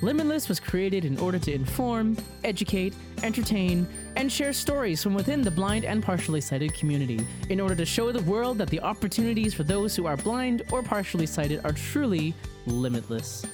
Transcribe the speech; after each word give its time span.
Limitless 0.00 0.48
was 0.48 0.60
created 0.60 1.04
in 1.04 1.18
order 1.18 1.40
to 1.40 1.52
inform, 1.52 2.16
educate, 2.44 2.94
entertain, 3.24 3.86
and 4.14 4.30
share 4.30 4.52
stories 4.52 5.02
from 5.02 5.12
within 5.12 5.42
the 5.42 5.50
blind 5.50 5.84
and 5.84 6.02
partially 6.02 6.40
sighted 6.40 6.72
community 6.74 7.26
in 7.48 7.60
order 7.60 7.74
to 7.74 7.84
show 7.84 8.12
the 8.12 8.22
world 8.22 8.58
that 8.58 8.68
the 8.68 8.80
opportunities 8.80 9.54
for 9.54 9.64
those 9.64 9.96
who 9.96 10.06
are 10.06 10.16
blind 10.16 10.62
or 10.70 10.82
partially 10.82 11.26
sighted 11.26 11.60
are 11.64 11.72
truly 11.72 12.32
limitless. 12.66 13.44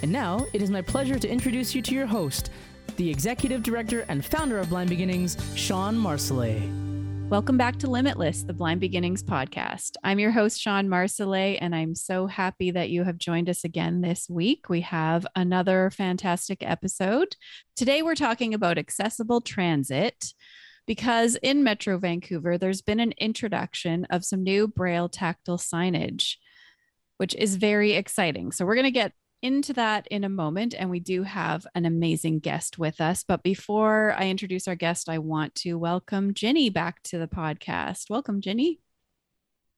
And 0.00 0.10
now, 0.10 0.46
it 0.54 0.62
is 0.62 0.70
my 0.70 0.80
pleasure 0.80 1.18
to 1.18 1.28
introduce 1.28 1.74
you 1.74 1.82
to 1.82 1.94
your 1.94 2.06
host, 2.06 2.50
the 2.96 3.10
executive 3.10 3.62
director 3.62 4.06
and 4.08 4.24
founder 4.24 4.58
of 4.58 4.70
Blind 4.70 4.88
Beginnings, 4.88 5.36
Shawn 5.54 5.96
Marsolais. 5.96 6.87
Welcome 7.30 7.58
back 7.58 7.76
to 7.80 7.90
Limitless, 7.90 8.44
the 8.44 8.54
Blind 8.54 8.80
Beginnings 8.80 9.22
podcast. 9.22 9.96
I'm 10.02 10.18
your 10.18 10.30
host, 10.30 10.58
Shawn 10.58 10.88
Marsolais, 10.88 11.58
and 11.60 11.74
I'm 11.74 11.94
so 11.94 12.26
happy 12.26 12.70
that 12.70 12.88
you 12.88 13.04
have 13.04 13.18
joined 13.18 13.50
us 13.50 13.64
again 13.64 14.00
this 14.00 14.30
week. 14.30 14.70
We 14.70 14.80
have 14.80 15.26
another 15.36 15.90
fantastic 15.90 16.62
episode. 16.62 17.36
Today, 17.76 18.00
we're 18.00 18.14
talking 18.14 18.54
about 18.54 18.78
accessible 18.78 19.42
transit 19.42 20.32
because 20.86 21.36
in 21.42 21.62
Metro 21.62 21.98
Vancouver, 21.98 22.56
there's 22.56 22.80
been 22.80 22.98
an 22.98 23.12
introduction 23.18 24.06
of 24.08 24.24
some 24.24 24.42
new 24.42 24.66
Braille 24.66 25.10
tactile 25.10 25.58
signage, 25.58 26.36
which 27.18 27.34
is 27.34 27.56
very 27.56 27.92
exciting. 27.92 28.52
So, 28.52 28.64
we're 28.64 28.74
going 28.74 28.84
to 28.84 28.90
get 28.90 29.12
into 29.40 29.72
that 29.74 30.06
in 30.08 30.24
a 30.24 30.28
moment. 30.28 30.74
And 30.76 30.90
we 30.90 31.00
do 31.00 31.22
have 31.22 31.66
an 31.74 31.86
amazing 31.86 32.40
guest 32.40 32.78
with 32.78 33.00
us. 33.00 33.24
But 33.24 33.42
before 33.42 34.14
I 34.18 34.28
introduce 34.28 34.68
our 34.68 34.74
guest, 34.74 35.08
I 35.08 35.18
want 35.18 35.54
to 35.56 35.74
welcome 35.74 36.34
Ginny 36.34 36.70
back 36.70 37.02
to 37.04 37.18
the 37.18 37.28
podcast. 37.28 38.10
Welcome, 38.10 38.40
Ginny. 38.40 38.80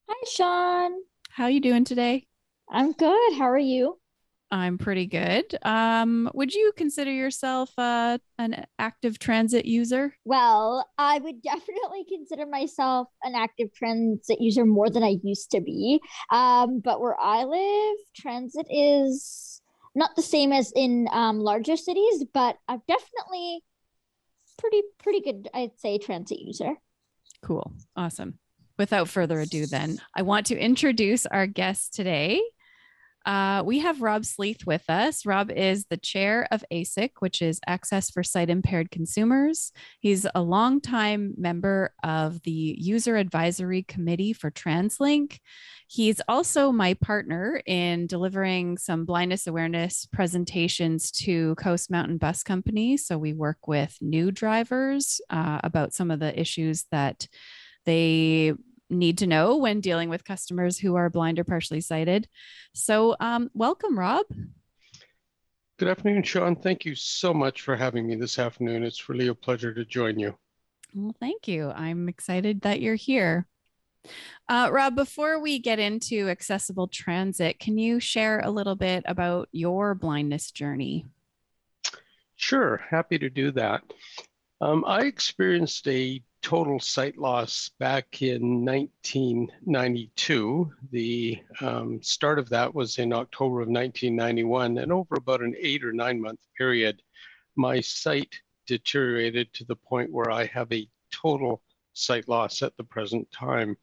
Hi, 0.09 0.25
Shawn. 0.29 0.93
How 1.29 1.45
are 1.45 1.51
you 1.51 1.61
doing 1.61 1.85
today? 1.85 2.27
I'm 2.69 2.93
good. 2.93 3.35
How 3.35 3.51
are 3.51 3.59
you? 3.59 4.00
I'm 4.51 4.79
pretty 4.79 5.07
good. 5.07 5.45
Um, 5.63 6.29
would 6.35 6.53
you 6.53 6.73
consider 6.77 7.13
yourself 7.13 7.71
uh, 7.79 8.19
an 8.39 8.67
active 8.79 9.19
transit 9.19 9.65
user? 9.65 10.15
Well, 10.25 10.89
I 10.99 11.19
would 11.19 11.41
definitely 11.43 12.05
consider 12.09 12.47
myself 12.47 13.09
an 13.23 13.35
active 13.35 13.73
transit 13.75 14.41
user 14.41 14.65
more 14.65 14.91
than 14.91 15.03
I 15.03 15.17
used 15.23 15.53
to 15.53 15.61
be. 15.61 16.01
Um, 16.33 16.81
but 16.81 17.01
where 17.01 17.19
I 17.21 17.45
live, 17.45 17.97
transit 18.17 18.67
is 18.71 19.63
not 19.95 20.17
the 20.17 20.23
same 20.23 20.53
as 20.53 20.73
in 20.75 21.09
um, 21.13 21.39
larger 21.39 21.77
cities, 21.77 22.25
but 22.33 22.57
I'm 22.69 22.83
definitely 22.89 23.63
pretty 24.59 24.83
pretty 25.03 25.21
good. 25.21 25.49
I'd 25.55 25.79
say 25.79 25.99
transit 25.99 26.39
user. 26.39 26.75
Cool, 27.43 27.73
awesome. 27.97 28.39
Without 28.79 29.09
further 29.09 29.41
ado, 29.41 29.67
then 29.67 29.99
I 30.17 30.23
want 30.23 30.47
to 30.47 30.59
introduce 30.59 31.27
our 31.27 31.47
guest 31.47 31.95
today. 31.95 32.41
Uh, 33.31 33.63
we 33.65 33.79
have 33.79 34.03
Rob 34.03 34.25
Sleath 34.25 34.67
with 34.67 34.91
us. 34.91 35.25
Rob 35.25 35.53
is 35.53 35.85
the 35.85 35.97
chair 35.97 36.49
of 36.51 36.65
ASIC, 36.73 37.11
which 37.21 37.41
is 37.41 37.61
Access 37.65 38.11
for 38.11 38.25
Sight 38.25 38.51
Impaired 38.51 38.91
Consumers. 38.91 39.71
He's 40.01 40.27
a 40.35 40.43
longtime 40.43 41.35
member 41.39 41.95
of 42.03 42.43
the 42.43 42.75
User 42.77 43.17
Advisory 43.17 43.85
Committee 43.85 44.33
for 44.33 44.51
TransLink. 44.51 45.39
He's 45.87 46.21
also 46.27 46.73
my 46.73 46.95
partner 46.95 47.63
in 47.67 48.09
delivering 48.09 48.79
some 48.79 49.05
blindness 49.05 49.47
awareness 49.47 50.07
presentations 50.07 51.13
to 51.13 51.55
Coast 51.55 51.89
Mountain 51.89 52.19
Bus 52.19 52.43
Company. 52.43 52.97
So 52.97 53.17
we 53.17 53.33
work 53.33 53.69
with 53.69 53.97
new 54.01 54.33
drivers 54.33 55.21
uh, 55.31 55.61
about 55.63 55.95
some 55.95 56.11
of 56.11 56.19
the 56.19 56.37
issues 56.37 56.87
that 56.91 57.29
they 57.87 58.55
need 58.91 59.19
to 59.19 59.27
know 59.27 59.57
when 59.57 59.81
dealing 59.81 60.09
with 60.09 60.25
customers 60.25 60.79
who 60.79 60.97
are 60.97 61.09
blind 61.09 61.39
or 61.39 61.45
partially 61.45 61.81
sighted. 61.81 62.29
So, 62.75 63.17
um, 63.21 63.51
welcome, 63.55 63.99
Rob. 63.99 64.27
Good 65.79 65.89
afternoon, 65.89 66.23
Shawn. 66.23 66.57
Thank 66.57 66.85
you 66.85 66.95
so 66.95 67.33
much 67.33 67.63
for 67.63 67.75
having 67.75 68.07
me 68.07 68.17
this 68.17 68.39
afternoon. 68.39 68.85
It's 68.85 69.09
really 69.09 69.29
a 69.29 69.35
pleasure 69.35 69.73
to 69.73 69.85
join 69.85 70.19
you. 70.19 70.37
Well, 70.95 71.15
thank 71.19 71.49
you. 71.49 71.71
I'm 71.71 72.09
excited 72.09 72.63
that 72.63 72.81
you're 72.81 72.97
here. 72.97 73.47
Uh, 74.49 74.69
Rob, 74.73 74.97
before 74.97 75.41
we 75.41 75.59
get 75.59 75.79
into 75.79 76.29
accessible 76.29 76.89
transit, 76.89 77.59
can 77.59 77.79
you 77.79 78.01
share 78.01 78.41
a 78.41 78.51
little 78.51 78.75
bit 78.75 79.05
about 79.07 79.49
your 79.53 79.95
blindness 79.95 80.51
journey? 80.51 81.07
Sure, 82.37 82.83
happy 82.91 83.19
to 83.19 83.31
do 83.31 83.51
that. 83.53 83.83
Um, 84.63 84.85
I 84.87 85.05
experienced 85.05 85.89
a 85.89 86.23
total 86.43 86.79
sight 86.81 87.17
loss 87.17 87.71
back 87.79 88.21
in 88.21 88.63
1992. 88.65 90.71
The 90.91 91.39
um, 91.63 92.03
start 92.03 92.39
of 92.39 92.51
that 92.51 92.75
was 92.75 92.99
in 92.99 93.15
October 93.15 93.63
of 93.63 93.69
1991, 93.69 94.77
and 94.77 94.93
over 94.93 95.15
about 95.17 95.41
an 95.41 95.55
eight 95.59 95.83
or 95.83 95.93
nine 95.93 96.21
month 96.21 96.41
period, 96.59 97.01
my 97.57 97.81
sight 97.81 98.35
deteriorated 98.67 99.51
to 99.55 99.65
the 99.65 99.77
point 99.77 100.13
where 100.13 100.31
I 100.31 100.45
have 100.47 100.71
a 100.73 100.87
total 101.11 101.63
sight 101.95 102.29
loss 102.29 102.61
at 102.61 102.77
the 102.77 102.85
present 102.85 103.33
time. 103.33 103.79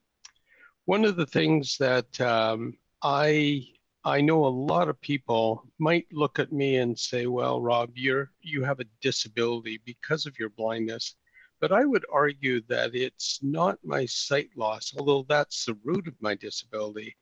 One 0.84 1.04
of 1.04 1.16
the 1.16 1.26
things 1.26 1.76
that 1.78 2.20
um, 2.20 2.78
I 3.02 3.66
I 4.04 4.20
know 4.20 4.44
a 4.44 4.48
lot 4.48 4.88
of 4.88 5.00
people 5.00 5.70
might 5.78 6.06
look 6.12 6.38
at 6.38 6.52
me 6.52 6.76
and 6.76 6.98
say, 6.98 7.26
"Well, 7.26 7.60
Rob, 7.60 7.92
you're 7.96 8.32
you 8.40 8.62
have 8.64 8.80
a 8.80 8.86
disability 9.00 9.78
because 9.84 10.26
of 10.26 10.38
your 10.38 10.50
blindness." 10.50 11.16
But 11.60 11.72
I 11.72 11.84
would 11.84 12.06
argue 12.12 12.60
that 12.68 12.94
it's 12.94 13.40
not 13.42 13.78
my 13.84 14.06
sight 14.06 14.50
loss, 14.56 14.94
although 14.96 15.24
that's 15.28 15.64
the 15.64 15.74
root 15.84 16.06
of 16.06 16.14
my 16.20 16.34
disability. 16.34 17.16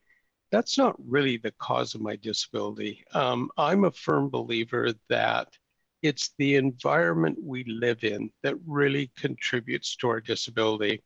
That's 0.51 0.79
not 0.79 0.97
really 0.99 1.39
the 1.39 1.53
cause 1.53 1.95
of 1.95 2.03
my 2.03 2.17
disability. 2.17 3.05
Um, 3.13 3.51
I'm 3.57 3.85
a 3.85 3.91
firm 3.91 4.29
believer 4.29 4.93
that 5.09 5.57
it's 6.03 6.35
the 6.39 6.57
environment 6.57 7.39
we 7.43 7.65
live 7.65 8.05
in 8.05 8.31
that 8.43 8.57
really 8.67 9.11
contributes 9.17 9.97
to 9.97 10.09
our 10.09 10.21
disability. 10.21 11.03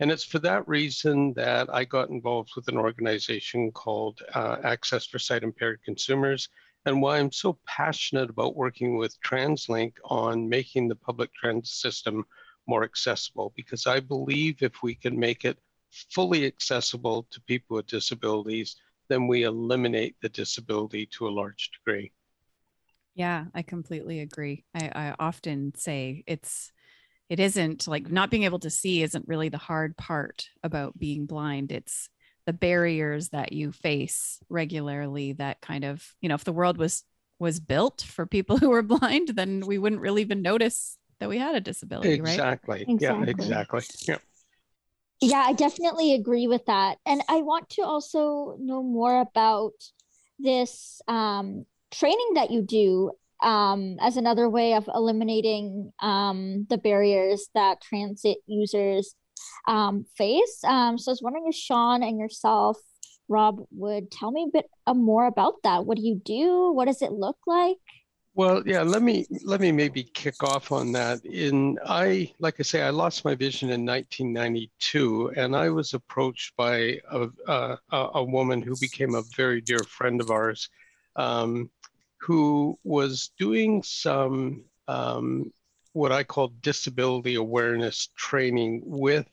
And 0.00 0.10
it's 0.10 0.24
for 0.24 0.40
that 0.40 0.66
reason 0.66 1.32
that 1.34 1.72
I 1.72 1.84
got 1.84 2.10
involved 2.10 2.50
with 2.56 2.66
an 2.68 2.76
organization 2.76 3.70
called 3.70 4.20
uh, 4.34 4.56
Access 4.64 5.06
for 5.06 5.18
Sight 5.18 5.44
Impaired 5.44 5.80
Consumers, 5.84 6.48
and 6.84 7.00
why 7.00 7.18
I'm 7.18 7.32
so 7.32 7.58
passionate 7.66 8.28
about 8.28 8.56
working 8.56 8.96
with 8.96 9.20
TransLink 9.22 9.94
on 10.04 10.48
making 10.48 10.88
the 10.88 10.96
public 10.96 11.32
transit 11.34 11.68
system 11.68 12.24
more 12.66 12.84
accessible 12.84 13.52
because 13.56 13.86
I 13.86 14.00
believe 14.00 14.62
if 14.62 14.82
we 14.82 14.94
can 14.94 15.18
make 15.18 15.44
it 15.44 15.58
fully 16.10 16.44
accessible 16.44 17.26
to 17.30 17.40
people 17.42 17.76
with 17.76 17.86
disabilities, 17.86 18.76
then 19.08 19.26
we 19.28 19.44
eliminate 19.44 20.16
the 20.22 20.28
disability 20.28 21.06
to 21.06 21.28
a 21.28 21.30
large 21.30 21.70
degree. 21.70 22.10
Yeah, 23.14 23.44
I 23.54 23.62
completely 23.62 24.20
agree. 24.20 24.64
I, 24.74 24.90
I 24.94 25.14
often 25.20 25.72
say 25.76 26.24
it's 26.26 26.72
it 27.28 27.40
isn't 27.40 27.88
like 27.88 28.10
not 28.10 28.30
being 28.30 28.44
able 28.44 28.58
to 28.60 28.70
see 28.70 29.02
isn't 29.02 29.28
really 29.28 29.48
the 29.48 29.58
hard 29.58 29.96
part 29.96 30.48
about 30.62 30.98
being 30.98 31.26
blind. 31.26 31.72
It's 31.72 32.08
the 32.46 32.52
barriers 32.52 33.30
that 33.30 33.52
you 33.52 33.72
face 33.72 34.38
regularly 34.48 35.32
that 35.34 35.60
kind 35.60 35.84
of, 35.84 36.06
you 36.20 36.28
know, 36.28 36.34
if 36.34 36.44
the 36.44 36.52
world 36.52 36.76
was 36.76 37.02
was 37.38 37.60
built 37.60 38.02
for 38.02 38.26
people 38.26 38.56
who 38.58 38.70
were 38.70 38.82
blind, 38.82 39.28
then 39.28 39.62
we 39.66 39.78
wouldn't 39.78 40.02
really 40.02 40.22
even 40.22 40.42
notice 40.42 40.98
that 41.20 41.28
we 41.28 41.38
had 41.38 41.54
a 41.54 41.60
disability, 41.60 42.12
exactly. 42.12 42.84
right? 42.86 42.88
Exactly. 42.88 43.24
Yeah, 43.26 43.30
exactly. 43.30 43.82
Yeah. 44.06 44.18
Yeah, 45.20 45.42
I 45.46 45.52
definitely 45.54 46.14
agree 46.14 46.48
with 46.48 46.66
that. 46.66 46.98
And 47.06 47.22
I 47.28 47.36
want 47.36 47.70
to 47.70 47.82
also 47.82 48.56
know 48.60 48.82
more 48.82 49.20
about 49.20 49.72
this 50.38 51.00
um, 51.08 51.64
training 51.90 52.32
that 52.34 52.50
you 52.50 52.62
do 52.62 53.12
um, 53.42 53.96
as 54.00 54.16
another 54.16 54.48
way 54.48 54.74
of 54.74 54.88
eliminating 54.94 55.92
um, 56.00 56.66
the 56.70 56.78
barriers 56.78 57.48
that 57.54 57.80
transit 57.80 58.38
users 58.46 59.14
um, 59.66 60.04
face. 60.16 60.62
Um, 60.64 60.98
so 60.98 61.10
I 61.10 61.12
was 61.12 61.22
wondering 61.22 61.46
if 61.48 61.54
Shawn 61.54 62.02
and 62.02 62.18
yourself, 62.18 62.78
Rob, 63.28 63.60
would 63.72 64.10
tell 64.10 64.30
me 64.30 64.46
a 64.48 64.52
bit 64.52 64.66
uh, 64.86 64.94
more 64.94 65.26
about 65.26 65.62
that. 65.64 65.86
What 65.86 65.96
do 65.96 66.02
you 66.02 66.20
do? 66.24 66.72
What 66.72 66.86
does 66.86 67.02
it 67.02 67.12
look 67.12 67.38
like? 67.46 67.76
Well, 68.36 68.64
yeah, 68.66 68.82
let 68.82 69.00
me 69.00 69.26
let 69.44 69.60
me 69.60 69.70
maybe 69.70 70.02
kick 70.02 70.42
off 70.42 70.72
on 70.72 70.90
that. 70.92 71.24
In 71.24 71.78
I 71.86 72.32
like 72.40 72.56
I 72.58 72.64
say, 72.64 72.82
I 72.82 72.90
lost 72.90 73.24
my 73.24 73.36
vision 73.36 73.70
in 73.70 73.86
1992, 73.86 75.34
and 75.36 75.54
I 75.54 75.70
was 75.70 75.94
approached 75.94 76.56
by 76.56 76.98
a 77.12 77.28
a, 77.46 77.78
a 77.92 78.24
woman 78.24 78.60
who 78.60 78.74
became 78.80 79.14
a 79.14 79.22
very 79.36 79.60
dear 79.60 79.78
friend 79.78 80.20
of 80.20 80.32
ours, 80.32 80.68
um, 81.14 81.70
who 82.24 82.78
was 82.84 83.32
doing 83.38 83.82
some 83.82 84.64
um, 84.88 85.52
what 85.92 86.10
I 86.10 86.24
call 86.24 86.48
disability 86.62 87.34
awareness 87.34 88.08
training 88.16 88.80
with 88.86 89.28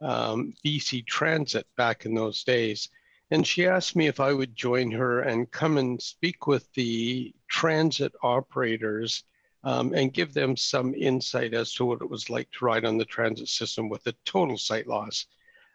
um, 0.00 0.54
BC 0.64 1.06
Transit 1.06 1.66
back 1.76 2.06
in 2.06 2.14
those 2.14 2.44
days. 2.44 2.88
And 3.32 3.44
she 3.44 3.66
asked 3.66 3.96
me 3.96 4.06
if 4.06 4.20
I 4.20 4.32
would 4.32 4.54
join 4.54 4.92
her 4.92 5.22
and 5.22 5.50
come 5.50 5.76
and 5.76 6.00
speak 6.00 6.46
with 6.46 6.72
the 6.74 7.34
transit 7.48 8.12
operators 8.22 9.24
um, 9.64 9.92
and 9.92 10.14
give 10.14 10.32
them 10.32 10.56
some 10.56 10.94
insight 10.94 11.52
as 11.52 11.74
to 11.74 11.84
what 11.84 12.00
it 12.00 12.08
was 12.08 12.30
like 12.30 12.48
to 12.52 12.64
ride 12.64 12.84
on 12.84 12.96
the 12.96 13.04
transit 13.04 13.48
system 13.48 13.88
with 13.88 14.06
a 14.06 14.14
total 14.24 14.56
sight 14.56 14.86
loss. 14.86 15.26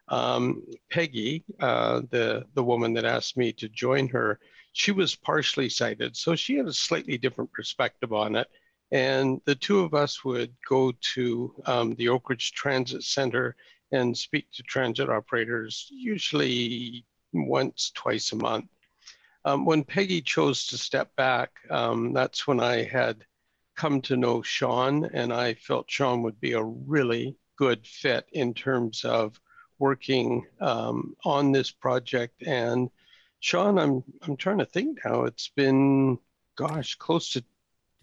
Um, 0.08 0.64
Peggy, 0.90 1.44
uh, 1.60 2.04
the, 2.12 2.46
the 2.54 2.64
woman 2.64 2.94
that 2.94 3.04
asked 3.04 3.36
me 3.36 3.52
to 3.54 3.68
join 3.68 4.08
her, 4.10 4.40
she 4.78 4.92
was 4.92 5.16
partially 5.16 5.70
sighted, 5.70 6.18
so 6.18 6.36
she 6.36 6.58
had 6.58 6.68
a 6.68 6.74
slightly 6.74 7.18
different 7.18 7.50
perspective 7.54 8.12
on 8.12 8.36
it. 8.36 8.48
And 8.92 9.40
the 9.46 9.56
two 9.56 9.80
of 9.80 9.94
us 9.94 10.26
would 10.26 10.54
go 10.68 10.92
to 11.14 11.56
um, 11.66 11.96
the 11.96 12.08
Oakridge 12.08 12.52
Transit 12.52 13.02
Center 13.04 13.56
and 13.94 14.18
speak 14.18 14.52
to 14.52 14.64
transit 14.64 15.10
operators, 15.10 15.88
usually 15.90 17.06
once, 17.32 17.94
twice 17.96 18.34
a 18.34 18.36
month. 18.36 18.66
Um, 19.46 19.66
when 19.66 19.86
Peggy 19.86 20.22
chose 20.22 20.68
to 20.68 20.78
step 20.78 21.16
back, 21.16 21.52
um, 21.70 22.12
that's 22.12 22.46
when 22.46 22.60
I 22.60 22.84
had 22.84 23.24
come 23.78 24.02
to 24.02 24.18
know 24.18 24.42
Shawn, 24.42 25.06
and 25.14 25.32
I 25.32 25.54
felt 25.54 25.90
Shawn 25.90 26.22
would 26.24 26.42
be 26.42 26.52
a 26.52 26.64
really 26.64 27.38
good 27.58 27.88
fit 27.88 28.28
in 28.34 28.54
terms 28.54 29.06
of 29.06 29.40
working 29.80 30.46
um, 30.60 31.16
on 31.24 31.54
this 31.54 31.72
project. 31.72 32.44
And 32.44 32.90
Shawn, 33.40 33.78
I'm 33.78 34.04
I'm 34.24 34.38
trying 34.38 34.60
to 34.60 34.66
think 34.66 35.00
now. 35.06 35.24
It's 35.24 35.50
been, 35.50 36.18
gosh, 36.56 36.96
close 36.96 37.30
to 37.32 37.44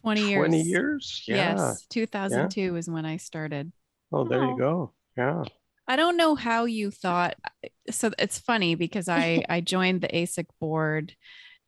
20 0.02 0.28
years. 0.28 0.48
20 0.48 0.62
years. 0.62 1.24
Yeah. 1.26 1.56
Yes, 1.56 1.86
2002 1.86 2.60
yeah. 2.60 2.72
is 2.74 2.88
when 2.88 3.04
I 3.04 3.16
started. 3.16 3.72
Oh, 4.12 4.24
there 4.24 4.42
oh. 4.42 4.50
you 4.50 4.58
go. 4.58 4.92
Yeah. 5.16 5.44
I 5.88 5.96
don't 5.96 6.16
know 6.16 6.34
how 6.34 6.64
you 6.64 6.90
thought. 6.90 7.34
So 7.90 8.12
it's 8.18 8.38
funny 8.38 8.74
because 8.74 9.08
I 9.08 9.44
I 9.48 9.60
joined 9.60 10.00
the 10.00 10.08
ASIC 10.08 10.46
board, 10.60 11.14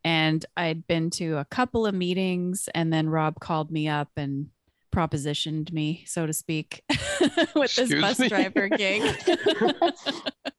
and 0.04 0.44
I'd 0.56 0.86
been 0.86 1.10
to 1.10 1.38
a 1.38 1.44
couple 1.44 1.86
of 1.86 1.94
meetings, 1.94 2.68
and 2.74 2.92
then 2.92 3.08
Rob 3.08 3.40
called 3.40 3.70
me 3.70 3.88
up 3.88 4.10
and 4.16 4.48
propositioned 4.94 5.72
me, 5.72 6.04
so 6.06 6.26
to 6.26 6.32
speak, 6.32 6.84
with 7.54 7.64
Excuse 7.64 7.88
this 7.88 8.00
bus 8.00 8.18
me? 8.20 8.28
driver 8.28 8.68
gig. 8.68 9.02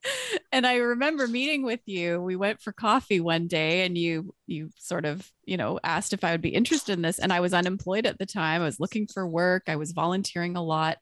and 0.56 0.66
I 0.66 0.76
remember 0.76 1.28
meeting 1.28 1.64
with 1.64 1.82
you. 1.86 2.22
We 2.22 2.38
went 2.38 2.62
for 2.62 2.72
coffee 2.72 3.20
one 3.20 3.48
day 3.48 3.86
and 3.86 3.98
you 3.98 4.34
you 4.48 4.70
sort 4.78 5.04
of, 5.04 5.30
you 5.44 5.58
know, 5.58 5.82
asked 5.84 6.14
if 6.14 6.24
I 6.24 6.32
would 6.32 6.42
be 6.42 6.56
interested 6.56 6.94
in 6.94 7.02
this 7.02 7.20
and 7.20 7.34
I 7.34 7.42
was 7.42 7.54
unemployed 7.54 8.06
at 8.06 8.18
the 8.18 8.26
time. 8.26 8.62
I 8.62 8.66
was 8.66 8.80
looking 8.80 9.06
for 9.06 9.28
work. 9.28 9.64
I 9.68 9.76
was 9.76 9.92
volunteering 9.92 10.56
a 10.56 10.64
lot 10.64 11.00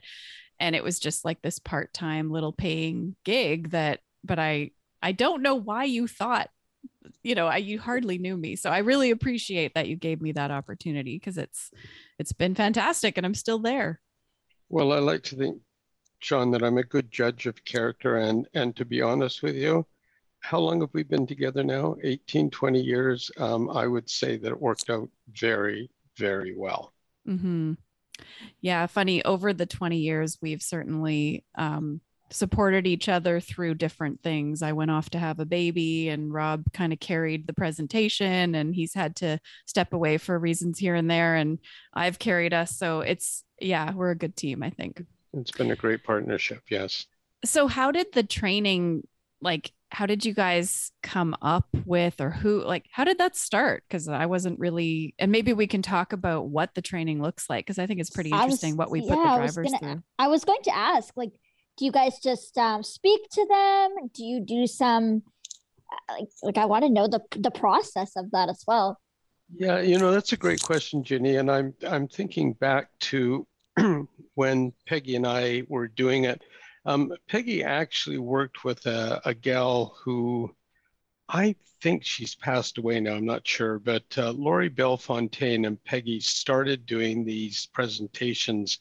and 0.60 0.76
it 0.76 0.84
was 0.84 0.98
just 0.98 1.24
like 1.24 1.40
this 1.44 1.60
part-time 1.60 2.32
little 2.32 2.52
paying 2.52 3.16
gig 3.24 3.70
that 3.70 4.00
but 4.24 4.40
I 4.40 4.72
I 5.04 5.12
don't 5.12 5.44
know 5.44 5.54
why 5.54 5.84
you 5.84 6.08
thought 6.08 6.50
you 7.22 7.36
know, 7.36 7.46
I 7.46 7.58
you 7.58 7.80
hardly 7.80 8.18
knew 8.18 8.36
me. 8.36 8.56
So 8.56 8.72
I 8.72 8.80
really 8.80 9.12
appreciate 9.12 9.76
that 9.76 9.88
you 9.88 9.96
gave 9.96 10.20
me 10.20 10.32
that 10.32 10.50
opportunity 10.50 11.18
because 11.18 11.38
it's 11.38 11.70
it's 12.18 12.34
been 12.34 12.56
fantastic 12.56 13.18
and 13.18 13.26
I'm 13.26 13.36
still 13.36 13.60
there. 13.60 14.02
Well, 14.68 14.92
I 14.92 14.98
like 14.98 15.22
to 15.26 15.36
think, 15.36 15.60
Shawn, 16.24 16.52
that 16.52 16.64
I'm 16.64 16.78
a 16.78 16.84
good 16.84 17.12
judge 17.12 17.46
of 17.46 17.64
character 17.66 18.18
and 18.18 18.48
and 18.54 18.76
to 18.76 18.86
be 18.86 19.02
honest 19.02 19.44
with 19.44 19.56
you, 19.56 19.86
how 20.44 20.60
long 20.60 20.82
have 20.82 20.94
we 20.94 21.04
been 21.04 21.26
together 21.26 21.64
now? 21.64 21.96
18, 22.04 22.50
20 22.50 22.82
years. 22.82 23.32
Um, 23.38 23.70
I 23.70 23.88
would 23.88 24.10
say 24.10 24.38
that 24.38 24.52
it 24.52 24.62
worked 24.62 24.90
out 24.90 25.10
very, 25.30 25.90
very 26.18 26.54
well. 26.56 26.94
Mm-hmm. 27.28 27.74
Yeah, 28.62 28.86
funny. 28.88 29.24
Over 29.24 29.54
the 29.54 29.66
20 29.66 29.98
years, 29.98 30.38
we've 30.42 30.62
certainly 30.62 31.46
um, 31.56 32.02
supported 32.30 32.88
each 32.88 33.08
other 33.08 33.40
through 33.40 33.76
different 33.76 34.22
things. 34.22 34.62
I 34.62 34.74
went 34.74 34.92
off 34.92 35.10
to 35.12 35.20
have 35.20 35.40
a 35.40 35.46
baby, 35.46 36.10
and 36.10 36.34
Rob 36.34 36.64
kind 36.74 36.92
of 36.92 37.00
carried 37.00 37.48
the 37.48 37.54
presentation, 37.54 38.54
and 38.54 38.76
he's 38.76 38.94
had 38.94 39.16
to 39.18 39.40
step 39.66 39.94
away 39.94 40.18
for 40.18 40.38
reasons 40.38 40.78
here 40.78 40.96
and 40.96 41.10
there. 41.10 41.36
And 41.36 41.60
I've 41.94 42.20
carried 42.20 42.54
us. 42.54 42.78
So 42.78 43.00
it's, 43.00 43.44
yeah, 43.62 43.94
we're 43.94 44.12
a 44.12 44.18
good 44.18 44.36
team, 44.36 44.62
I 44.62 44.72
think. 44.72 45.04
It's 45.34 45.52
been 45.52 45.72
a 45.72 45.76
great 45.76 46.04
partnership. 46.04 46.64
Yes. 46.70 47.06
So, 47.46 47.68
how 47.68 47.92
did 47.92 48.14
the 48.14 48.24
training, 48.24 49.08
like, 49.42 49.74
how 49.94 50.08
did 50.08 50.26
you 50.26 50.34
guys 50.34 50.92
come 51.04 51.36
up 51.42 51.68
with 51.86 52.20
or 52.20 52.32
who 52.32 52.64
like 52.64 52.88
how 52.92 53.04
did 53.04 53.20
that 53.20 53.36
start 53.36 53.84
because 53.88 54.08
i 54.08 54.26
wasn't 54.26 54.58
really 54.60 55.14
and 55.20 55.32
maybe 55.32 55.54
we 55.54 55.68
can 55.68 55.84
talk 55.84 56.14
about 56.14 56.48
what 56.48 56.74
the 56.74 56.82
training 56.82 57.22
looks 57.22 57.48
like 57.48 57.64
because 57.64 57.78
i 57.78 57.86
think 57.86 58.00
it's 58.00 58.10
pretty 58.10 58.32
interesting 58.32 58.72
was, 58.72 58.78
what 58.78 58.92
we 58.92 59.02
put 59.02 59.10
the 59.10 59.16
drivers 59.16 59.58
I 59.58 59.62
was, 59.62 59.72
gonna, 59.72 59.94
through. 59.94 60.04
I 60.18 60.28
was 60.28 60.44
going 60.44 60.64
to 60.64 60.76
ask 60.76 61.14
like 61.16 61.32
do 61.78 61.86
you 61.86 61.92
guys 61.92 62.20
just 62.20 62.58
um, 62.58 62.84
speak 62.84 63.22
to 63.30 63.46
them 63.48 64.10
do 64.14 64.24
you 64.24 64.42
do 64.42 64.66
some 64.66 65.22
uh, 65.92 66.14
like, 66.20 66.30
like 66.42 66.58
i 66.58 66.66
want 66.66 66.84
to 66.84 66.90
know 66.90 67.08
the 67.08 67.22
the 67.38 67.52
process 67.52 68.14
of 68.16 68.32
that 68.32 68.50
as 68.50 68.64
well 68.68 69.00
yeah 69.54 69.80
you 69.80 70.00
know 70.00 70.12
that's 70.12 70.34
a 70.34 70.38
great 70.38 70.62
question 70.62 71.04
Ginny, 71.04 71.36
and 71.36 71.52
i'm 71.52 71.74
i'm 71.88 72.08
thinking 72.08 72.54
back 72.54 72.88
to 73.02 73.46
when 74.36 74.74
peggy 74.88 75.16
and 75.16 75.28
i 75.28 75.64
were 75.68 75.88
doing 75.88 76.26
it 76.26 76.42
um, 76.86 77.14
peggy 77.30 77.64
actually 77.64 78.18
worked 78.18 78.66
with 78.66 78.86
a, 78.86 79.22
a, 79.26 79.34
gal 79.34 79.96
who 80.04 80.54
i 81.30 81.56
think 81.82 82.04
she's 82.04 82.36
passed 82.36 82.78
away 82.78 83.00
now 83.00 83.14
i'm 83.14 83.26
not 83.26 83.48
sure 83.48 83.80
but 83.80 84.04
uh, 84.18 84.32
lori 84.32 84.70
belfontaine 84.70 85.66
and 85.66 85.84
peggy 85.86 86.20
started 86.20 86.86
doing 86.86 87.24
these 87.24 87.68
presentations 87.74 88.80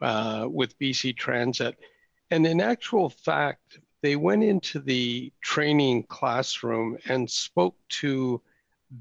uh, 0.00 0.46
with 0.50 0.78
bc 0.78 1.16
transit. 1.16 1.76
And 2.30 2.46
in 2.46 2.60
actual 2.60 3.10
fact, 3.10 3.78
they 4.02 4.16
went 4.16 4.42
into 4.42 4.80
the 4.80 5.32
training 5.40 6.04
classroom 6.04 6.98
and 7.06 7.30
spoke 7.30 7.76
to 8.00 8.42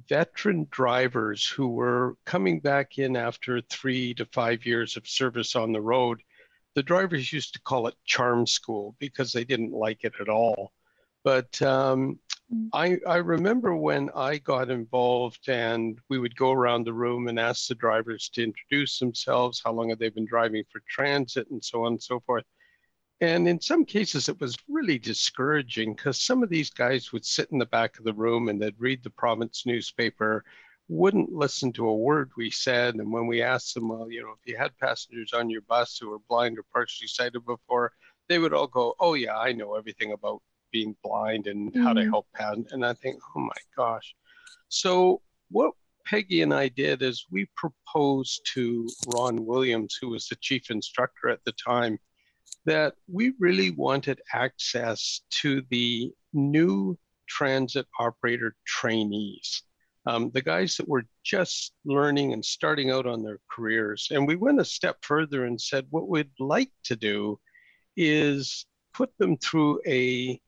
veteran 0.07 0.67
drivers 0.71 1.47
who 1.47 1.69
were 1.69 2.15
coming 2.25 2.59
back 2.59 2.97
in 2.97 3.15
after 3.15 3.61
three 3.61 4.13
to 4.15 4.25
five 4.25 4.65
years 4.65 4.97
of 4.97 5.07
service 5.07 5.55
on 5.55 5.71
the 5.71 5.81
road. 5.81 6.21
The 6.75 6.83
drivers 6.83 7.31
used 7.31 7.53
to 7.53 7.61
call 7.61 7.87
it 7.87 7.95
charm 8.05 8.47
school 8.47 8.95
because 8.99 9.31
they 9.31 9.43
didn't 9.43 9.71
like 9.71 10.03
it 10.03 10.13
at 10.19 10.29
all. 10.29 10.71
But 11.23 11.61
um, 11.61 12.19
mm. 12.53 12.69
I, 12.73 12.97
I 13.07 13.17
remember 13.17 13.75
when 13.75 14.09
I 14.15 14.39
got 14.39 14.69
involved 14.69 15.47
and 15.47 15.99
we 16.09 16.19
would 16.19 16.35
go 16.35 16.51
around 16.51 16.85
the 16.85 16.93
room 16.93 17.27
and 17.27 17.39
ask 17.39 17.67
the 17.67 17.75
drivers 17.75 18.29
to 18.29 18.43
introduce 18.43 18.99
themselves, 18.99 19.61
how 19.63 19.71
long 19.71 19.89
have 19.89 19.99
they 19.99 20.09
been 20.09 20.25
driving 20.25 20.63
for 20.71 20.81
transit, 20.89 21.47
and 21.51 21.63
so 21.63 21.85
on 21.85 21.93
and 21.93 22.03
so 22.03 22.19
forth. 22.21 22.43
And 23.23 23.47
in 23.47 23.61
some 23.61 23.85
cases, 23.85 24.27
it 24.27 24.41
was 24.41 24.57
really 24.67 24.99
discouraging 24.99 25.93
because 25.93 26.21
some 26.21 26.43
of 26.43 26.49
these 26.49 26.69
guys 26.69 27.13
would 27.13 27.25
sit 27.25 27.49
in 27.53 27.57
the 27.57 27.65
back 27.65 27.97
of 27.97 28.03
the 28.03 28.11
room 28.11 28.49
and 28.49 28.61
they'd 28.61 28.75
read 28.77 29.01
the 29.01 29.09
province 29.11 29.65
newspaper, 29.65 30.43
wouldn't 30.89 31.31
listen 31.31 31.71
to 31.71 31.87
a 31.87 31.95
word 31.95 32.31
we 32.35 32.51
said. 32.51 32.95
And 32.95 33.13
when 33.13 33.25
we 33.25 33.41
asked 33.41 33.75
them, 33.75 33.87
well, 33.87 34.11
you 34.11 34.21
know, 34.21 34.33
if 34.33 34.45
you 34.45 34.57
had 34.57 34.77
passengers 34.77 35.31
on 35.31 35.49
your 35.49 35.61
bus 35.61 35.97
who 35.97 36.09
were 36.09 36.19
blind 36.27 36.59
or 36.59 36.65
partially 36.73 37.07
sighted 37.07 37.45
before, 37.45 37.93
they 38.27 38.39
would 38.39 38.53
all 38.53 38.67
go, 38.67 38.93
oh, 38.99 39.13
yeah, 39.13 39.37
I 39.37 39.53
know 39.53 39.75
everything 39.75 40.11
about 40.11 40.41
being 40.73 40.93
blind 41.01 41.47
and 41.47 41.71
mm-hmm. 41.71 41.81
how 41.81 41.93
to 41.93 42.01
mm-hmm. 42.01 42.09
help 42.09 42.27
passengers. 42.35 42.73
And 42.73 42.85
I 42.85 42.91
think, 42.91 43.21
oh 43.37 43.39
my 43.39 43.61
gosh. 43.77 44.13
So, 44.67 45.21
what 45.49 45.71
Peggy 46.05 46.41
and 46.41 46.53
I 46.53 46.67
did 46.67 47.01
is 47.01 47.25
we 47.31 47.47
proposed 47.55 48.41
to 48.55 48.85
Ron 49.15 49.45
Williams, 49.45 49.97
who 50.01 50.09
was 50.09 50.27
the 50.27 50.35
chief 50.41 50.69
instructor 50.71 51.29
at 51.29 51.39
the 51.45 51.53
time, 51.53 51.97
that 52.65 52.93
we 53.11 53.33
really 53.39 53.71
wanted 53.71 54.21
access 54.33 55.21
to 55.41 55.63
the 55.69 56.11
new 56.33 56.97
transit 57.27 57.87
operator 57.99 58.55
trainees, 58.65 59.63
um, 60.05 60.31
the 60.33 60.41
guys 60.41 60.75
that 60.77 60.87
were 60.87 61.05
just 61.23 61.73
learning 61.85 62.33
and 62.33 62.43
starting 62.43 62.91
out 62.91 63.05
on 63.05 63.23
their 63.23 63.39
careers. 63.49 64.07
And 64.11 64.27
we 64.27 64.35
went 64.35 64.61
a 64.61 64.65
step 64.65 64.97
further 65.01 65.45
and 65.45 65.59
said, 65.59 65.87
what 65.89 66.07
we'd 66.07 66.31
like 66.39 66.71
to 66.85 66.95
do 66.95 67.39
is 67.95 68.65
put 68.93 69.11
them 69.17 69.37
through 69.37 69.81
a 69.87 70.39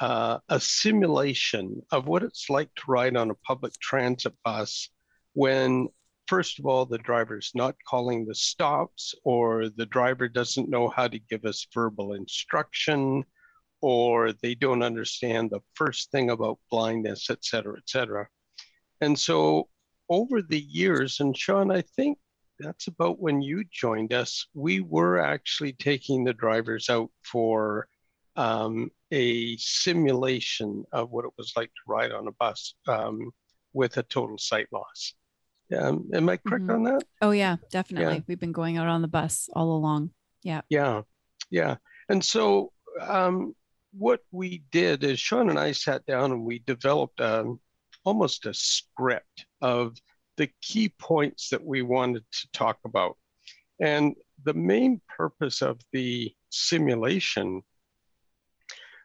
uh, 0.00 0.38
a 0.48 0.58
simulation 0.58 1.80
of 1.92 2.08
what 2.08 2.24
it's 2.24 2.50
like 2.50 2.68
to 2.74 2.82
ride 2.88 3.16
on 3.16 3.30
a 3.30 3.34
public 3.46 3.72
transit 3.80 4.34
bus 4.44 4.90
when 5.34 5.88
first 6.26 6.58
of 6.58 6.66
all, 6.66 6.86
the 6.86 6.98
driver's 6.98 7.50
not 7.54 7.76
calling 7.88 8.24
the 8.24 8.34
stops, 8.34 9.14
or 9.24 9.68
the 9.68 9.86
driver 9.86 10.28
doesn't 10.28 10.70
know 10.70 10.88
how 10.88 11.08
to 11.08 11.18
give 11.18 11.44
us 11.44 11.66
verbal 11.72 12.14
instruction, 12.14 13.24
or 13.80 14.32
they 14.32 14.54
don't 14.54 14.82
understand 14.82 15.50
the 15.50 15.60
first 15.74 16.10
thing 16.10 16.30
about 16.30 16.58
blindness, 16.70 17.28
et 17.30 17.44
cetera, 17.44 17.76
et 17.76 17.88
cetera. 17.88 18.26
And 19.00 19.18
so 19.18 19.68
over 20.08 20.42
the 20.42 20.60
years, 20.60 21.20
and 21.20 21.36
Shawn, 21.36 21.70
I 21.70 21.82
think 21.82 22.18
that's 22.58 22.86
about 22.86 23.20
when 23.20 23.42
you 23.42 23.64
joined 23.70 24.12
us, 24.12 24.46
we 24.54 24.80
were 24.80 25.18
actually 25.18 25.72
taking 25.72 26.24
the 26.24 26.32
drivers 26.32 26.88
out 26.88 27.10
for 27.22 27.88
um, 28.36 28.90
a 29.10 29.56
simulation 29.56 30.84
of 30.92 31.10
what 31.10 31.24
it 31.24 31.32
was 31.36 31.52
like 31.56 31.68
to 31.68 31.82
ride 31.86 32.12
on 32.12 32.28
a 32.28 32.32
bus 32.32 32.74
um, 32.86 33.30
with 33.72 33.96
a 33.96 34.02
total 34.04 34.38
sight 34.38 34.68
loss. 34.72 35.14
Um, 35.76 36.10
am 36.12 36.28
I 36.28 36.36
correct 36.36 36.64
mm-hmm. 36.64 36.74
on 36.74 36.84
that? 36.84 37.04
Oh 37.20 37.30
yeah, 37.30 37.56
definitely. 37.70 38.16
Yeah. 38.16 38.22
We've 38.26 38.40
been 38.40 38.52
going 38.52 38.76
out 38.76 38.88
on 38.88 39.02
the 39.02 39.08
bus 39.08 39.48
all 39.52 39.76
along. 39.76 40.10
Yeah. 40.42 40.62
Yeah, 40.68 41.02
yeah. 41.50 41.76
And 42.08 42.24
so 42.24 42.72
um, 43.00 43.54
what 43.92 44.20
we 44.30 44.62
did 44.70 45.04
is 45.04 45.20
Shawn 45.20 45.50
and 45.50 45.58
I 45.58 45.72
sat 45.72 46.04
down 46.06 46.32
and 46.32 46.44
we 46.44 46.60
developed 46.60 47.20
um, 47.20 47.60
almost 48.04 48.46
a 48.46 48.54
script 48.54 49.46
of 49.60 49.96
the 50.36 50.50
key 50.60 50.92
points 50.98 51.50
that 51.50 51.64
we 51.64 51.82
wanted 51.82 52.24
to 52.32 52.48
talk 52.52 52.78
about. 52.84 53.16
And 53.80 54.14
the 54.42 54.54
main 54.54 55.00
purpose 55.16 55.62
of 55.62 55.80
the 55.92 56.32
simulation 56.50 57.62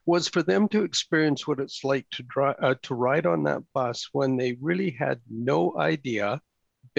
was 0.06 0.28
for 0.28 0.42
them 0.42 0.68
to 0.70 0.84
experience 0.84 1.48
what 1.48 1.60
it's 1.60 1.84
like 1.84 2.06
to 2.12 2.24
drive 2.24 2.56
uh, 2.62 2.76
to 2.82 2.96
ride 2.96 3.28
on 3.28 3.44
that 3.44 3.62
bus 3.74 4.10
when 4.12 4.38
they 4.38 4.58
really 4.60 4.90
had 4.90 5.20
no 5.30 5.78
idea 5.78 6.42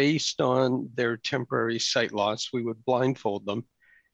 based 0.00 0.40
on 0.40 0.88
their 0.94 1.18
temporary 1.18 1.78
sight 1.78 2.10
loss 2.10 2.48
we 2.54 2.62
would 2.62 2.82
blindfold 2.86 3.44
them 3.44 3.62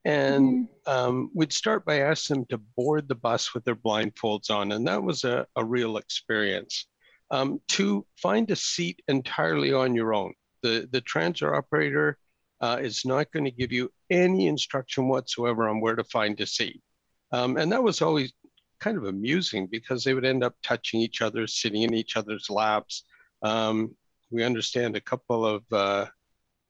and 0.05 0.67
mm-hmm. 0.67 0.93
um, 0.93 1.31
we'd 1.33 1.53
start 1.53 1.85
by 1.85 2.01
asking 2.01 2.35
them 2.35 2.47
to 2.49 2.59
board 2.77 3.07
the 3.07 3.15
bus 3.15 3.55
with 3.55 3.65
their 3.65 3.77
blindfolds 3.77 4.51
on 4.51 4.73
and 4.73 4.85
that 4.89 5.01
was 5.01 5.23
a, 5.23 5.47
a 5.55 5.65
real 5.65 5.97
experience 5.97 6.89
um, 7.31 7.61
to 7.69 8.05
find 8.17 8.51
a 8.51 8.57
seat 8.57 9.01
entirely 9.07 9.73
on 9.73 9.95
your 9.95 10.13
own 10.13 10.33
the 10.65 10.89
the 10.91 11.01
transit 11.03 11.49
operator 11.49 12.19
uh, 12.61 12.79
is 12.81 13.05
not 13.05 13.31
going 13.31 13.45
to 13.45 13.61
give 13.61 13.71
you 13.71 13.89
any 14.11 14.49
instruction 14.49 15.07
whatsoever 15.07 15.69
on 15.69 15.81
where 15.81 15.95
to 15.95 16.05
find 16.19 16.41
a 16.41 16.47
seat 16.47 16.83
um, 17.31 17.57
and 17.57 17.71
that 17.71 17.83
was 17.83 18.03
always 18.03 18.33
kind 18.81 18.97
of 18.97 19.05
amusing 19.05 19.69
because 19.69 20.03
they 20.03 20.15
would 20.15 20.25
end 20.25 20.45
up 20.45 20.55
touching 20.63 21.01
each 21.01 21.23
other, 21.23 21.47
sitting 21.47 21.83
in 21.83 21.95
each 21.95 22.17
other's 22.17 22.51
laps. 22.51 23.05
Um, 23.43 23.97
we 24.31 24.45
understand 24.45 24.97
a 24.97 25.01
couple 25.01 25.47
of 25.47 25.63
uh, 25.73 26.07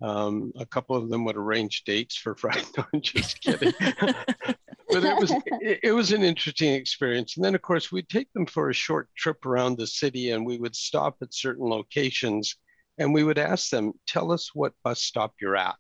um, 0.02 0.52
a 0.56 0.66
couple 0.66 0.96
of 0.96 1.08
them 1.08 1.24
would 1.24 1.36
arrange 1.36 1.84
dates 1.84 2.16
for 2.16 2.34
Friday. 2.36 2.64
No, 2.76 2.84
I'm 2.92 3.00
just 3.00 3.40
kidding. 3.40 3.72
but 3.80 5.04
it 5.04 5.18
was 5.18 5.32
it, 5.60 5.80
it, 5.82 5.92
was 5.92 6.12
an 6.12 6.22
interesting 6.22 6.74
experience. 6.74 7.36
And 7.36 7.44
then 7.44 7.54
of 7.54 7.62
course 7.62 7.90
we'd 7.90 8.08
take 8.08 8.32
them 8.32 8.46
for 8.46 8.70
a 8.70 8.74
short 8.74 9.08
trip 9.16 9.44
around 9.46 9.78
the 9.78 9.86
city, 9.86 10.30
and 10.30 10.44
we 10.44 10.58
would 10.58 10.76
stop 10.76 11.16
at 11.22 11.34
certain 11.34 11.66
locations, 11.66 12.56
and 12.98 13.12
we 13.12 13.24
would 13.24 13.38
ask 13.38 13.70
them, 13.70 13.92
"Tell 14.06 14.32
us 14.32 14.54
what 14.54 14.74
bus 14.84 15.02
stop 15.02 15.34
you're 15.40 15.56
at," 15.56 15.76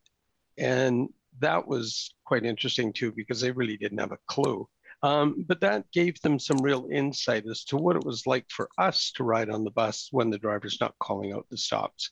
and 0.56 1.08
that 1.40 1.66
was 1.68 2.14
quite 2.24 2.44
interesting 2.44 2.92
too 2.92 3.12
because 3.12 3.40
they 3.40 3.50
really 3.52 3.76
didn't 3.76 3.98
have 3.98 4.12
a 4.12 4.18
clue. 4.26 4.66
Um, 5.02 5.44
but 5.46 5.60
that 5.60 5.90
gave 5.92 6.20
them 6.20 6.38
some 6.38 6.58
real 6.58 6.88
insight 6.90 7.44
as 7.50 7.64
to 7.64 7.76
what 7.76 7.96
it 7.96 8.04
was 8.04 8.26
like 8.26 8.46
for 8.48 8.68
us 8.78 9.12
to 9.16 9.24
ride 9.24 9.50
on 9.50 9.64
the 9.64 9.70
bus 9.70 10.08
when 10.10 10.30
the 10.30 10.38
driver's 10.38 10.78
not 10.80 10.98
calling 10.98 11.32
out 11.32 11.46
the 11.50 11.58
stops. 11.58 12.10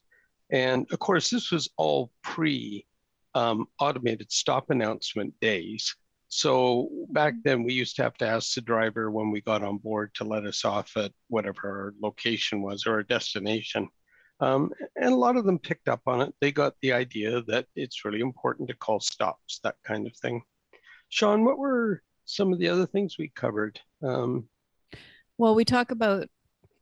And 0.50 0.86
of 0.92 0.98
course, 0.98 1.30
this 1.30 1.50
was 1.50 1.68
all 1.76 2.10
pre 2.22 2.86
um, 3.34 3.66
automated 3.80 4.30
stop 4.30 4.70
announcement 4.70 5.34
days. 5.40 5.94
So 6.28 6.88
back 7.10 7.34
then, 7.44 7.62
we 7.62 7.72
used 7.72 7.96
to 7.96 8.02
have 8.02 8.16
to 8.18 8.26
ask 8.26 8.54
the 8.54 8.60
driver 8.60 9.10
when 9.10 9.30
we 9.30 9.40
got 9.40 9.62
on 9.62 9.78
board 9.78 10.12
to 10.14 10.24
let 10.24 10.44
us 10.44 10.64
off 10.64 10.96
at 10.96 11.12
whatever 11.28 11.60
our 11.64 11.94
location 12.00 12.60
was 12.62 12.86
or 12.86 12.94
our 12.94 13.02
destination. 13.02 13.88
Um, 14.40 14.70
and 14.96 15.12
a 15.12 15.16
lot 15.16 15.36
of 15.36 15.44
them 15.44 15.58
picked 15.58 15.88
up 15.88 16.02
on 16.06 16.20
it. 16.22 16.34
They 16.40 16.50
got 16.50 16.74
the 16.82 16.92
idea 16.92 17.42
that 17.46 17.66
it's 17.76 18.04
really 18.04 18.20
important 18.20 18.68
to 18.68 18.74
call 18.74 19.00
stops, 19.00 19.60
that 19.62 19.76
kind 19.86 20.06
of 20.06 20.16
thing. 20.16 20.42
Shawn, 21.08 21.44
what 21.44 21.58
were 21.58 22.02
some 22.24 22.52
of 22.52 22.58
the 22.58 22.68
other 22.68 22.86
things 22.86 23.16
we 23.18 23.28
covered. 23.28 23.80
Um, 24.02 24.48
well, 25.38 25.54
we 25.54 25.64
talk 25.64 25.90
about 25.90 26.28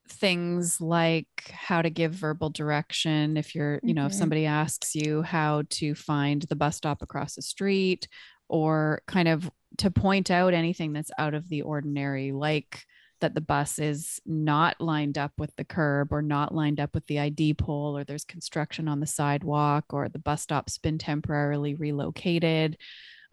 things 0.09 0.81
like 0.81 1.27
how 1.51 1.81
to 1.81 1.91
give 1.91 2.13
verbal 2.13 2.51
direction 2.51 3.37
if 3.37 3.55
you're 3.55 3.81
you 3.83 3.95
know 3.95 4.03
mm-hmm. 4.03 4.09
if 4.09 4.15
somebody 4.15 4.47
asks 4.47 4.95
you 4.95 5.23
how 5.23 5.63
to 5.71 5.95
find 5.95 6.43
the 6.43 6.57
bus 6.57 6.77
stop 6.77 7.03
across 7.03 7.37
the 7.37 7.43
street 7.43 8.09
or 8.49 9.01
kind 9.07 9.29
of 9.29 9.51
to 9.79 9.91
point 9.91 10.31
out 10.31 10.53
anything 10.53 10.93
that's 10.93 11.11
out 11.19 11.35
of 11.35 11.49
the 11.49 11.63
ordinary 11.63 12.33
like 12.33 12.85
that 13.21 13.35
the 13.35 13.41
bus 13.41 13.79
is 13.79 14.21
not 14.27 14.81
lined 14.81 15.17
up 15.17 15.33
with 15.39 15.55
the 15.57 15.65
curb 15.65 16.13
or 16.13 16.21
not 16.21 16.55
lined 16.55 16.81
up 16.81 16.93
with 16.93 17.07
the 17.07 17.21
ID 17.21 17.55
pole 17.55 17.97
or 17.97 18.05
there's 18.05 18.25
construction 18.25 18.89
on 18.89 19.01
the 19.01 19.07
sidewalk 19.07 19.85
or 19.91 20.09
the 20.09 20.19
bus 20.19 20.43
stop's 20.43 20.77
been 20.77 20.99
temporarily 20.99 21.75
relocated 21.75 22.77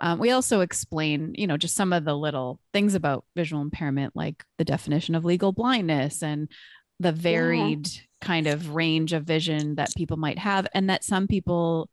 um, 0.02 0.20
we 0.20 0.32
also 0.32 0.62
explain, 0.62 1.34
you 1.38 1.48
know, 1.48 1.58
just 1.58 1.76
some 1.76 1.92
of 1.92 2.06
the 2.06 2.16
little 2.16 2.60
things 2.74 2.96
about 2.96 3.26
visual 3.36 3.62
impairment, 3.62 4.16
like 4.16 4.44
the 4.58 4.66
definition 4.66 5.16
of 5.16 5.26
legal 5.26 5.52
blindness 5.52 6.24
and 6.24 6.50
the 7.00 7.12
varied 7.12 7.88
yeah. 7.88 8.02
kind 8.22 8.48
of 8.48 8.76
range 8.76 9.14
of 9.14 9.24
vision 9.24 9.76
that 9.76 9.96
people 9.98 10.18
might 10.18 10.40
have, 10.40 10.68
and 10.74 10.90
that 10.90 11.04
some 11.04 11.28
people 11.28 11.90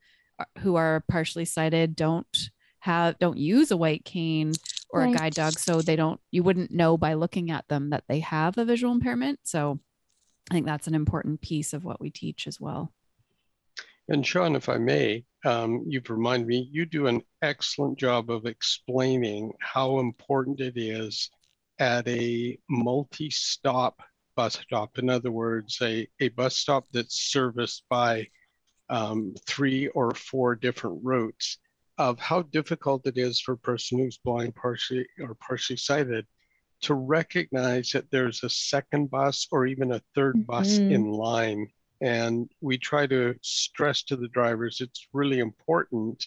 who 0.58 0.76
are 0.76 1.02
partially 1.08 1.44
sighted 1.44 1.96
don't 1.96 2.50
have 2.80 3.18
don't 3.18 3.38
use 3.38 3.70
a 3.70 3.76
white 3.76 4.04
cane 4.04 4.52
or 4.90 5.00
right. 5.00 5.14
a 5.14 5.18
guide 5.18 5.34
dog, 5.34 5.58
so 5.58 5.80
they 5.80 5.96
don't. 5.96 6.20
You 6.30 6.42
wouldn't 6.42 6.70
know 6.70 6.96
by 6.96 7.14
looking 7.14 7.50
at 7.50 7.66
them 7.68 7.90
that 7.90 8.04
they 8.08 8.20
have 8.20 8.56
a 8.58 8.64
visual 8.64 8.92
impairment. 8.92 9.40
So, 9.42 9.80
I 10.50 10.54
think 10.54 10.66
that's 10.66 10.86
an 10.86 10.94
important 10.94 11.40
piece 11.40 11.72
of 11.72 11.84
what 11.84 12.00
we 12.00 12.10
teach 12.10 12.46
as 12.46 12.60
well. 12.60 12.92
And 14.08 14.24
Shawn, 14.24 14.54
if 14.54 14.68
I 14.68 14.78
may, 14.78 15.24
um, 15.44 15.84
you've 15.88 16.10
reminded 16.10 16.46
me, 16.46 16.68
you 16.70 16.86
do 16.86 17.08
an 17.08 17.22
excellent 17.42 17.98
job 17.98 18.30
of 18.30 18.46
explaining 18.46 19.52
how 19.60 19.98
important 19.98 20.60
it 20.60 20.74
is 20.76 21.30
at 21.78 22.06
a 22.06 22.58
multi 22.68 23.30
stop 23.30 24.00
bus 24.36 24.58
stop. 24.60 24.98
In 24.98 25.10
other 25.10 25.32
words, 25.32 25.78
a, 25.82 26.06
a 26.20 26.28
bus 26.28 26.56
stop 26.56 26.84
that's 26.92 27.30
serviced 27.30 27.84
by 27.88 28.28
um, 28.88 29.34
three 29.46 29.88
or 29.88 30.14
four 30.14 30.54
different 30.54 31.00
routes 31.02 31.58
of 31.98 32.20
how 32.20 32.42
difficult 32.42 33.06
it 33.06 33.18
is 33.18 33.40
for 33.40 33.52
a 33.52 33.58
person 33.58 33.98
who's 33.98 34.18
blind 34.18 34.54
partially 34.54 35.06
or 35.18 35.34
partially 35.34 35.76
sighted 35.76 36.26
to 36.82 36.94
recognize 36.94 37.90
that 37.90 38.10
there's 38.10 38.44
a 38.44 38.50
second 38.50 39.10
bus 39.10 39.48
or 39.50 39.66
even 39.66 39.92
a 39.92 40.02
3rd 40.16 40.34
mm-hmm. 40.34 40.42
bus 40.42 40.76
in 40.76 41.10
line 41.10 41.66
and 42.00 42.50
we 42.60 42.76
try 42.76 43.06
to 43.06 43.34
stress 43.42 44.02
to 44.02 44.16
the 44.16 44.28
drivers 44.28 44.80
it's 44.80 45.08
really 45.12 45.38
important 45.38 46.26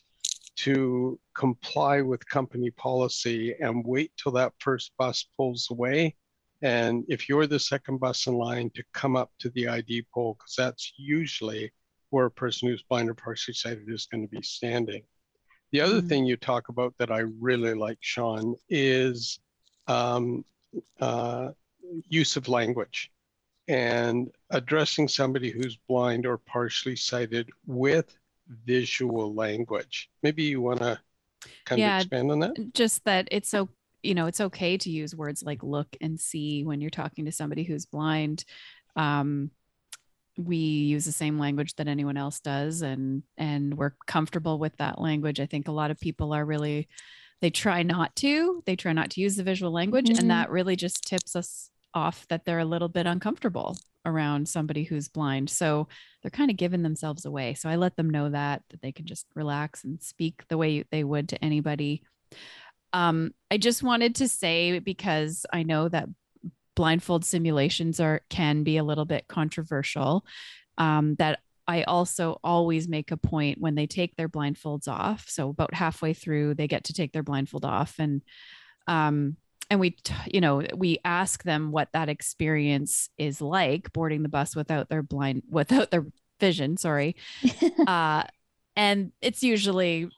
to 0.59 1.17
comply 1.35 2.01
with 2.01 2.27
company 2.27 2.69
policy 2.71 3.55
and 3.61 3.85
wait 3.85 4.11
till 4.21 4.33
that 4.33 4.51
first 4.59 4.91
bus 4.97 5.25
pulls 5.37 5.69
away. 5.71 6.13
And 6.61 7.05
if 7.07 7.29
you're 7.29 7.47
the 7.47 7.59
second 7.59 7.99
bus 7.99 8.27
in 8.27 8.33
line 8.33 8.69
to 8.75 8.83
come 8.93 9.15
up 9.15 9.31
to 9.39 9.49
the 9.51 9.69
ID 9.69 10.05
pole, 10.13 10.35
because 10.37 10.55
that's 10.57 10.91
usually 10.97 11.71
where 12.09 12.25
a 12.25 12.31
person 12.31 12.67
who's 12.67 12.83
blind 12.83 13.09
or 13.09 13.13
partially 13.13 13.53
sighted 13.53 13.89
is 13.89 14.07
going 14.07 14.27
to 14.27 14.35
be 14.35 14.41
standing. 14.41 15.03
The 15.71 15.79
other 15.79 15.99
mm-hmm. 15.99 16.07
thing 16.07 16.25
you 16.25 16.35
talk 16.35 16.67
about 16.67 16.93
that 16.97 17.11
I 17.11 17.19
really 17.39 17.73
like, 17.73 17.99
Shawn, 18.01 18.55
is 18.67 19.39
um, 19.87 20.43
uh, 20.99 21.51
use 22.09 22.35
of 22.35 22.49
language 22.49 23.11
and 23.69 24.31
addressing 24.49 25.07
somebody 25.07 25.51
who's 25.51 25.77
blind 25.87 26.25
or 26.25 26.39
partially 26.39 26.95
sighted 26.95 27.49
with 27.67 28.17
visual 28.65 29.33
language. 29.35 30.09
Maybe 30.23 30.43
you 30.43 30.59
want 30.59 30.79
to 30.79 30.99
kind 31.65 31.79
yeah, 31.79 31.97
of 31.97 32.01
expand 32.01 32.31
on 32.31 32.39
that? 32.39 32.73
Just 32.73 33.05
that 33.05 33.27
it's 33.31 33.47
so, 33.47 33.69
you 34.01 34.15
know, 34.15 34.25
it's 34.25 34.41
okay 34.41 34.75
to 34.77 34.89
use 34.89 35.15
words 35.15 35.43
like 35.43 35.61
look 35.61 35.95
and 36.01 36.19
see 36.19 36.63
when 36.63 36.81
you're 36.81 36.89
talking 36.89 37.25
to 37.25 37.31
somebody 37.31 37.63
who's 37.63 37.85
blind. 37.85 38.43
Um, 38.95 39.51
we 40.35 40.57
use 40.57 41.05
the 41.05 41.11
same 41.11 41.37
language 41.37 41.75
that 41.75 41.87
anyone 41.87 42.17
else 42.17 42.39
does 42.39 42.81
and 42.81 43.23
and 43.37 43.77
we're 43.77 43.93
comfortable 44.07 44.57
with 44.57 44.75
that 44.77 44.99
language. 44.99 45.39
I 45.39 45.45
think 45.45 45.67
a 45.67 45.73
lot 45.73 45.91
of 45.91 45.99
people 45.99 46.33
are 46.33 46.45
really 46.45 46.87
they 47.41 47.51
try 47.51 47.83
not 47.83 48.15
to. 48.17 48.63
They 48.65 48.75
try 48.75 48.93
not 48.93 49.11
to 49.11 49.21
use 49.21 49.35
the 49.35 49.43
visual 49.43 49.71
language 49.71 50.07
mm-hmm. 50.07 50.19
and 50.19 50.31
that 50.31 50.49
really 50.49 50.75
just 50.75 51.03
tips 51.03 51.35
us 51.35 51.69
off 51.93 52.27
that 52.29 52.45
they're 52.45 52.59
a 52.59 52.65
little 52.65 52.89
bit 52.89 53.05
uncomfortable 53.05 53.77
around 54.05 54.47
somebody 54.47 54.83
who's 54.83 55.07
blind. 55.07 55.49
So 55.49 55.87
they're 56.21 56.31
kind 56.31 56.51
of 56.51 56.57
giving 56.57 56.83
themselves 56.83 57.25
away. 57.25 57.53
So 57.53 57.69
I 57.69 57.75
let 57.75 57.95
them 57.95 58.09
know 58.09 58.29
that 58.29 58.63
that 58.69 58.81
they 58.81 58.91
can 58.91 59.05
just 59.05 59.25
relax 59.35 59.83
and 59.83 60.01
speak 60.01 60.47
the 60.47 60.57
way 60.57 60.83
they 60.91 61.03
would 61.03 61.29
to 61.29 61.43
anybody. 61.43 62.03
Um, 62.93 63.33
I 63.51 63.57
just 63.57 63.83
wanted 63.83 64.15
to 64.15 64.27
say 64.27 64.79
because 64.79 65.45
I 65.51 65.63
know 65.63 65.89
that 65.89 66.09
blindfold 66.75 67.25
simulations 67.25 67.99
are 67.99 68.21
can 68.29 68.63
be 68.63 68.77
a 68.77 68.83
little 68.83 69.05
bit 69.05 69.27
controversial. 69.27 70.25
Um, 70.77 71.15
that 71.15 71.39
I 71.67 71.83
also 71.83 72.39
always 72.43 72.87
make 72.87 73.11
a 73.11 73.17
point 73.17 73.59
when 73.59 73.75
they 73.75 73.85
take 73.85 74.15
their 74.15 74.29
blindfolds 74.29 74.87
off. 74.87 75.25
So 75.27 75.49
about 75.49 75.73
halfway 75.73 76.13
through, 76.13 76.55
they 76.55 76.67
get 76.67 76.85
to 76.85 76.93
take 76.93 77.11
their 77.11 77.21
blindfold 77.21 77.65
off, 77.65 77.95
and 77.99 78.23
um, 78.87 79.37
and 79.69 79.79
we 79.79 79.95
you 80.31 80.41
know 80.41 80.63
we 80.75 80.99
ask 81.05 81.43
them 81.43 81.71
what 81.71 81.89
that 81.93 82.09
experience 82.09 83.09
is 83.17 83.41
like 83.41 83.91
boarding 83.93 84.23
the 84.23 84.29
bus 84.29 84.55
without 84.55 84.89
their 84.89 85.03
blind 85.03 85.43
without 85.49 85.91
their 85.91 86.05
vision 86.39 86.77
sorry. 86.77 87.15
Uh 87.87 88.23
and 88.75 89.11
it's 89.21 89.43
usually 89.43 90.09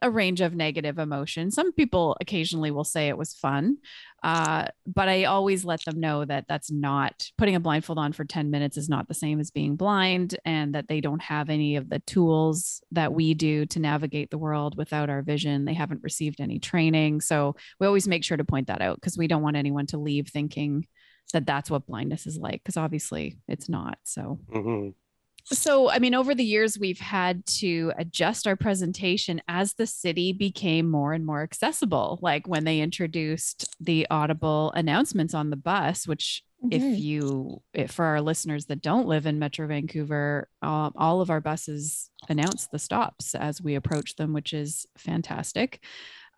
a 0.00 0.10
range 0.10 0.40
of 0.40 0.54
negative 0.54 0.98
emotions. 0.98 1.54
Some 1.54 1.72
people 1.72 2.16
occasionally 2.20 2.70
will 2.70 2.84
say 2.84 3.08
it 3.08 3.18
was 3.18 3.34
fun, 3.34 3.78
uh, 4.22 4.66
but 4.86 5.08
I 5.08 5.24
always 5.24 5.64
let 5.64 5.84
them 5.84 5.98
know 5.98 6.24
that 6.24 6.46
that's 6.48 6.70
not 6.70 7.26
putting 7.36 7.56
a 7.56 7.60
blindfold 7.60 7.98
on 7.98 8.12
for 8.12 8.24
10 8.24 8.50
minutes 8.50 8.76
is 8.76 8.88
not 8.88 9.08
the 9.08 9.14
same 9.14 9.40
as 9.40 9.50
being 9.50 9.76
blind 9.76 10.36
and 10.44 10.74
that 10.74 10.88
they 10.88 11.00
don't 11.00 11.22
have 11.22 11.50
any 11.50 11.76
of 11.76 11.88
the 11.88 11.98
tools 12.00 12.80
that 12.92 13.12
we 13.12 13.34
do 13.34 13.66
to 13.66 13.80
navigate 13.80 14.30
the 14.30 14.38
world 14.38 14.76
without 14.76 15.10
our 15.10 15.22
vision. 15.22 15.64
They 15.64 15.74
haven't 15.74 16.02
received 16.02 16.40
any 16.40 16.60
training. 16.60 17.20
So 17.20 17.56
we 17.80 17.86
always 17.86 18.06
make 18.06 18.24
sure 18.24 18.36
to 18.36 18.44
point 18.44 18.68
that 18.68 18.82
out 18.82 18.96
because 18.96 19.18
we 19.18 19.26
don't 19.26 19.42
want 19.42 19.56
anyone 19.56 19.86
to 19.86 19.98
leave 19.98 20.28
thinking 20.28 20.86
that 21.32 21.44
that's 21.44 21.70
what 21.70 21.86
blindness 21.86 22.26
is 22.26 22.38
like 22.38 22.62
because 22.62 22.76
obviously 22.76 23.38
it's 23.48 23.68
not. 23.68 23.98
So. 24.04 24.38
Mm-hmm. 24.52 24.90
So, 25.50 25.90
I 25.90 25.98
mean, 25.98 26.14
over 26.14 26.34
the 26.34 26.44
years, 26.44 26.78
we've 26.78 27.00
had 27.00 27.46
to 27.46 27.92
adjust 27.96 28.46
our 28.46 28.56
presentation 28.56 29.40
as 29.48 29.72
the 29.72 29.86
city 29.86 30.32
became 30.32 30.90
more 30.90 31.14
and 31.14 31.24
more 31.24 31.42
accessible. 31.42 32.18
Like 32.20 32.46
when 32.46 32.64
they 32.64 32.80
introduced 32.80 33.74
the 33.80 34.06
audible 34.10 34.72
announcements 34.72 35.32
on 35.32 35.48
the 35.48 35.56
bus, 35.56 36.06
which, 36.06 36.42
mm-hmm. 36.62 36.74
if 36.76 36.98
you, 37.00 37.62
if 37.72 37.92
for 37.92 38.04
our 38.04 38.20
listeners 38.20 38.66
that 38.66 38.82
don't 38.82 39.08
live 39.08 39.24
in 39.24 39.38
Metro 39.38 39.66
Vancouver, 39.66 40.48
um, 40.60 40.92
all 40.96 41.22
of 41.22 41.30
our 41.30 41.40
buses 41.40 42.10
announce 42.28 42.66
the 42.66 42.78
stops 42.78 43.34
as 43.34 43.62
we 43.62 43.74
approach 43.74 44.16
them, 44.16 44.34
which 44.34 44.52
is 44.52 44.86
fantastic. 44.98 45.82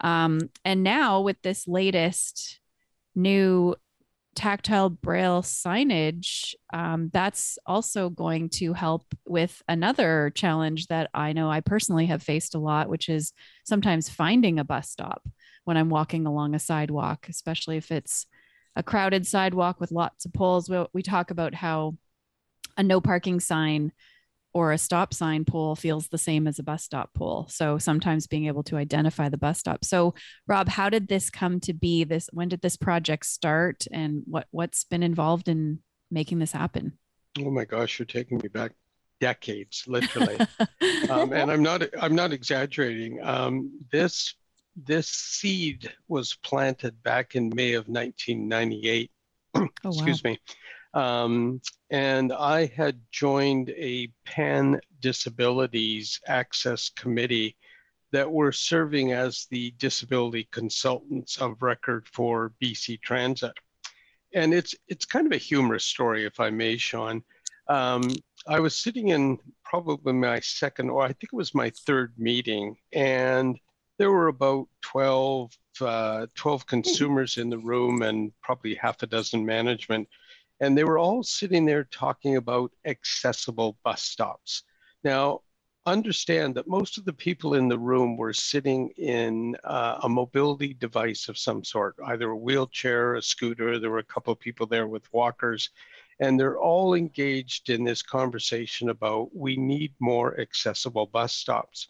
Um, 0.03 0.51
and 0.65 0.85
now 0.85 1.21
with 1.21 1.43
this 1.43 1.67
latest 1.67 2.61
new 3.15 3.75
tactile 4.35 4.91
braille 4.91 5.43
signage, 5.43 6.55
um, 6.73 7.11
that's 7.13 7.59
also 7.67 8.09
going 8.09 8.49
to 8.49 8.73
help 8.73 9.05
with 9.27 9.63
another 9.69 10.31
challenge 10.35 10.87
that 10.87 11.11
I 11.13 11.33
know 11.33 11.51
I 11.51 11.61
personally 11.61 12.07
have 12.07 12.23
faced 12.23 12.55
a 12.55 12.59
lot, 12.61 12.89
which 12.89 13.09
is 13.09 13.33
sometimes 13.65 14.09
finding 14.09 14.59
a 14.59 14.65
bus 14.65 14.91
stop 14.91 15.29
when 15.65 15.77
I'm 15.77 15.91
walking 15.91 16.27
along 16.27 16.55
a 16.55 16.59
sidewalk, 16.59 17.27
especially 17.29 17.77
if 17.77 17.91
it's 17.91 18.27
a 18.77 18.83
crowded 18.83 19.27
sidewalk 19.27 19.81
with 19.81 19.93
lots 19.93 20.25
of 20.25 20.33
poles. 20.33 20.71
We, 20.71 20.85
we 20.93 21.03
talk 21.03 21.31
about 21.31 21.55
how 21.55 21.97
a 22.77 22.83
no 22.83 23.01
parking 23.01 23.41
sign 23.41 23.93
or 24.53 24.73
a 24.73 24.79
stop 24.79 25.15
sign 25.15 25.45
pole 25.45 25.77
feels 25.77 26.09
the 26.09 26.19
same 26.19 26.47
as 26.47 26.59
a 26.59 26.63
bus 26.63 26.85
stop 26.85 27.13
pole. 27.15 27.47
So 27.49 27.79
sometimes 27.79 28.27
being 28.27 28.47
able 28.47 28.63
to 28.65 28.77
identify 28.77 29.29
the 29.29 29.39
bus 29.39 29.59
stop. 29.59 29.85
So 29.85 30.15
Rob, 30.47 30.69
how 30.69 30.89
did 30.91 31.09
this 31.09 31.31
come 31.31 31.61
to 31.61 31.73
be? 31.73 32.05
This 32.05 32.29
when 32.33 32.49
did 32.49 32.63
this 32.63 32.77
project 32.77 33.27
start 33.27 33.85
and 33.93 34.23
what 34.27 34.47
what's 34.51 34.85
been 34.85 35.03
involved 35.03 35.49
in 35.49 35.81
making 36.11 36.39
this 36.39 36.53
happen? 36.53 36.99
Oh 37.39 37.51
my 37.51 37.65
gosh, 37.65 37.99
you're 37.99 38.07
taking 38.07 38.39
me 38.39 38.49
back 38.49 38.73
decades, 39.21 39.85
literally. 39.87 40.39
um, 41.11 41.33
and 41.33 41.51
I'm 41.51 41.63
not 41.63 41.83
I'm 42.01 42.15
not 42.15 42.33
exaggerating. 42.33 43.23
Um, 43.23 43.79
this 43.93 44.35
this 44.77 45.09
seed 45.09 45.93
was 46.09 46.37
planted 46.43 47.03
back 47.03 47.35
in 47.35 47.53
May 47.55 47.75
of 47.75 47.89
1998. 47.89 49.11
oh, 49.55 49.69
Excuse 49.85 50.25
wow. 50.25 50.31
me. 50.31 50.39
Um, 50.95 51.61
and 51.91 52.33
I 52.33 52.67
had 52.67 53.01
joined 53.13 53.71
a 53.71 54.09
pan 54.25 54.81
disabilities 55.01 56.21
access 56.27 56.89
committee 56.91 57.57
that 58.13 58.31
were 58.31 58.53
serving 58.53 59.13
as 59.13 59.47
the 59.51 59.73
disability 59.79 60.49
consultants 60.51 61.41
of 61.41 61.63
record 61.63 62.09
for 62.09 62.53
BC 62.63 63.01
Transit. 63.03 63.53
And 64.35 64.53
it's 64.53 64.75
it's 64.89 65.05
kind 65.05 65.27
of 65.27 65.33
a 65.33 65.39
humorous 65.39 65.85
story, 65.85 66.25
if 66.25 66.41
I 66.41 66.51
may, 66.51 66.77
Shawn. 66.77 67.23
Um, 67.69 68.11
I 68.49 68.59
was 68.59 68.77
sitting 68.77 69.09
in 69.09 69.39
probably 69.65 70.13
my 70.13 70.41
second, 70.41 70.91
or 70.91 71.03
I 71.03 71.09
think 71.09 71.31
it 71.33 71.37
was 71.37 71.55
my 71.55 71.71
third 71.71 72.13
meeting, 72.17 72.77
and 72.93 73.59
there 73.99 74.11
were 74.11 74.29
about 74.29 74.67
12, 74.81 75.53
uh, 75.83 76.27
12 76.35 76.67
consumers 76.67 77.39
in 77.39 77.51
the 77.51 77.59
room 77.59 78.03
and 78.03 78.33
probably 78.43 78.75
half 78.75 79.03
a 79.03 79.07
dozen 79.07 79.45
management 79.45 80.09
and 80.61 80.77
they 80.77 80.85
were 80.85 80.99
all 80.99 81.23
sitting 81.23 81.65
there 81.65 81.85
talking 81.85 82.37
about 82.37 82.73
accessible 82.85 83.79
bus 83.83 84.03
stops. 84.03 84.63
Now, 85.03 85.41
understand 85.87 86.55
that 86.55 86.69
most 86.69 86.99
of 86.99 87.05
the 87.05 87.13
people 87.13 87.55
in 87.55 87.69
the 87.69 87.79
room 87.79 88.17
were 88.17 88.35
sitting 88.35 88.91
in 88.99 89.57
uh, 89.65 90.01
a 90.03 90.09
mobility 90.09 90.75
device 90.75 91.29
of 91.29 91.39
some 91.39 91.65
sort, 91.65 91.97
either 92.07 92.31
a 92.31 92.37
wheelchair, 92.37 93.15
a 93.15 93.23
scooter. 93.23 93.79
There 93.79 93.91
were 93.91 93.99
a 93.99 94.05
couple 94.05 94.33
of 94.33 94.39
people 94.39 94.67
there 94.67 94.87
with 94.87 95.13
walkers, 95.13 95.71
and 96.21 96.39
they're 96.39 96.59
all 96.59 96.95
engaged 96.95 97.71
in 97.71 97.83
this 97.83 98.03
conversation 98.03 98.91
about 98.91 99.35
we 99.35 99.57
need 99.57 99.95
more 100.01 100.39
accessible 100.39 101.07
bus 101.07 101.33
stops. 101.33 101.89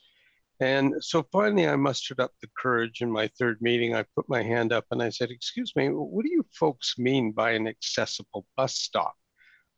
And 0.61 1.03
so 1.03 1.27
finally, 1.33 1.67
I 1.67 1.77
mustered 1.77 2.21
up 2.21 2.33
the 2.41 2.49
courage 2.57 3.01
in 3.01 3.11
my 3.11 3.29
third 3.39 3.63
meeting. 3.63 3.95
I 3.95 4.05
put 4.15 4.29
my 4.29 4.43
hand 4.43 4.73
up 4.73 4.85
and 4.91 5.03
I 5.03 5.09
said, 5.09 5.31
Excuse 5.31 5.75
me, 5.75 5.89
what 5.89 6.25
do 6.25 6.31
you 6.31 6.45
folks 6.53 6.99
mean 6.99 7.33
by 7.33 7.53
an 7.53 7.67
accessible 7.67 8.47
bus 8.57 8.75
stop? 8.77 9.15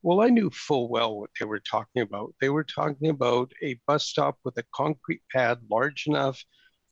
Well, 0.02 0.20
I 0.20 0.28
knew 0.30 0.50
full 0.50 0.88
well 0.88 1.20
what 1.20 1.30
they 1.38 1.46
were 1.46 1.60
talking 1.60 2.02
about. 2.02 2.34
They 2.40 2.48
were 2.48 2.64
talking 2.64 3.10
about 3.10 3.52
a 3.62 3.78
bus 3.86 4.06
stop 4.06 4.38
with 4.44 4.58
a 4.58 4.64
concrete 4.74 5.22
pad 5.30 5.60
large 5.70 6.08
enough 6.08 6.44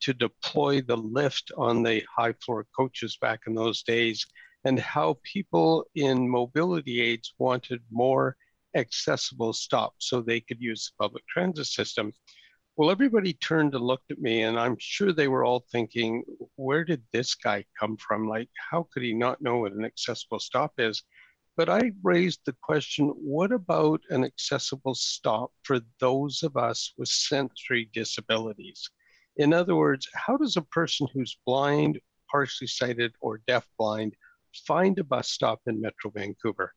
to 0.02 0.14
deploy 0.14 0.80
the 0.80 0.96
lift 0.96 1.50
on 1.56 1.82
the 1.82 2.04
high 2.16 2.34
floor 2.44 2.66
coaches 2.76 3.18
back 3.20 3.40
in 3.48 3.54
those 3.54 3.82
days, 3.82 4.24
and 4.64 4.78
how 4.78 5.18
people 5.24 5.84
in 5.96 6.28
mobility 6.30 7.00
aids 7.00 7.34
wanted 7.38 7.82
more 7.90 8.36
accessible 8.76 9.52
stops 9.52 10.08
so 10.08 10.20
they 10.20 10.40
could 10.40 10.60
use 10.60 10.92
the 10.92 11.02
public 11.02 11.26
transit 11.26 11.66
system. 11.66 12.12
Well, 12.76 12.90
everybody 12.90 13.34
turned 13.34 13.74
and 13.74 13.84
looked 13.84 14.10
at 14.10 14.20
me, 14.20 14.42
and 14.42 14.58
I'm 14.58 14.76
sure 14.78 15.12
they 15.12 15.28
were 15.28 15.44
all 15.44 15.66
thinking, 15.70 16.24
where 16.56 16.84
did 16.84 17.02
this 17.12 17.34
guy 17.34 17.64
come 17.78 17.96
from? 17.96 18.28
Like, 18.28 18.48
how 18.70 18.88
could 18.92 19.02
he 19.02 19.12
not 19.12 19.42
know 19.42 19.58
what 19.58 19.72
an 19.72 19.84
accessible 19.84 20.38
stop 20.38 20.72
is? 20.78 21.02
But 21.56 21.68
I 21.68 21.92
raised 22.02 22.40
the 22.44 22.56
question 22.62 23.08
what 23.08 23.52
about 23.52 24.00
an 24.08 24.24
accessible 24.24 24.94
stop 24.94 25.52
for 25.62 25.80
those 25.98 26.42
of 26.42 26.56
us 26.56 26.94
with 26.96 27.08
sensory 27.08 27.90
disabilities? 27.92 28.88
In 29.36 29.52
other 29.52 29.74
words, 29.76 30.08
how 30.14 30.36
does 30.36 30.56
a 30.56 30.62
person 30.62 31.06
who's 31.12 31.36
blind, 31.44 32.00
partially 32.30 32.68
sighted, 32.68 33.12
or 33.20 33.42
deafblind 33.48 34.12
find 34.66 34.98
a 34.98 35.04
bus 35.04 35.30
stop 35.30 35.60
in 35.66 35.80
Metro 35.80 36.10
Vancouver? 36.10 36.72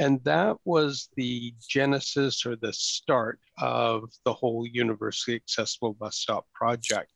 And 0.00 0.24
that 0.24 0.56
was 0.64 1.10
the 1.16 1.52
genesis 1.68 2.46
or 2.46 2.56
the 2.56 2.72
start 2.72 3.38
of 3.58 4.10
the 4.24 4.32
whole 4.32 4.66
Universally 4.66 5.36
Accessible 5.36 5.92
Bus 5.92 6.16
Stop 6.16 6.46
project. 6.54 7.12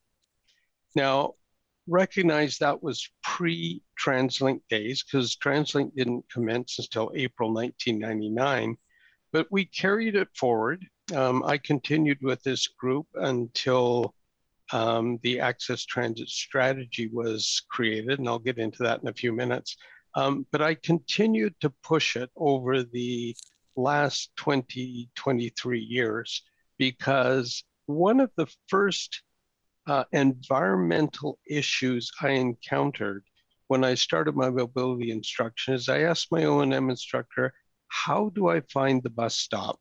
Now, 0.95 1.33
recognize 1.87 2.59
that 2.59 2.83
was 2.83 3.11
pre 3.23 3.83
TransLink 3.99 4.61
days 4.69 5.03
because 5.03 5.35
TransLink 5.35 5.95
didn't 5.95 6.27
commence 6.31 6.79
until 6.79 7.11
April 7.15 7.55
1999, 7.55 8.77
but 9.33 9.47
we 9.51 9.65
carried 9.65 10.15
it 10.15 10.29
forward. 10.37 10.85
Um, 11.15 11.43
I 11.43 11.57
continued 11.57 12.19
with 12.21 12.43
this 12.43 12.69
group 12.69 13.07
until 13.15 14.15
um, 14.73 15.19
the 15.23 15.41
Access 15.41 15.87
Transit 15.87 16.29
Strategy 16.29 17.07
was 17.07 17.63
created, 17.71 18.19
and 18.19 18.29
I'll 18.29 18.39
get 18.39 18.59
into 18.59 18.83
that 18.83 19.01
in 19.01 19.09
a 19.09 19.15
few 19.15 19.33
minutes. 19.33 19.79
Um, 20.15 20.47
but 20.53 20.63
I 20.63 20.75
continued 20.75 21.55
to 21.61 21.71
push 21.83 22.17
it 22.17 22.31
over 22.37 22.83
the 22.83 23.37
last 23.77 24.31
20, 24.37 25.11
23 25.15 25.81
years 25.81 26.43
because 26.79 27.65
one 27.87 28.21
of 28.21 28.31
the 28.37 28.47
first 28.69 29.23
uh, 29.87 30.05
environmental 30.13 31.39
issues 31.49 32.11
I 32.21 32.31
encountered 32.31 33.25
when 33.67 33.85
I 33.85 33.95
started 33.95 34.37
my 34.37 34.51
mobility 34.51 35.11
instruction 35.11 35.75
is 35.75 35.89
I 35.89 36.03
asked 36.03 36.31
my 36.31 36.45
O&M 36.45 36.91
instructor, 36.91 37.53
how 37.89 38.31
do 38.31 38.49
I 38.49 38.61
find 38.73 39.03
the 39.03 39.11
bus 39.11 39.37
stop 39.37 39.81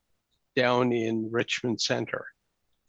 down 0.56 0.92
in 0.92 1.28
Richmond 1.30 1.80
Center? 1.80 2.26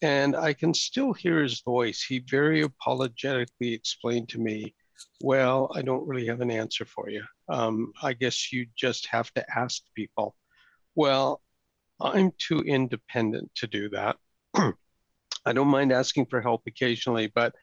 And 0.02 0.36
I 0.36 0.54
can 0.54 0.74
still 0.74 1.14
hear 1.14 1.42
his 1.42 1.62
voice. 1.62 2.02
He 2.02 2.20
very 2.20 2.62
apologetically 2.62 3.74
explained 3.74 4.30
to 4.30 4.40
me 4.40 4.76
well, 5.22 5.72
I 5.74 5.82
don't 5.82 6.08
really 6.08 6.28
have 6.28 6.42
an 6.42 6.52
answer 6.52 6.86
for 6.86 7.10
you. 7.10 7.24
Um, 7.50 7.94
I 8.02 8.14
guess 8.14 8.52
you 8.52 8.68
just 8.76 9.08
have 9.08 9.32
to 9.34 9.46
ask 9.58 9.82
people. 9.96 10.36
Well, 10.96 11.42
I'm 12.00 12.32
too 12.38 12.60
independent 12.60 13.52
to 13.56 13.68
do 13.68 13.90
that. 13.90 14.18
I 15.46 15.54
don't 15.54 15.68
mind 15.68 15.92
asking 15.92 16.26
for 16.26 16.42
help 16.42 16.64
occasionally, 16.68 17.28
but 17.28 17.54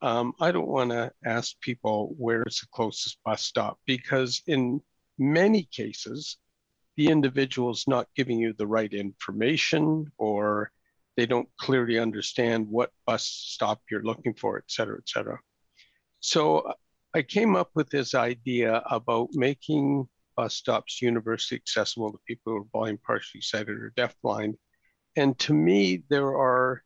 um, 0.00 0.32
I 0.40 0.52
don't 0.52 0.68
want 0.68 0.90
to 0.90 1.12
ask 1.24 1.60
people 1.60 2.14
where's 2.18 2.60
the 2.60 2.66
closest 2.72 3.18
bus 3.24 3.42
stop 3.42 3.78
because, 3.86 4.42
in 4.46 4.80
many 5.18 5.64
cases, 5.64 6.38
the 6.96 7.08
individual 7.08 7.70
is 7.70 7.84
not 7.86 8.08
giving 8.16 8.38
you 8.38 8.52
the 8.52 8.66
right 8.66 8.92
information 8.92 10.10
or 10.18 10.72
they 11.16 11.26
don't 11.26 11.48
clearly 11.58 11.98
understand 11.98 12.68
what 12.68 12.90
bus 13.06 13.24
stop 13.24 13.80
you're 13.90 14.02
looking 14.02 14.34
for, 14.34 14.58
et 14.58 14.64
cetera, 14.68 14.98
et 14.98 15.08
cetera. 15.08 15.38
So 16.22 16.72
I 17.14 17.22
came 17.22 17.56
up 17.56 17.70
with 17.74 17.90
this 17.90 18.14
idea 18.14 18.82
about 18.88 19.30
making 19.32 20.08
bus 20.36 20.54
stops 20.54 21.02
universally 21.02 21.60
accessible 21.60 22.12
to 22.12 22.18
people 22.26 22.52
who 22.52 22.58
are 22.60 22.64
blind, 22.72 23.02
partially 23.02 23.40
sighted, 23.40 23.76
or 23.76 23.92
deafblind. 23.96 24.54
And 25.16 25.36
to 25.40 25.52
me, 25.52 26.04
there 26.08 26.28
are 26.28 26.82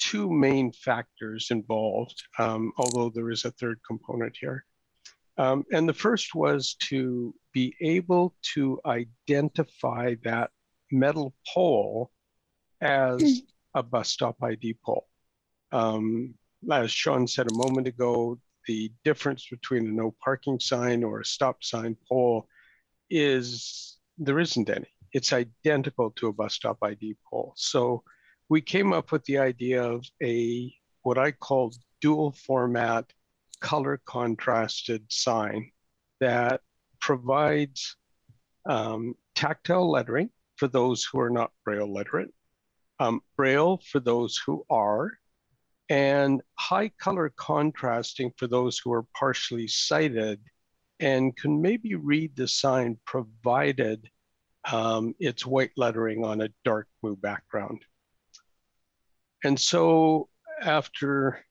two 0.00 0.30
main 0.30 0.72
factors 0.72 1.48
involved, 1.50 2.20
um, 2.38 2.72
although 2.76 3.10
there 3.10 3.30
is 3.30 3.44
a 3.44 3.52
third 3.52 3.80
component 3.86 4.36
here. 4.38 4.66
Um, 5.38 5.64
and 5.72 5.88
the 5.88 5.94
first 5.94 6.34
was 6.34 6.74
to 6.88 7.32
be 7.52 7.74
able 7.80 8.34
to 8.54 8.80
identify 8.84 10.16
that 10.24 10.50
metal 10.90 11.32
pole 11.54 12.10
as 12.80 13.22
hmm. 13.22 13.78
a 13.78 13.82
bus 13.84 14.10
stop 14.10 14.42
ID 14.42 14.78
pole. 14.84 15.06
Um, 15.70 16.34
as 16.70 16.90
Shawn 16.90 17.26
said 17.26 17.50
a 17.50 17.54
moment 17.54 17.86
ago, 17.86 18.38
the 18.66 18.92
difference 19.04 19.46
between 19.50 19.86
a 19.86 19.92
no 19.92 20.14
parking 20.22 20.60
sign 20.60 21.04
or 21.04 21.20
a 21.20 21.24
stop 21.24 21.62
sign 21.62 21.96
pole 22.08 22.48
is 23.10 23.98
there 24.18 24.38
isn't 24.38 24.70
any. 24.70 24.88
It's 25.12 25.32
identical 25.32 26.10
to 26.12 26.28
a 26.28 26.32
bus 26.32 26.54
stop 26.54 26.78
ID 26.82 27.16
pole. 27.28 27.52
So 27.56 28.02
we 28.48 28.60
came 28.60 28.92
up 28.92 29.12
with 29.12 29.24
the 29.24 29.38
idea 29.38 29.82
of 29.82 30.04
a 30.22 30.74
what 31.02 31.18
I 31.18 31.32
call 31.32 31.74
dual 32.00 32.32
format 32.32 33.12
color 33.60 34.00
contrasted 34.04 35.04
sign 35.08 35.70
that 36.20 36.60
provides 37.00 37.96
um, 38.66 39.14
tactile 39.34 39.90
lettering 39.90 40.30
for 40.56 40.68
those 40.68 41.04
who 41.04 41.20
are 41.20 41.30
not 41.30 41.52
Braille 41.64 41.92
literate, 41.92 42.32
um, 43.00 43.20
Braille 43.36 43.80
for 43.90 44.00
those 44.00 44.40
who 44.44 44.64
are, 44.70 45.12
and 45.88 46.42
high 46.58 46.90
color 47.00 47.32
contrasting 47.36 48.32
for 48.36 48.46
those 48.46 48.78
who 48.78 48.92
are 48.92 49.06
partially 49.18 49.68
sighted 49.68 50.40
and 51.00 51.36
can 51.36 51.60
maybe 51.60 51.94
read 51.94 52.34
the 52.36 52.48
sign 52.48 52.98
provided 53.04 54.08
um, 54.70 55.14
it's 55.18 55.44
white 55.44 55.72
lettering 55.76 56.24
on 56.24 56.40
a 56.40 56.48
dark 56.64 56.88
blue 57.02 57.16
background. 57.16 57.84
And 59.44 59.60
so 59.60 60.28
after 60.62 61.44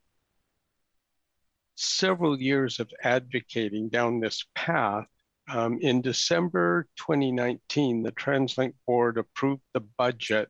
several 1.76 2.42
years 2.42 2.80
of 2.80 2.90
advocating 3.04 3.90
down 3.90 4.20
this 4.20 4.46
path, 4.56 5.06
um, 5.50 5.78
in 5.82 6.02
December 6.02 6.88
2019, 6.98 8.02
the 8.02 8.12
TransLink 8.14 8.74
board 8.88 9.18
approved 9.18 9.62
the 9.74 9.82
budget 9.82 10.50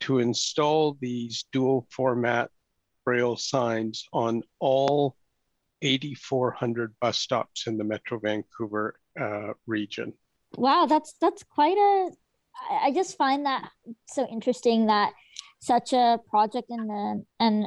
to 0.00 0.18
install 0.18 0.96
these 1.00 1.46
dual 1.50 1.86
format 1.90 2.50
braille 3.08 3.38
signs 3.38 4.04
on 4.12 4.42
all 4.60 5.16
8,400 5.80 6.94
bus 7.00 7.18
stops 7.18 7.66
in 7.66 7.78
the 7.78 7.84
Metro 7.84 8.18
Vancouver 8.18 9.00
uh, 9.18 9.54
region. 9.66 10.12
Wow, 10.58 10.84
that's 10.84 11.14
that's 11.18 11.42
quite 11.42 11.78
a. 11.78 12.10
I 12.70 12.92
just 12.92 13.16
find 13.16 13.46
that 13.46 13.70
so 14.08 14.26
interesting 14.26 14.88
that 14.88 15.14
such 15.58 15.94
a 15.94 16.20
project 16.28 16.68
and 16.68 16.90
the 16.90 17.24
and 17.40 17.64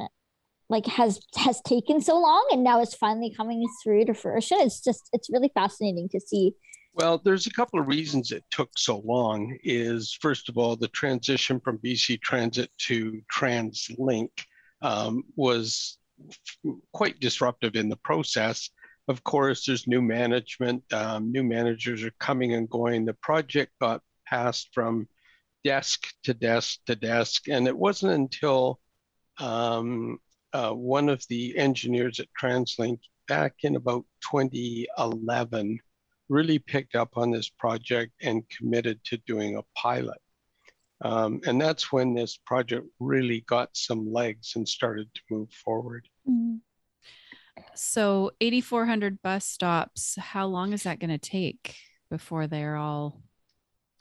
like 0.68 0.86
has 0.86 1.20
has 1.34 1.60
taken 1.62 2.00
so 2.00 2.20
long 2.20 2.46
and 2.52 2.62
now 2.62 2.80
it's 2.80 2.94
finally 2.94 3.34
coming 3.36 3.66
through 3.82 4.04
to 4.04 4.14
fruition. 4.14 4.58
It's 4.60 4.80
just 4.80 5.08
it's 5.12 5.28
really 5.28 5.50
fascinating 5.54 6.08
to 6.10 6.20
see. 6.20 6.52
Well, 6.94 7.18
there's 7.18 7.48
a 7.48 7.52
couple 7.52 7.80
of 7.80 7.88
reasons 7.88 8.30
it 8.30 8.44
took 8.52 8.70
so 8.76 9.02
long. 9.04 9.58
Is 9.64 10.16
first 10.20 10.48
of 10.48 10.56
all 10.56 10.76
the 10.76 10.88
transition 10.88 11.58
from 11.58 11.78
BC 11.78 12.20
Transit 12.20 12.70
to 12.86 13.20
TransLink 13.34 14.30
um, 14.82 15.24
was 15.36 15.98
quite 16.92 17.20
disruptive 17.20 17.76
in 17.76 17.88
the 17.88 17.96
process. 17.96 18.70
Of 19.08 19.24
course, 19.24 19.66
there's 19.66 19.88
new 19.88 20.02
management, 20.02 20.84
um, 20.92 21.32
new 21.32 21.42
managers 21.42 22.04
are 22.04 22.14
coming 22.20 22.54
and 22.54 22.68
going. 22.68 23.04
The 23.04 23.14
project 23.14 23.72
got 23.80 24.02
passed 24.26 24.68
from 24.72 25.08
desk 25.64 26.06
to 26.24 26.34
desk 26.34 26.80
to 26.86 26.96
desk, 26.96 27.48
and 27.48 27.66
it 27.66 27.76
wasn't 27.76 28.12
until 28.12 28.80
um, 29.38 30.18
uh, 30.52 30.70
one 30.70 31.08
of 31.08 31.24
the 31.28 31.56
engineers 31.56 32.20
at 32.20 32.28
TransLink 32.40 33.00
back 33.28 33.54
in 33.62 33.76
about 33.76 34.04
2011 34.30 35.78
really 36.28 36.58
picked 36.58 36.94
up 36.94 37.16
on 37.16 37.30
this 37.30 37.48
project 37.48 38.12
and 38.22 38.48
committed 38.48 39.02
to 39.04 39.16
doing 39.26 39.56
a 39.56 39.62
pilot. 39.78 40.18
Um, 41.02 41.40
and 41.46 41.60
that's 41.60 41.92
when 41.92 42.14
this 42.14 42.38
project 42.46 42.86
really 43.00 43.44
got 43.48 43.70
some 43.72 44.10
legs 44.10 44.52
and 44.54 44.68
started 44.68 45.12
to 45.14 45.20
move 45.30 45.50
forward. 45.52 46.08
Mm-hmm. 46.28 46.56
So 47.74 48.32
8,400 48.40 49.20
bus 49.22 49.44
stops, 49.44 50.16
how 50.18 50.46
long 50.46 50.72
is 50.72 50.84
that 50.84 51.00
going 51.00 51.10
to 51.10 51.18
take 51.18 51.74
before 52.10 52.46
they're 52.46 52.76
all 52.76 53.20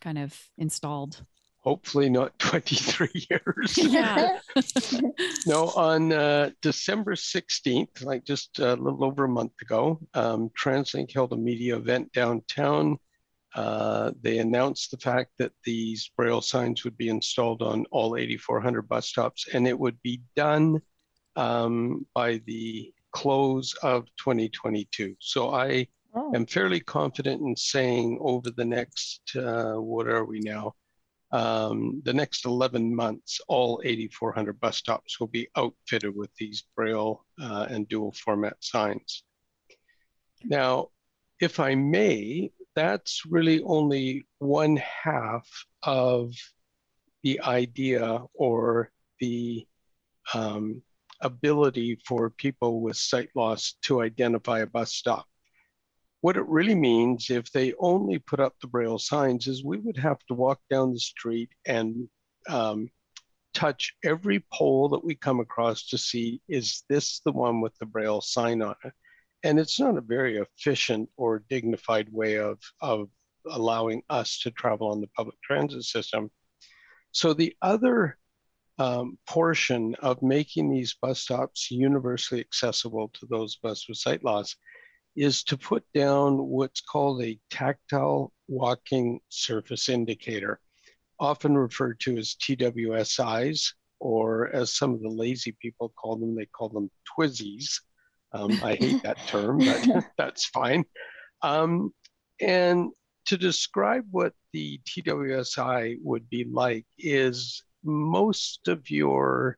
kind 0.01 0.17
of 0.17 0.37
installed? 0.57 1.23
Hopefully 1.59 2.09
not 2.09 2.37
23 2.39 3.09
years. 3.29 3.77
Yeah. 3.77 4.39
no, 5.45 5.69
on 5.75 6.11
uh, 6.11 6.51
December 6.61 7.15
16th, 7.15 8.03
like 8.03 8.25
just 8.25 8.59
a 8.59 8.75
little 8.75 9.03
over 9.03 9.25
a 9.25 9.29
month 9.29 9.53
ago, 9.61 9.99
um, 10.13 10.49
TransLink 10.59 11.13
held 11.13 11.33
a 11.33 11.37
media 11.37 11.77
event 11.77 12.11
downtown 12.13 12.97
uh, 13.55 14.11
they 14.21 14.37
announced 14.39 14.91
the 14.91 14.97
fact 14.97 15.31
that 15.37 15.51
these 15.65 16.11
braille 16.15 16.41
signs 16.41 16.83
would 16.83 16.97
be 16.97 17.09
installed 17.09 17.61
on 17.61 17.85
all 17.91 18.15
8,400 18.15 18.87
bus 18.87 19.07
stops, 19.07 19.47
and 19.53 19.67
it 19.67 19.77
would 19.77 20.01
be 20.01 20.21
done 20.35 20.81
um, 21.35 22.05
by 22.13 22.41
the 22.45 22.93
close 23.11 23.73
of 23.83 24.05
2022. 24.17 25.15
So 25.19 25.53
I 25.53 25.87
oh. 26.13 26.31
am 26.33 26.45
fairly 26.45 26.79
confident 26.79 27.41
in 27.41 27.55
saying 27.55 28.19
over 28.21 28.51
the 28.51 28.65
next, 28.65 29.21
uh, 29.35 29.73
what 29.73 30.07
are 30.07 30.25
we 30.25 30.39
now? 30.39 30.75
Um, 31.33 32.01
the 32.03 32.13
next 32.13 32.45
11 32.45 32.93
months, 32.93 33.39
all 33.47 33.81
8,400 33.83 34.59
bus 34.59 34.77
stops 34.77 35.19
will 35.19 35.27
be 35.27 35.47
outfitted 35.55 36.15
with 36.15 36.29
these 36.35 36.65
braille 36.75 37.25
uh, 37.41 37.67
and 37.69 37.87
dual 37.87 38.11
format 38.11 38.57
signs. 38.59 39.23
Now, 40.43 40.87
if 41.39 41.59
I 41.59 41.75
may, 41.75 42.51
that's 42.75 43.23
really 43.29 43.61
only 43.63 44.25
one 44.39 44.77
half 44.77 45.47
of 45.83 46.33
the 47.23 47.41
idea 47.41 48.21
or 48.33 48.91
the 49.19 49.65
um, 50.33 50.81
ability 51.21 51.99
for 52.07 52.29
people 52.29 52.81
with 52.81 52.97
sight 52.97 53.29
loss 53.35 53.75
to 53.83 54.01
identify 54.01 54.59
a 54.59 54.67
bus 54.67 54.93
stop. 54.93 55.25
What 56.21 56.37
it 56.37 56.47
really 56.47 56.75
means, 56.75 57.29
if 57.29 57.51
they 57.51 57.73
only 57.79 58.19
put 58.19 58.39
up 58.39 58.53
the 58.61 58.67
braille 58.67 58.99
signs, 58.99 59.47
is 59.47 59.63
we 59.63 59.77
would 59.77 59.97
have 59.97 60.19
to 60.27 60.35
walk 60.35 60.59
down 60.69 60.93
the 60.93 60.99
street 60.99 61.49
and 61.65 62.07
um, 62.47 62.89
touch 63.53 63.93
every 64.03 64.43
pole 64.53 64.89
that 64.89 65.03
we 65.03 65.15
come 65.15 65.39
across 65.39 65.87
to 65.87 65.97
see 65.97 66.41
is 66.47 66.83
this 66.89 67.21
the 67.25 67.31
one 67.31 67.59
with 67.61 67.75
the 67.79 67.85
braille 67.85 68.21
sign 68.21 68.61
on 68.61 68.75
it? 68.83 68.93
And 69.43 69.59
it's 69.59 69.79
not 69.79 69.97
a 69.97 70.01
very 70.01 70.37
efficient 70.37 71.09
or 71.17 71.43
dignified 71.49 72.11
way 72.11 72.37
of, 72.37 72.59
of 72.81 73.09
allowing 73.49 74.03
us 74.09 74.39
to 74.39 74.51
travel 74.51 74.91
on 74.91 75.01
the 75.01 75.09
public 75.15 75.35
transit 75.41 75.83
system. 75.83 76.29
So 77.11 77.33
the 77.33 77.55
other 77.61 78.17
um, 78.77 79.17
portion 79.27 79.95
of 79.95 80.21
making 80.21 80.69
these 80.69 80.95
bus 81.01 81.19
stops 81.19 81.69
universally 81.71 82.39
accessible 82.39 83.09
to 83.13 83.25
those 83.27 83.57
of 83.61 83.71
us 83.71 83.87
with 83.87 83.97
sight 83.97 84.23
loss 84.23 84.55
is 85.15 85.43
to 85.43 85.57
put 85.57 85.83
down 85.93 86.37
what's 86.37 86.81
called 86.81 87.21
a 87.21 87.39
tactile 87.49 88.31
walking 88.47 89.19
surface 89.29 89.89
indicator, 89.89 90.59
often 91.19 91.57
referred 91.57 91.99
to 91.99 92.17
as 92.17 92.35
TWSIs, 92.35 93.73
or 93.99 94.49
as 94.55 94.75
some 94.75 94.93
of 94.93 95.01
the 95.01 95.09
lazy 95.09 95.55
people 95.61 95.89
call 95.89 96.15
them, 96.15 96.35
they 96.35 96.45
call 96.45 96.69
them 96.69 96.89
TWSIs. 97.19 97.81
Um, 98.33 98.51
I 98.63 98.75
hate 98.75 99.03
that 99.03 99.17
term, 99.27 99.59
but 99.59 100.05
that's 100.17 100.45
fine. 100.45 100.85
Um, 101.41 101.93
and 102.39 102.91
to 103.25 103.37
describe 103.37 104.05
what 104.11 104.33
the 104.53 104.79
TWSI 104.85 105.97
would 106.01 106.29
be 106.29 106.45
like 106.45 106.85
is 106.97 107.63
most 107.83 108.67
of 108.67 108.89
your 108.89 109.57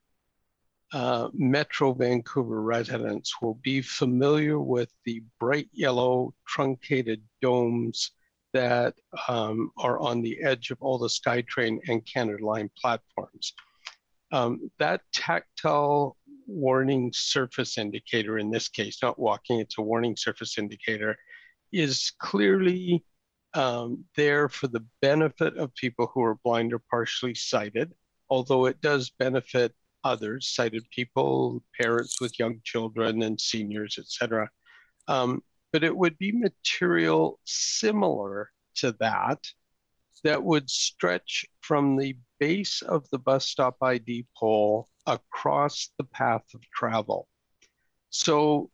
uh, 0.94 1.30
Metro 1.34 1.94
Vancouver 1.94 2.62
residents 2.62 3.42
will 3.42 3.56
be 3.64 3.82
familiar 3.82 4.60
with 4.60 4.92
the 5.06 5.24
bright 5.40 5.70
yellow 5.74 6.34
truncated 6.48 7.22
domes 7.42 8.12
that 8.54 8.94
um, 9.28 9.72
are 9.78 10.00
on 10.00 10.22
the 10.22 10.42
edge 10.44 10.70
of 10.70 10.78
all 10.82 11.00
the 11.00 11.08
SkyTrain 11.08 11.80
and 11.88 12.06
Canada 12.06 12.46
Line 12.46 12.70
platforms. 12.80 13.54
Um, 14.32 14.72
that 14.78 15.02
tactile 15.12 16.16
warning 16.48 17.12
surface 17.14 17.78
indicator 17.78 18.38
in 18.38 18.52
this 18.52 18.68
case, 18.68 19.00
not 19.02 19.20
walking, 19.20 19.60
it's 19.60 19.78
a 19.78 19.82
warning 19.82 20.16
surface 20.16 20.58
indicator, 20.58 21.18
is 21.72 22.12
clearly 22.20 23.04
um, 23.54 24.06
there 24.16 24.50
for 24.50 24.68
the 24.68 24.86
benefit 25.02 25.58
of 25.58 25.74
people 25.76 26.12
who 26.14 26.24
are 26.24 26.40
blind 26.44 26.74
or 26.74 26.82
partially 26.90 27.36
sighted, 27.36 27.94
although 28.30 28.66
it 28.66 28.82
does 28.82 29.12
benefit 29.20 29.74
others, 30.04 30.50
sighted 30.50 30.84
people, 30.90 31.64
parents 31.80 32.20
with 32.20 32.38
young 32.40 32.60
children 32.64 33.22
and 33.24 33.40
seniors, 33.40 33.98
etc. 33.98 34.50
Um, 35.08 35.42
but 35.72 35.84
it 35.84 35.96
would 35.96 36.18
be 36.18 36.32
material 36.32 37.40
similar 37.46 38.50
to 38.76 38.92
that 39.00 39.40
that 40.24 40.44
would 40.44 40.70
stretch 40.70 41.46
from 41.62 41.98
the 41.98 42.18
base 42.40 42.82
of 42.82 43.10
the 43.10 43.20
bus 43.20 43.48
stop 43.48 43.78
ID 43.82 44.26
pole 44.38 44.88
across 45.06 45.90
the 45.98 46.04
path 46.04 46.44
of 46.54 46.62
travel. 46.72 47.28
So, 48.10 48.70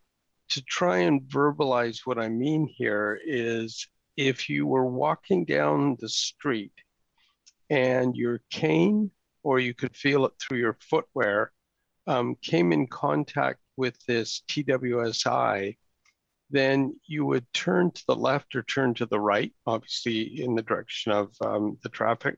to 0.49 0.63
try 0.63 0.99
and 0.99 1.21
verbalize 1.21 1.99
what 2.05 2.17
I 2.17 2.27
mean 2.27 2.67
here 2.67 3.19
is 3.23 3.87
if 4.17 4.49
you 4.49 4.65
were 4.65 4.85
walking 4.85 5.45
down 5.45 5.95
the 5.99 6.09
street 6.09 6.73
and 7.69 8.15
your 8.15 8.41
cane, 8.49 9.11
or 9.43 9.59
you 9.59 9.73
could 9.73 9.95
feel 9.95 10.25
it 10.25 10.33
through 10.39 10.57
your 10.57 10.77
footwear, 10.81 11.51
um, 12.07 12.35
came 12.41 12.73
in 12.73 12.87
contact 12.87 13.59
with 13.77 13.97
this 14.07 14.43
TWSI, 14.49 15.77
then 16.49 16.99
you 17.07 17.25
would 17.25 17.45
turn 17.53 17.91
to 17.91 18.03
the 18.07 18.15
left 18.15 18.55
or 18.55 18.63
turn 18.63 18.93
to 18.95 19.05
the 19.05 19.19
right, 19.19 19.53
obviously 19.67 20.41
in 20.41 20.55
the 20.55 20.63
direction 20.63 21.11
of 21.11 21.29
um, 21.41 21.77
the 21.83 21.89
traffic, 21.89 22.37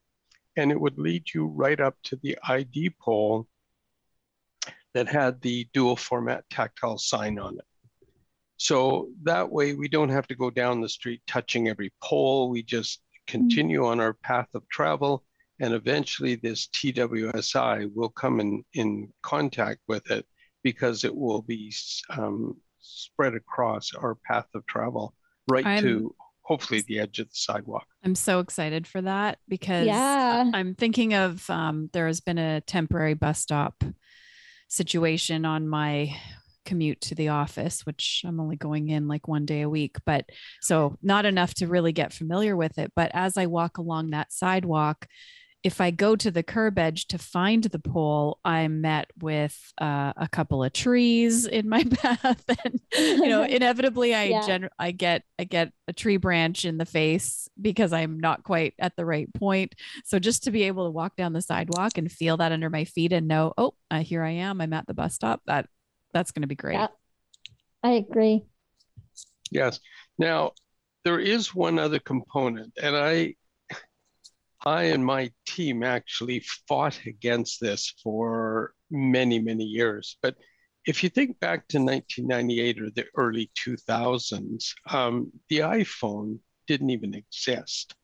and 0.58 0.72
it 0.72 0.80
would 0.80 1.00
lead 1.00 1.24
you 1.34 1.46
right 1.46 1.80
up 1.80 1.96
to 2.04 2.18
the 2.18 2.38
ID 2.44 2.92
pole 3.02 3.48
that 4.94 5.08
had 5.08 5.42
the 5.42 5.68
dual 5.74 5.96
format 5.96 6.44
tactile 6.50 6.98
sign 6.98 7.40
on 7.40 7.58
it. 7.58 7.66
So 8.58 9.10
that 9.24 9.52
way 9.52 9.74
we 9.74 9.88
don't 9.88 10.10
have 10.10 10.28
to 10.28 10.36
go 10.36 10.50
down 10.50 10.82
the 10.82 10.90
street 10.90 11.22
touching 11.28 11.68
every 11.68 11.92
pole. 12.04 12.50
We 12.50 12.62
just 12.62 13.02
continue 13.28 13.86
on 13.86 14.00
our 14.00 14.14
path 14.14 14.50
of 14.54 14.68
travel 14.70 15.24
and 15.62 15.76
eventually 15.76 16.36
this 16.36 16.68
TWSI 16.68 17.90
will 17.94 18.10
come 18.10 18.40
in, 18.40 18.64
in 18.74 19.10
contact 19.22 19.80
with 19.88 20.10
it 20.10 20.26
because 20.64 21.04
it 21.04 21.16
will 21.16 21.44
be 21.44 21.72
um, 22.10 22.58
spread 22.80 23.36
across 23.36 23.94
our 23.94 24.18
path 24.26 24.48
of 24.56 24.66
travel 24.66 25.14
right 25.50 25.66
I'm, 25.66 25.84
to 25.84 26.16
hopefully 26.42 26.84
the 26.88 27.00
edge 27.00 27.20
of 27.20 27.28
the 27.28 27.36
sidewalk. 27.36 27.86
I'm 28.04 28.16
so 28.16 28.40
excited 28.40 28.88
for 28.88 29.02
that 29.02 29.38
because 29.48 29.86
yeah. 29.86 30.50
I'm 30.52 30.74
thinking 30.74 31.14
of 31.14 31.48
um, 31.50 31.90
there 31.94 32.08
has 32.08 32.20
been 32.20 32.40
a 32.40 32.62
temporary 32.62 33.14
bus 33.14 33.40
stop 33.40 33.84
situation 34.72 35.46
on 35.46 35.68
my 35.68 36.16
commute 36.66 37.02
to 37.02 37.16
the 37.16 37.28
office, 37.28 37.86
which 37.86 38.24
I'm 38.26 38.40
only 38.40 38.56
going 38.56 38.90
in 38.90 39.08
like 39.08 39.28
one 39.28 39.46
day 39.46 39.62
a 39.62 39.70
week, 39.70 39.98
but 40.06 40.26
so 40.62 40.98
not 41.02 41.26
enough 41.26 41.54
to 41.56 41.68
really 41.68 41.92
get 41.92 42.14
familiar 42.14 42.56
with 42.56 42.78
it. 42.78 42.92
But 42.96 43.12
as 43.14 43.38
I 43.38 43.48
walk 43.48 43.78
along 43.78 44.12
that 44.12 44.32
sidewalk, 44.32 45.08
if 45.64 45.80
I 45.80 45.92
go 45.92 46.16
to 46.16 46.32
the 46.32 46.42
curb 46.42 46.80
edge 46.80 47.08
to 47.08 47.20
find 47.20 47.64
the 47.64 47.78
pole, 47.78 48.40
I'm 48.44 48.82
met 48.82 49.12
with 49.22 49.74
uh, 49.80 50.12
a 50.18 50.28
couple 50.28 50.64
of 50.64 50.74
trees 50.74 51.46
in 51.46 51.70
my 51.70 51.84
path, 51.92 52.44
and 52.64 52.80
you 52.96 53.30
know, 53.30 53.44
inevitably, 53.50 54.16
I 54.16 54.24
yeah. 54.26 54.48
gen- 54.48 54.70
I 54.80 54.92
get 54.92 55.24
I 55.38 55.44
get 55.44 55.72
a 55.88 55.94
tree 55.94 56.18
branch 56.18 56.66
in 56.66 56.78
the 56.78 56.86
face 56.86 57.48
because 57.62 57.94
I'm 57.94 58.20
not 58.20 58.44
quite 58.44 58.74
at 58.80 58.96
the 58.96 59.06
right 59.06 59.32
point. 59.36 59.76
So 60.04 60.18
just 60.18 60.44
to 60.46 60.52
be 60.52 60.64
able 60.64 60.86
to 60.86 60.92
walk 60.92 61.16
down 61.16 61.34
the 61.34 61.42
sidewalk 61.42 61.98
and 61.98 62.12
feel 62.12 62.38
that 62.38 62.52
under 62.52 62.70
my 62.70 62.86
feet 62.86 63.14
and 63.14 63.28
know, 63.28 63.54
oh, 63.58 63.76
uh, 63.92 64.00
here 64.00 64.24
I 64.24 64.32
am, 64.32 64.62
I'm 64.62 64.74
at 64.74 64.88
the 64.88 64.96
bus 64.96 65.14
stop. 65.14 65.42
That 65.46 65.68
that's 66.12 66.32
going 66.32 66.42
to 66.42 66.48
be 66.48 66.56
great. 66.56 66.74
Yeah, 66.74 66.88
I 67.84 67.92
agree. 67.92 68.46
Yes. 69.52 69.80
Now 70.18 70.54
there 71.04 71.20
is 71.20 71.54
one 71.54 71.78
other 71.78 72.00
component, 72.00 72.74
and 72.82 72.96
I 72.96 73.36
I 74.66 74.84
and 74.84 75.04
my 75.04 75.32
team 75.48 75.82
actually 75.82 76.44
fought 76.68 77.00
against 77.06 77.60
this 77.60 77.94
for 78.04 78.74
many, 78.92 79.40
many 79.40 79.64
years. 79.64 80.18
But 80.22 80.36
if 80.86 81.04
you 81.04 81.10
think 81.10 81.40
back 81.40 81.68
to 81.70 81.80
1998 81.80 82.82
or 82.82 82.90
the 82.92 83.06
early 83.16 83.52
2000s, 83.66 84.74
um, 84.90 85.32
the 85.50 85.60
iPhone 85.60 86.40
didn't 86.68 86.92
even 86.92 87.16
exist. 87.16 87.96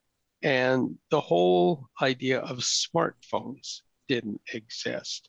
And 0.42 0.96
the 1.10 1.20
whole 1.20 1.86
idea 2.02 2.40
of 2.40 2.58
smartphones 2.58 3.82
didn't 4.08 4.40
exist. 4.52 5.28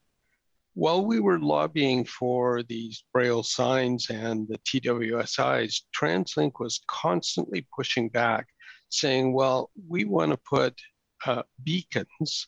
While 0.74 1.06
we 1.06 1.20
were 1.20 1.40
lobbying 1.40 2.06
for 2.06 2.64
these 2.64 3.04
Braille 3.12 3.44
signs 3.44 4.10
and 4.10 4.48
the 4.48 4.60
TWSIs, 4.60 5.82
TransLink 5.96 6.54
was 6.60 6.82
constantly 6.88 7.68
pushing 7.76 8.10
back, 8.10 8.48
saying, 8.90 9.34
well, 9.34 9.72
we 9.88 10.06
want 10.06 10.32
to 10.32 10.38
put 10.38 10.80
uh, 11.26 11.44
beacons 11.64 12.48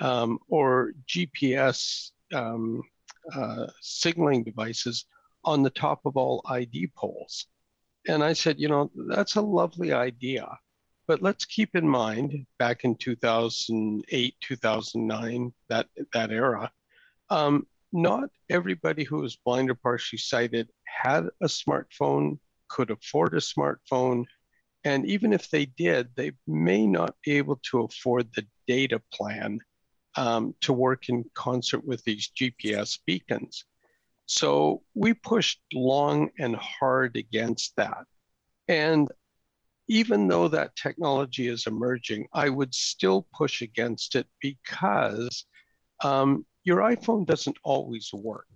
um, 0.00 0.38
or 0.48 0.92
GPS 1.08 2.10
um, 2.34 2.82
uh, 3.34 3.66
signaling 3.80 4.44
devices 4.44 5.06
on 5.44 5.62
the 5.62 5.70
top 5.70 6.00
of 6.04 6.16
all 6.16 6.42
ID 6.46 6.90
poles. 6.96 7.46
And 8.08 8.22
I 8.22 8.34
said, 8.34 8.60
you 8.60 8.68
know, 8.68 8.90
that's 9.08 9.36
a 9.36 9.40
lovely 9.40 9.92
idea, 9.92 10.46
but 11.06 11.22
let's 11.22 11.44
keep 11.44 11.74
in 11.74 11.88
mind 11.88 12.46
back 12.58 12.84
in 12.84 12.94
2008, 12.96 14.34
2009, 14.40 15.52
that, 15.68 15.86
that 16.12 16.30
era, 16.30 16.70
um, 17.30 17.66
not 17.92 18.28
everybody 18.50 19.04
who 19.04 19.18
was 19.18 19.36
blind 19.36 19.70
or 19.70 19.74
partially 19.74 20.18
sighted 20.18 20.68
had 20.84 21.26
a 21.40 21.46
smartphone, 21.46 22.38
could 22.68 22.90
afford 22.90 23.34
a 23.34 23.38
smartphone, 23.38 24.24
and 24.86 25.04
even 25.04 25.32
if 25.32 25.50
they 25.50 25.66
did, 25.66 26.10
they 26.14 26.30
may 26.46 26.86
not 26.86 27.16
be 27.24 27.32
able 27.32 27.58
to 27.70 27.80
afford 27.80 28.32
the 28.32 28.46
data 28.68 29.02
plan 29.12 29.58
um, 30.14 30.54
to 30.60 30.72
work 30.72 31.08
in 31.08 31.24
concert 31.34 31.84
with 31.84 32.04
these 32.04 32.30
GPS 32.40 33.00
beacons. 33.04 33.64
So 34.26 34.82
we 34.94 35.12
pushed 35.12 35.60
long 35.74 36.30
and 36.38 36.54
hard 36.54 37.16
against 37.16 37.74
that. 37.74 38.04
And 38.68 39.08
even 39.88 40.28
though 40.28 40.46
that 40.46 40.76
technology 40.76 41.48
is 41.48 41.66
emerging, 41.66 42.28
I 42.32 42.48
would 42.48 42.72
still 42.72 43.26
push 43.36 43.62
against 43.62 44.14
it 44.14 44.28
because 44.40 45.46
um, 46.04 46.46
your 46.62 46.78
iPhone 46.78 47.26
doesn't 47.26 47.58
always 47.64 48.10
work. 48.12 48.46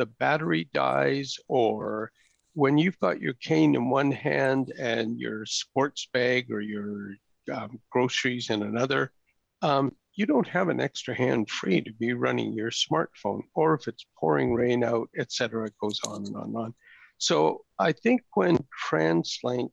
The 0.00 0.06
battery 0.06 0.68
dies, 0.74 1.36
or 1.46 2.10
when 2.56 2.78
you've 2.78 2.98
got 3.00 3.20
your 3.20 3.34
cane 3.34 3.74
in 3.74 3.90
one 3.90 4.10
hand 4.10 4.72
and 4.78 5.20
your 5.20 5.44
sports 5.44 6.08
bag 6.14 6.50
or 6.50 6.62
your 6.62 7.10
um, 7.52 7.78
groceries 7.90 8.48
in 8.48 8.62
another, 8.62 9.12
um, 9.60 9.94
you 10.14 10.24
don't 10.24 10.48
have 10.48 10.70
an 10.70 10.80
extra 10.80 11.14
hand 11.14 11.50
free 11.50 11.82
to 11.82 11.92
be 11.92 12.14
running 12.14 12.54
your 12.54 12.70
smartphone. 12.70 13.42
Or 13.54 13.74
if 13.74 13.86
it's 13.88 14.06
pouring 14.18 14.54
rain 14.54 14.84
out, 14.84 15.10
etc., 15.18 15.66
it 15.66 15.74
goes 15.78 16.00
on 16.06 16.24
and 16.24 16.34
on 16.34 16.44
and 16.44 16.56
on. 16.56 16.74
So 17.18 17.66
I 17.78 17.92
think 17.92 18.22
when 18.32 18.56
TransLink 18.88 19.70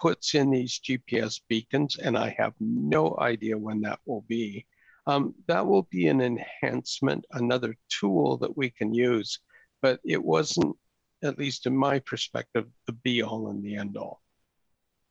puts 0.00 0.34
in 0.34 0.50
these 0.50 0.80
GPS 0.80 1.40
beacons, 1.48 1.98
and 1.98 2.18
I 2.18 2.34
have 2.36 2.54
no 2.58 3.16
idea 3.20 3.56
when 3.56 3.80
that 3.82 4.00
will 4.06 4.24
be, 4.26 4.66
um, 5.06 5.36
that 5.46 5.64
will 5.64 5.86
be 5.88 6.08
an 6.08 6.20
enhancement, 6.20 7.26
another 7.30 7.76
tool 7.88 8.38
that 8.38 8.56
we 8.56 8.70
can 8.70 8.92
use. 8.92 9.38
But 9.82 10.00
it 10.04 10.22
wasn't 10.22 10.76
at 11.24 11.38
least 11.38 11.66
in 11.66 11.76
my 11.76 11.98
perspective, 12.00 12.66
the 12.86 12.92
be 12.92 13.22
all 13.22 13.48
and 13.48 13.62
the 13.62 13.76
end 13.76 13.96
all. 13.96 14.20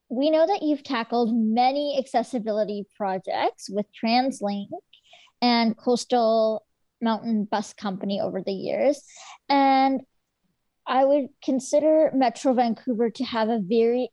We 0.10 0.30
know 0.30 0.46
that 0.46 0.62
you've 0.62 0.84
tackled 0.84 1.34
many 1.34 1.98
accessibility 1.98 2.86
projects 2.96 3.70
with 3.70 3.86
TransLink 3.94 4.68
and 5.42 5.78
Coastal 5.78 6.66
Mountain 7.02 7.46
Bus 7.46 7.74
Company 7.74 8.22
over 8.22 8.42
the 8.42 8.54
years. 8.54 9.02
And 9.50 10.02
I 10.86 11.04
would 11.04 11.30
consider 11.44 12.12
Metro 12.14 12.54
Vancouver 12.54 13.10
to 13.10 13.24
have 13.24 13.50
a 13.50 13.60
very 13.60 14.10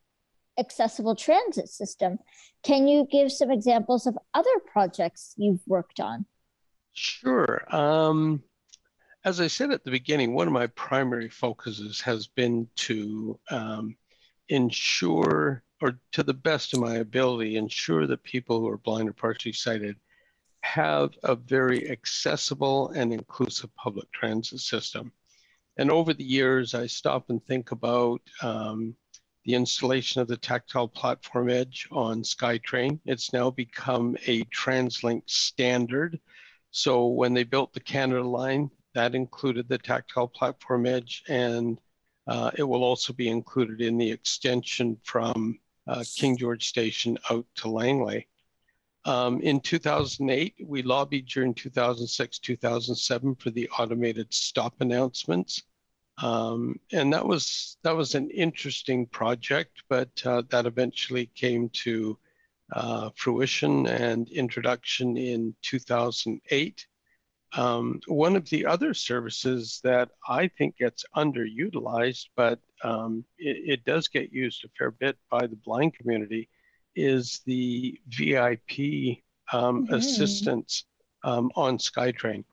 accessible 0.59 1.17
transit 1.17 1.69
system. 1.69 2.19
Can 2.63 2.89
you 2.89 3.07
give 3.11 3.33
some 3.33 3.51
examples 3.51 4.07
of 4.07 4.17
other 4.35 4.51
projects 4.73 5.35
you've 5.37 5.63
worked 5.67 6.01
on? 6.01 6.27
Sure. 6.93 7.63
Um, 7.75 8.43
as 9.25 9.41
I 9.41 9.49
said 9.49 9.71
at 9.71 9.85
the 9.85 9.91
beginning, 9.91 10.35
one 10.35 10.47
of 10.47 10.53
my 10.53 10.67
primary 10.69 11.29
focuses 11.29 12.01
has 12.01 12.27
been 12.27 12.69
to 12.77 13.39
um, 13.51 13.97
ensure, 14.49 15.63
or 15.83 15.99
to 16.13 16.23
the 16.23 16.35
best 16.35 16.73
of 16.73 16.81
my 16.81 16.97
ability, 16.97 17.57
ensure 17.57 18.07
that 18.07 18.23
people 18.23 18.61
who 18.61 18.69
are 18.69 18.79
blind 18.79 19.09
or 19.09 19.13
partially 19.13 19.53
sighted 19.53 19.97
have 20.63 21.11
a 21.23 21.35
very 21.35 21.91
accessible 21.91 22.89
and 22.91 23.13
inclusive 23.13 23.75
public 23.77 24.11
transit 24.13 24.61
system. 24.61 25.13
And 25.77 25.91
over 25.91 26.13
the 26.13 26.25
years, 26.25 26.75
I 26.75 26.87
stop 26.87 27.31
and 27.31 27.45
think 27.45 27.73
about 27.73 28.21
um, 28.43 28.95
the 29.45 29.55
installation 29.55 30.21
of 30.21 30.29
the 30.29 30.37
tactile 30.37 30.89
platform 30.89 31.49
edge 31.49 31.89
on 31.91 32.23
SkyTrain. 32.23 33.01
It's 33.07 33.33
now 33.33 33.51
become 33.51 34.17
a 34.27 34.45
TransLink 34.45 35.23
standard. 35.27 36.21
So 36.71 37.07
when 37.07 37.35
they 37.35 37.45
built 37.45 37.73
the 37.73 37.81
Canada 37.81 38.23
line, 38.23 38.71
that 38.95 39.15
included 39.15 39.69
the 39.69 39.79
tactile 39.79 40.29
platform 40.29 40.87
edge, 40.87 41.23
and 41.29 41.79
uh, 42.27 42.51
it 42.57 42.63
will 42.63 42.85
also 42.85 43.13
be 43.13 43.29
included 43.29 43.81
in 43.81 43.99
the 43.99 44.11
extension 44.11 44.99
from 45.05 45.59
uh, 45.87 46.05
King 46.17 46.37
George 46.37 46.67
Station 46.69 47.19
out 47.31 47.47
to 47.57 47.69
Langley. 47.69 48.29
Um, 49.05 49.41
in 49.41 49.61
2008, 49.61 50.55
we 50.67 50.83
lobbied 50.83 51.27
during 51.27 51.55
2006, 51.55 52.39
2007 52.39 53.35
for 53.37 53.51
the 53.51 53.69
automated 53.71 54.33
stop 54.33 54.75
announcements. 54.81 55.63
Um, 56.23 56.79
and 56.93 57.13
that 57.15 57.27
was 57.27 57.79
that 57.83 57.97
was 57.97 58.15
an 58.15 58.29
interesting 58.31 59.07
project, 59.07 59.85
but 59.89 60.11
uh, 60.27 60.43
that 60.51 60.67
eventually 60.67 61.27
came 61.35 61.71
to 61.71 62.19
uh, 62.73 63.11
fruition 63.15 63.87
and 63.87 64.29
introduction 64.29 65.17
in 65.17 65.55
2008. 65.63 66.87
Um, 67.57 68.01
one 68.07 68.37
of 68.37 68.49
the 68.49 68.67
other 68.67 68.95
services 68.95 69.81
that 69.83 70.11
I 70.29 70.49
think 70.49 70.77
gets 70.79 71.05
underutilized, 71.17 72.27
but 72.37 72.61
um, 72.85 73.25
it, 73.39 73.81
it, 73.81 73.85
does 73.85 74.07
get 74.07 74.33
used 74.33 74.65
a 74.65 74.69
fair 74.79 74.93
bit 74.93 75.19
by 75.31 75.47
the 75.47 75.57
blind 75.57 75.95
community, 75.95 76.49
is 76.95 77.41
the 77.47 77.99
VIP 78.07 79.19
um, 79.53 79.87
mm-hmm. 79.87 79.95
assistance 79.95 80.85
um, 81.25 81.51
on 81.57 81.79
SkyTrain. 81.79 82.45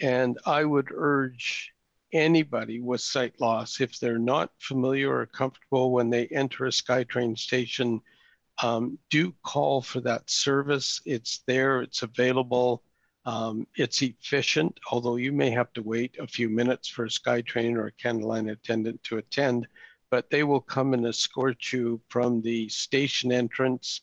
And 0.00 0.38
I 0.44 0.64
would 0.64 0.88
urge 0.92 1.72
anybody 2.12 2.80
with 2.80 3.00
sight 3.00 3.40
loss, 3.40 3.80
if 3.80 3.98
they're 3.98 4.18
not 4.18 4.50
familiar 4.58 5.16
or 5.16 5.26
comfortable 5.26 5.92
when 5.92 6.10
they 6.10 6.26
enter 6.28 6.66
a 6.66 6.70
SkyTrain 6.70 7.38
station, 7.38 8.00
um, 8.62 8.98
do 9.10 9.34
call 9.44 9.82
for 9.82 10.00
that 10.00 10.28
service. 10.28 11.00
It's 11.06 11.42
there, 11.46 11.82
it's 11.82 12.02
available. 12.02 12.82
Um, 13.24 13.66
it's 13.76 14.02
efficient, 14.02 14.80
although 14.90 15.16
you 15.16 15.32
may 15.32 15.50
have 15.50 15.72
to 15.74 15.82
wait 15.82 16.16
a 16.18 16.26
few 16.26 16.48
minutes 16.48 16.88
for 16.88 17.04
a 17.04 17.08
SkyTrain 17.08 17.76
or 17.76 17.92
a 18.04 18.12
Line 18.12 18.48
attendant 18.48 19.02
to 19.04 19.18
attend, 19.18 19.68
but 20.10 20.28
they 20.28 20.42
will 20.42 20.60
come 20.60 20.92
and 20.92 21.06
escort 21.06 21.72
you 21.72 22.00
from 22.08 22.42
the 22.42 22.68
station 22.68 23.30
entrance 23.30 24.00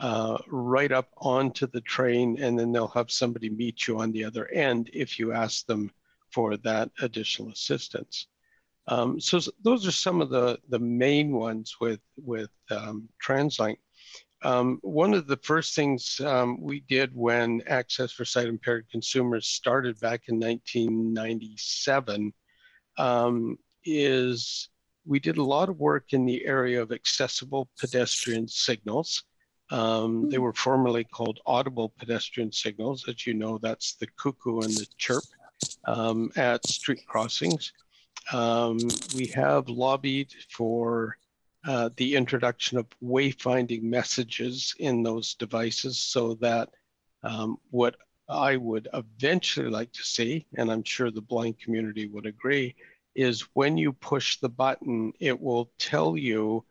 uh, 0.00 0.38
right 0.46 0.92
up 0.92 1.08
onto 1.16 1.66
the 1.66 1.80
train, 1.80 2.40
and 2.40 2.58
then 2.58 2.70
they'll 2.70 2.88
have 2.88 3.10
somebody 3.10 3.48
meet 3.48 3.86
you 3.86 3.98
on 3.98 4.12
the 4.12 4.24
other 4.24 4.46
end 4.48 4.90
if 4.92 5.18
you 5.18 5.32
ask 5.32 5.66
them 5.66 5.90
for 6.30 6.56
that 6.58 6.90
additional 7.00 7.50
assistance. 7.50 8.26
Um, 8.86 9.20
so 9.20 9.40
those 9.62 9.86
are 9.86 9.92
some 9.92 10.20
of 10.20 10.30
the, 10.30 10.58
the 10.68 10.78
main 10.78 11.32
ones 11.32 11.76
with, 11.80 12.00
with 12.16 12.50
um, 12.70 13.08
TransLink. 13.24 13.78
Um, 14.42 14.78
one 14.82 15.14
of 15.14 15.26
the 15.26 15.38
first 15.38 15.74
things 15.74 16.20
um, 16.24 16.60
we 16.60 16.80
did 16.80 17.10
when 17.14 17.62
Access 17.66 18.12
for 18.12 18.24
Sight 18.24 18.46
Impaired 18.46 18.86
Consumers 18.90 19.48
started 19.48 19.98
back 20.00 20.22
in 20.28 20.38
1997 20.38 22.32
um, 22.98 23.58
is 23.84 24.68
we 25.04 25.18
did 25.18 25.38
a 25.38 25.44
lot 25.44 25.68
of 25.68 25.80
work 25.80 26.12
in 26.12 26.24
the 26.24 26.44
area 26.44 26.80
of 26.80 26.92
accessible 26.92 27.68
pedestrian 27.78 28.46
signals. 28.46 29.24
Um, 29.70 30.30
they 30.30 30.36
hmm. 30.36 30.42
were 30.42 30.52
formerly 30.52 31.04
called 31.04 31.40
audible 31.46 31.92
pedestrian 31.98 32.52
signals. 32.52 33.06
As 33.08 33.26
you 33.26 33.34
know, 33.34 33.58
that's 33.58 33.94
the 33.94 34.06
cuckoo 34.18 34.60
and 34.60 34.72
the 34.72 34.86
chirp 34.98 35.24
um, 35.84 36.30
at 36.36 36.66
street 36.66 37.04
crossings. 37.06 37.72
Um, 38.32 38.78
we 39.16 39.26
have 39.28 39.68
lobbied 39.68 40.32
for 40.50 41.16
uh, 41.66 41.90
the 41.96 42.14
introduction 42.14 42.78
of 42.78 42.86
wayfinding 43.02 43.82
messages 43.82 44.74
in 44.78 45.02
those 45.02 45.34
devices 45.34 45.98
so 45.98 46.34
that 46.34 46.68
um, 47.22 47.56
what 47.70 47.96
I 48.28 48.56
would 48.56 48.88
eventually 48.94 49.68
like 49.68 49.92
to 49.92 50.02
see, 50.02 50.46
and 50.56 50.70
I'm 50.70 50.84
sure 50.84 51.10
the 51.10 51.20
blind 51.20 51.58
community 51.58 52.06
would 52.06 52.26
agree, 52.26 52.76
is 53.14 53.40
when 53.54 53.76
you 53.76 53.92
push 53.92 54.38
the 54.38 54.48
button, 54.48 55.12
it 55.18 55.40
will 55.40 55.70
tell 55.78 56.16
you 56.16 56.64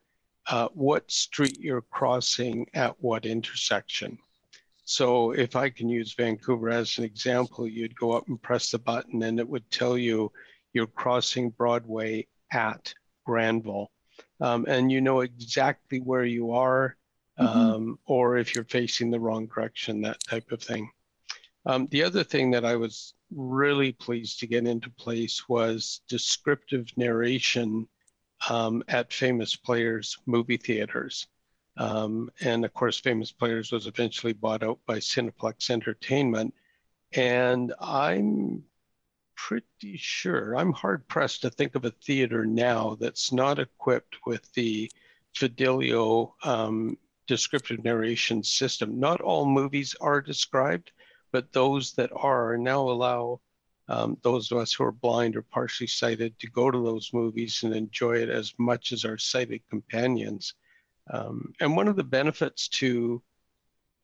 uh, 0.50 0.70
what 0.74 1.12
street 1.12 1.60
you're 1.60 1.82
crossing 1.82 2.68
at 2.74 2.96
what 3.02 3.26
intersection. 3.26 4.18
So 4.86 5.32
if 5.32 5.58
I 5.58 5.70
can 5.70 5.90
use 5.90 6.14
Vancouver 6.14 6.70
as 6.70 6.98
an 6.98 7.04
example, 7.04 7.68
you'd 7.68 8.00
go 8.00 8.14
up 8.14 8.30
and 8.30 8.42
press 8.42 8.72
the 8.72 8.80
button 8.80 9.24
and 9.24 9.38
it 9.40 9.50
would 9.50 9.70
tell 9.70 9.98
you 9.98 10.32
you're 10.72 10.88
crossing 10.88 11.50
Broadway 11.50 12.28
at 12.54 12.94
Granville 13.26 13.92
um, 14.40 14.66
and 14.68 14.92
you 14.92 15.02
know 15.02 15.22
exactly 15.22 16.00
where 16.00 16.26
you 16.26 16.52
are, 16.52 16.96
mm-hmm. 17.40 17.58
um, 17.58 17.82
mm-hmm. 17.82 17.94
or 18.06 18.38
if 18.38 18.56
you're 18.56 18.64
facing 18.66 19.10
the 19.10 19.20
wrong 19.20 19.48
direction, 19.48 20.02
that 20.02 20.24
type 20.24 20.52
of 20.52 20.62
thing. 20.62 20.90
Um, 21.66 21.88
the 21.92 22.04
other 22.04 22.24
thing 22.24 22.52
that 22.52 22.64
I 22.64 22.76
was 22.76 23.14
really 23.36 23.92
pleased 23.92 24.40
to 24.40 24.48
get 24.48 24.66
into 24.66 24.90
place 24.92 25.50
was 25.50 26.02
descriptive 26.08 26.88
narration 26.96 27.88
um, 28.50 28.84
at 28.88 29.12
Famous 29.12 29.56
Players 29.56 30.18
movie 30.26 30.58
theaters. 30.58 31.28
Um, 31.76 32.32
and 32.42 32.66
of 32.66 32.74
course, 32.74 33.00
Famous 33.00 33.32
Players 33.32 33.72
was 33.72 33.86
eventually 33.86 34.34
bought 34.34 34.64
out 34.64 34.80
by 34.86 34.98
Cineplex 34.98 35.70
Entertainment. 35.70 36.54
And 37.14 37.74
I'm 37.80 38.64
pretty 39.38 39.96
sure, 39.98 40.58
I'm 40.58 40.74
hard 40.74 41.08
pressed 41.08 41.42
to 41.44 41.50
think 41.50 41.76
of 41.76 41.86
a 41.86 41.92
theater 41.92 42.46
now 42.46 42.98
that's 43.00 43.32
not 43.32 43.60
equipped 43.60 44.18
with 44.26 44.52
the 44.54 44.92
Fidelio 45.34 46.36
um, 46.44 46.98
descriptive 47.28 47.84
narration 47.84 48.44
system. 48.44 49.00
Not 49.00 49.22
all 49.22 49.46
movies 49.46 49.96
are 50.02 50.22
described, 50.22 50.92
but 51.32 51.54
those 51.54 51.94
that 51.94 52.10
are 52.16 52.58
now 52.58 52.82
allow 52.82 53.40
um, 53.90 54.18
those 54.22 54.52
of 54.52 54.58
us 54.58 54.74
who 54.74 54.84
are 54.84 54.92
blind 54.92 55.36
or 55.38 55.44
partially 55.44 55.88
sighted 55.88 56.38
to 56.40 56.50
go 56.50 56.70
to 56.70 56.84
those 56.84 57.12
movies 57.14 57.62
and 57.64 57.74
enjoy 57.74 58.18
it 58.18 58.30
as 58.30 58.54
much 58.58 58.92
as 58.92 59.06
our 59.06 59.18
sighted 59.18 59.62
companions. 59.70 60.56
Um, 61.10 61.54
and 61.62 61.78
one 61.78 61.88
of 61.88 61.96
the 61.96 62.04
benefits 62.04 62.68
to 62.80 63.22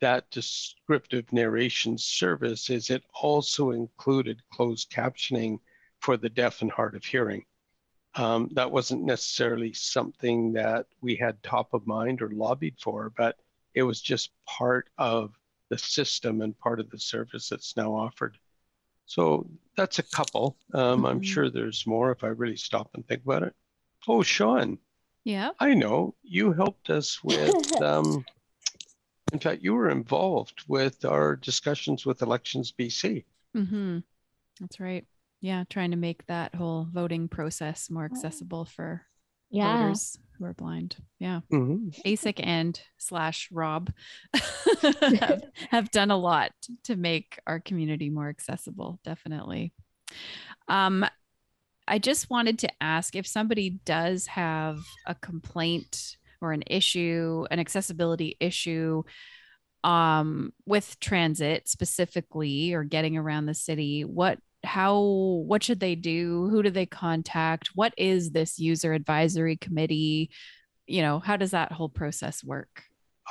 that 0.04 0.30
descriptive 0.32 1.32
narration 1.32 1.98
service 1.98 2.70
is 2.70 2.90
it 2.90 3.06
also 3.22 3.72
included 3.72 4.42
closed 4.52 4.92
captioning 4.92 5.58
for 6.02 6.18
the 6.18 6.28
deaf 6.28 6.62
and 6.62 6.70
hard 6.70 6.94
of 6.94 7.06
hearing. 7.06 7.46
Um, 8.16 8.50
that 8.52 8.70
wasn't 8.70 9.06
necessarily 9.06 9.72
something 9.72 10.52
that 10.54 10.88
we 11.00 11.16
had 11.16 11.42
top 11.42 11.74
of 11.74 11.88
mind 11.88 12.22
or 12.22 12.30
lobbied 12.32 12.76
for, 12.82 13.14
but 13.16 13.38
it 13.76 13.84
was 13.84 14.02
just 14.02 14.32
part 14.46 14.90
of 14.98 15.32
the 15.70 15.78
system 15.78 16.42
and 16.42 16.60
part 16.60 16.82
of 16.82 16.90
the 16.90 17.00
service 17.00 17.48
that's 17.48 17.78
now 17.78 17.96
offered. 17.96 18.38
So 19.06 19.50
that's 19.78 20.00
a 20.00 20.04
couple. 20.04 20.58
Um, 20.74 20.98
mm-hmm. 20.98 21.06
I'm 21.06 21.22
sure 21.22 21.50
there's 21.50 21.88
more 21.88 22.12
if 22.12 22.26
I 22.26 22.28
really 22.28 22.58
stop 22.58 22.90
and 22.94 23.08
think 23.08 23.24
about 23.24 23.44
it. 23.44 23.56
Oh, 24.10 24.22
Shawn. 24.22 24.80
Yeah. 25.24 25.52
I 25.62 25.76
know 25.76 26.14
you 26.24 26.52
helped 26.52 26.90
us 26.90 27.24
with 27.24 27.82
um, 27.82 28.26
in 29.34 29.40
fact, 29.40 29.64
you 29.64 29.74
were 29.74 29.90
involved 29.90 30.64
with 30.68 31.04
our 31.06 31.36
discussions 31.36 32.06
with 32.06 32.22
Elections 32.22 32.72
BC. 32.78 33.26
Mm-hmm. 33.58 34.00
That's 34.62 34.80
right. 34.80 35.06
Yeah, 35.42 35.64
trying 35.70 35.92
to 35.92 35.98
make 35.98 36.26
that 36.28 36.54
whole 36.54 36.88
voting 36.94 37.28
process 37.28 37.90
more 37.90 38.06
accessible 38.06 38.66
for 38.66 39.02
yeah. 39.50 39.78
voters 39.78 40.20
who 40.38 40.46
are 40.46 40.54
blind. 40.54 40.98
Yeah. 41.20 41.42
Mm-hmm. 41.52 41.90
ASIC 42.06 42.40
and 42.46 42.80
slash 42.98 43.50
Rob 43.52 43.92
have, 45.02 45.44
have 45.72 45.92
done 45.92 46.12
a 46.12 46.18
lot 46.18 46.52
to 46.84 46.96
make 46.96 47.40
our 47.48 47.60
community 47.60 48.12
more 48.12 48.30
accessible, 48.30 49.00
definitely. 49.04 49.74
Um, 50.68 51.06
I 51.88 51.98
just 51.98 52.30
wanted 52.30 52.60
to 52.60 52.70
ask 52.80 53.16
if 53.16 53.28
somebody 53.28 53.82
does 53.84 54.28
have 54.28 54.80
a 55.08 55.16
complaint 55.16 56.18
or 56.44 56.52
an 56.52 56.64
issue, 56.68 57.46
an 57.50 57.60
accessibility 57.60 58.36
issue 58.40 59.04
um, 59.84 60.54
with 60.66 61.00
transit 61.00 61.68
specifically 61.68 62.74
or 62.74 62.84
getting 62.84 63.18
around 63.18 63.46
the 63.46 63.54
city, 63.54 64.04
what 64.04 64.40
how 64.64 64.98
what 65.46 65.62
should 65.62 65.82
they 65.82 65.94
do 65.94 66.48
who 66.50 66.64
do 66.64 66.70
they 66.70 66.86
contact 66.86 67.72
what 67.76 67.94
is 67.98 68.32
this 68.32 68.60
user 68.60 68.94
advisory 68.94 69.58
committee 69.58 70.30
you 70.88 71.02
know 71.02 71.20
how 71.20 71.36
does 71.36 71.52
that 71.52 71.74
whole 71.74 71.90
process 71.90 72.44
work 72.44 72.84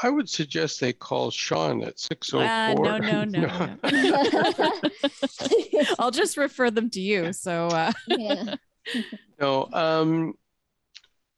I 0.02 0.08
would 0.08 0.26
suggest 0.28 0.80
they 0.80 0.94
call 0.94 1.30
Shawn 1.30 1.82
at 1.82 2.00
604. 2.00 2.42
Uh, 2.42 2.72
no, 2.74 2.98
no, 2.98 3.24
no. 3.24 3.76
no. 3.84 4.72
I'll 5.98 6.10
just 6.10 6.38
refer 6.38 6.70
them 6.70 6.88
to 6.90 7.00
you. 7.00 7.34
So, 7.34 7.66
uh... 7.66 7.92
yeah. 8.08 8.54
No, 9.38 9.68
um, 9.72 10.34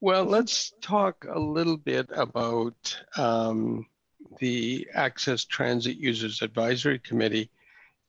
well, 0.04 0.26
let's 0.26 0.74
talk 0.82 1.24
a 1.26 1.38
little 1.38 1.78
bit 1.78 2.10
about 2.12 2.94
um, 3.16 3.86
the 4.38 4.86
Access 4.92 5.46
Transit 5.46 5.96
Users 5.96 6.42
Advisory 6.42 6.98
Committee. 6.98 7.50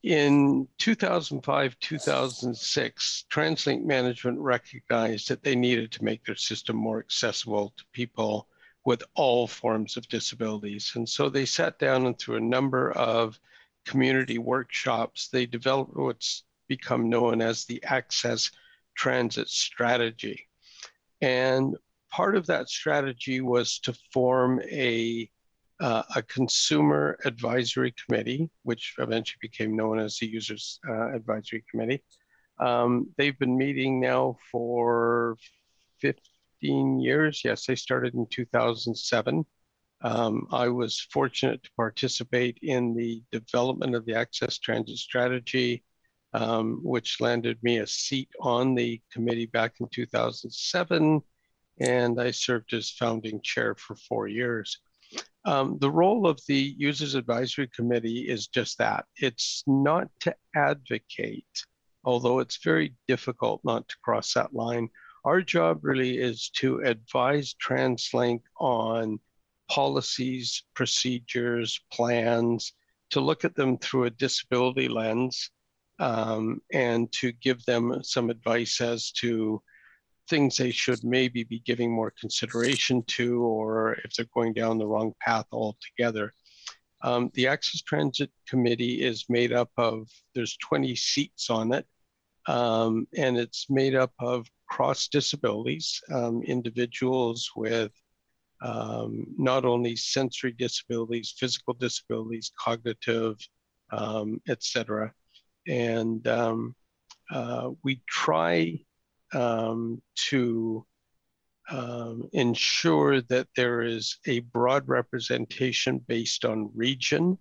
In 0.02 0.68
2005 0.76 1.78
2006, 1.80 3.24
TransLink 3.32 3.82
management 3.82 4.38
recognized 4.40 5.30
that 5.30 5.42
they 5.42 5.56
needed 5.56 5.90
to 5.92 6.04
make 6.04 6.22
their 6.22 6.36
system 6.36 6.76
more 6.76 6.98
accessible 6.98 7.72
to 7.78 7.84
people 7.94 8.46
with 8.84 9.02
all 9.14 9.46
forms 9.46 9.96
of 9.96 10.06
disabilities. 10.08 10.92
And 10.96 11.08
so 11.08 11.30
they 11.30 11.46
sat 11.46 11.78
down 11.78 12.04
and 12.04 12.18
through 12.18 12.36
a 12.36 12.40
number 12.40 12.92
of 12.92 13.40
community 13.86 14.36
workshops, 14.36 15.28
they 15.28 15.46
developed 15.46 15.96
what's 15.96 16.42
become 16.68 17.08
known 17.08 17.40
as 17.40 17.64
the 17.64 17.82
Access 17.84 18.50
Transit 18.94 19.48
Strategy. 19.48 20.46
And 21.22 21.74
part 22.16 22.34
of 22.34 22.46
that 22.46 22.70
strategy 22.70 23.42
was 23.42 23.78
to 23.80 23.92
form 24.12 24.60
a 24.72 25.28
uh, 25.78 26.02
a 26.14 26.22
consumer 26.22 27.18
advisory 27.26 27.94
committee, 28.02 28.48
which 28.62 28.94
eventually 28.98 29.36
became 29.42 29.76
known 29.76 29.98
as 29.98 30.16
the 30.16 30.26
Users 30.26 30.80
uh, 30.88 31.14
Advisory 31.14 31.62
Committee. 31.70 32.02
Um, 32.58 33.10
they've 33.18 33.38
been 33.38 33.58
meeting 33.58 34.00
now 34.00 34.38
for 34.50 35.36
15 36.00 36.98
years. 36.98 37.42
Yes, 37.44 37.66
they 37.66 37.76
started 37.76 38.14
in 38.14 38.26
2007. 38.30 39.44
Um, 40.00 40.46
I 40.50 40.68
was 40.68 41.06
fortunate 41.12 41.62
to 41.64 41.70
participate 41.76 42.58
in 42.62 42.94
the 42.94 43.22
development 43.30 43.94
of 43.94 44.06
the 44.06 44.14
Access 44.14 44.58
Transit 44.58 44.96
Strategy 44.96 45.84
um, 46.36 46.80
which 46.82 47.20
landed 47.20 47.58
me 47.62 47.78
a 47.78 47.86
seat 47.86 48.28
on 48.40 48.74
the 48.74 49.00
committee 49.10 49.46
back 49.46 49.74
in 49.80 49.88
2007. 49.88 51.22
And 51.80 52.20
I 52.20 52.30
served 52.30 52.72
as 52.72 52.90
founding 52.90 53.40
chair 53.42 53.74
for 53.74 53.96
four 53.96 54.28
years. 54.28 54.78
Um, 55.44 55.78
the 55.78 55.90
role 55.90 56.26
of 56.26 56.40
the 56.48 56.74
Users 56.76 57.14
Advisory 57.14 57.68
Committee 57.68 58.28
is 58.28 58.48
just 58.48 58.78
that 58.78 59.04
it's 59.16 59.62
not 59.66 60.08
to 60.20 60.34
advocate, 60.56 61.64
although 62.04 62.40
it's 62.40 62.64
very 62.64 62.94
difficult 63.06 63.60
not 63.64 63.88
to 63.88 63.96
cross 64.02 64.34
that 64.34 64.54
line. 64.54 64.88
Our 65.24 65.42
job 65.42 65.84
really 65.84 66.18
is 66.18 66.50
to 66.56 66.80
advise 66.80 67.54
TransLink 67.54 68.40
on 68.58 69.20
policies, 69.68 70.64
procedures, 70.74 71.80
plans, 71.92 72.72
to 73.10 73.20
look 73.20 73.44
at 73.44 73.54
them 73.54 73.78
through 73.78 74.04
a 74.04 74.10
disability 74.10 74.88
lens 74.88 75.50
um, 75.98 76.60
and 76.72 77.10
to 77.12 77.32
give 77.32 77.64
them 77.64 78.02
some 78.02 78.30
advice 78.30 78.80
as 78.80 79.10
to 79.12 79.62
things 80.28 80.56
they 80.56 80.70
should 80.70 81.02
maybe 81.04 81.44
be 81.44 81.60
giving 81.60 81.90
more 81.90 82.12
consideration 82.18 83.02
to, 83.08 83.42
or 83.42 83.94
if 84.04 84.12
they're 84.14 84.26
going 84.34 84.52
down 84.52 84.78
the 84.78 84.86
wrong 84.86 85.12
path 85.20 85.46
altogether. 85.52 86.32
Um, 87.02 87.30
the 87.34 87.46
Access 87.46 87.82
Transit 87.82 88.30
Committee 88.48 89.02
is 89.02 89.26
made 89.28 89.52
up 89.52 89.70
of, 89.76 90.08
there's 90.34 90.56
20 90.58 90.96
seats 90.96 91.50
on 91.50 91.72
it, 91.72 91.86
um, 92.48 93.06
and 93.16 93.36
it's 93.36 93.66
made 93.68 93.94
up 93.94 94.12
of 94.18 94.46
cross 94.68 95.08
disabilities, 95.08 96.00
um, 96.12 96.42
individuals 96.42 97.50
with 97.54 97.92
um, 98.62 99.26
not 99.36 99.64
only 99.64 99.96
sensory 99.96 100.52
disabilities, 100.52 101.34
physical 101.38 101.74
disabilities, 101.74 102.50
cognitive, 102.58 103.36
um, 103.92 104.40
etc. 104.48 105.12
And 105.68 106.26
um, 106.26 106.74
uh, 107.30 107.70
we 107.82 108.02
try 108.08 108.78
um, 109.32 110.00
to 110.28 110.84
um, 111.70 112.28
ensure 112.32 113.20
that 113.22 113.48
there 113.56 113.82
is 113.82 114.18
a 114.26 114.40
broad 114.40 114.88
representation 114.88 115.98
based 116.06 116.44
on 116.44 116.70
region, 116.74 117.38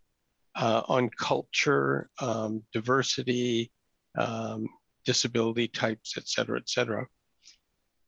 uh, 0.56 0.82
on 0.88 1.10
culture, 1.10 2.10
um, 2.20 2.64
diversity, 2.74 3.72
um, 4.18 4.66
disability 5.06 5.68
types, 5.68 6.18
et 6.18 6.28
cetera, 6.28 6.58
et 6.58 6.70
cetera. 6.70 7.06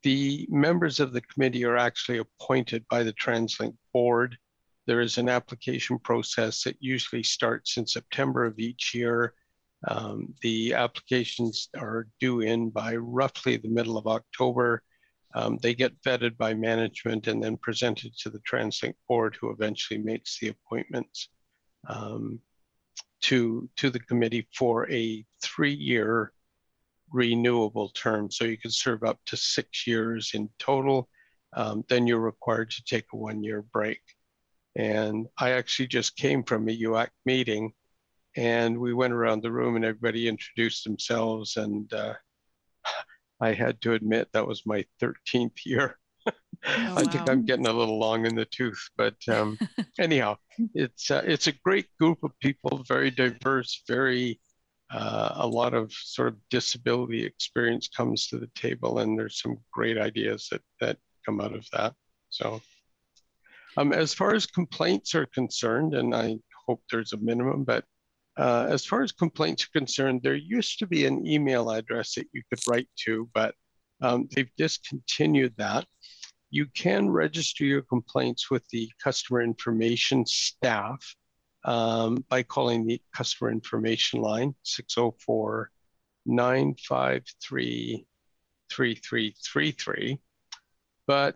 The 0.03 0.47
members 0.49 0.99
of 0.99 1.13
the 1.13 1.21
committee 1.21 1.65
are 1.65 1.77
actually 1.77 2.19
appointed 2.19 2.85
by 2.89 3.03
the 3.03 3.13
TransLink 3.13 3.75
board. 3.93 4.37
There 4.85 5.01
is 5.01 5.17
an 5.17 5.29
application 5.29 5.99
process 5.99 6.63
that 6.63 6.77
usually 6.79 7.23
starts 7.23 7.77
in 7.77 7.85
September 7.85 8.45
of 8.45 8.57
each 8.57 8.93
year 8.95 9.33
um, 9.85 10.33
the 10.41 10.73
applications 10.73 11.69
are 11.77 12.07
due 12.19 12.41
in 12.41 12.69
by 12.69 12.95
roughly 12.95 13.57
the 13.57 13.69
middle 13.69 13.97
of 13.97 14.07
October. 14.07 14.81
Um, 15.35 15.59
they 15.61 15.75
get 15.75 16.01
vetted 16.01 16.37
by 16.37 16.53
management 16.53 17.27
and 17.27 17.43
then 17.43 17.57
presented 17.57 18.17
to 18.19 18.29
the 18.29 18.39
TransLink 18.39 18.95
board, 19.07 19.37
who 19.39 19.51
eventually 19.51 19.99
makes 19.99 20.39
the 20.39 20.49
appointments 20.49 21.29
um, 21.87 22.39
to, 23.21 23.69
to 23.75 23.89
the 23.89 23.99
committee 23.99 24.47
for 24.55 24.89
a 24.89 25.23
three-year 25.43 26.31
renewable 27.11 27.89
term. 27.89 28.31
So 28.31 28.45
you 28.45 28.57
can 28.57 28.71
serve 28.71 29.03
up 29.03 29.19
to 29.27 29.37
six 29.37 29.85
years 29.85 30.31
in 30.33 30.49
total. 30.59 31.07
Um, 31.53 31.83
then 31.87 32.07
you're 32.07 32.19
required 32.19 32.71
to 32.71 32.83
take 32.83 33.05
a 33.13 33.17
one-year 33.17 33.63
break. 33.71 34.01
And 34.75 35.27
I 35.39 35.51
actually 35.51 35.87
just 35.87 36.17
came 36.17 36.43
from 36.43 36.67
a 36.67 36.77
UAC 36.81 37.09
meeting 37.25 37.73
and 38.37 38.77
we 38.77 38.93
went 38.93 39.13
around 39.13 39.41
the 39.41 39.51
room 39.51 39.75
and 39.75 39.83
everybody 39.83 40.27
introduced 40.27 40.83
themselves 40.83 41.57
and 41.57 41.91
uh, 41.91 42.13
i 43.41 43.51
had 43.51 43.81
to 43.81 43.93
admit 43.93 44.29
that 44.31 44.47
was 44.47 44.65
my 44.65 44.85
13th 45.01 45.65
year. 45.65 45.97
Oh, 46.65 46.95
i 46.95 47.03
think 47.03 47.29
i'm 47.29 47.45
getting 47.45 47.67
a 47.67 47.73
little 47.73 47.99
long 47.99 48.25
in 48.25 48.35
the 48.35 48.45
tooth 48.45 48.89
but 48.95 49.15
um, 49.29 49.57
anyhow 49.99 50.37
it's 50.73 51.11
uh, 51.11 51.23
it's 51.25 51.47
a 51.47 51.59
great 51.63 51.87
group 51.99 52.19
of 52.23 52.31
people 52.39 52.83
very 52.87 53.11
diverse 53.11 53.83
very 53.87 54.39
uh, 54.89 55.33
a 55.35 55.47
lot 55.47 55.73
of 55.73 55.91
sort 55.91 56.29
of 56.29 56.35
disability 56.49 57.25
experience 57.25 57.89
comes 57.89 58.27
to 58.27 58.37
the 58.37 58.49
table 58.55 58.99
and 58.99 59.17
there's 59.17 59.41
some 59.41 59.57
great 59.71 59.97
ideas 59.97 60.47
that 60.51 60.61
that 60.79 60.97
come 61.25 61.41
out 61.41 61.55
of 61.55 61.65
that 61.73 61.93
so. 62.29 62.61
Um, 63.77 63.93
as 63.93 64.11
far 64.11 64.33
as 64.33 64.47
complaints 64.47 65.13
are 65.13 65.27
concerned 65.27 65.93
and 65.93 66.15
i 66.15 66.35
hope 66.65 66.81
there's 66.89 67.13
a 67.13 67.17
minimum 67.17 67.63
but 67.63 67.85
uh, 68.37 68.67
as 68.69 68.85
far 68.85 69.01
as 69.01 69.11
complaints 69.11 69.63
are 69.63 69.79
concerned, 69.79 70.21
there 70.23 70.35
used 70.35 70.79
to 70.79 70.87
be 70.87 71.05
an 71.05 71.25
email 71.25 71.71
address 71.71 72.13
that 72.15 72.27
you 72.33 72.43
could 72.49 72.59
write 72.67 72.87
to, 73.05 73.27
but 73.33 73.55
um, 74.01 74.27
they've 74.31 74.51
discontinued 74.57 75.53
that. 75.57 75.85
You 76.49 76.67
can 76.67 77.09
register 77.09 77.65
your 77.65 77.81
complaints 77.81 78.49
with 78.51 78.67
the 78.69 78.89
customer 79.03 79.41
information 79.41 80.25
staff 80.25 81.03
um, 81.65 82.23
by 82.29 82.43
calling 82.43 82.85
the 82.85 83.01
customer 83.13 83.51
information 83.51 84.21
line 84.21 84.55
604 84.63 85.71
953 86.25 88.05
3333. 88.71 90.19
But 91.07 91.35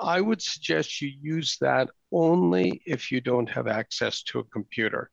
I 0.00 0.20
would 0.20 0.42
suggest 0.42 1.00
you 1.00 1.12
use 1.20 1.56
that 1.60 1.90
only 2.10 2.82
if 2.86 3.12
you 3.12 3.20
don't 3.20 3.48
have 3.48 3.68
access 3.68 4.22
to 4.24 4.40
a 4.40 4.44
computer. 4.44 5.10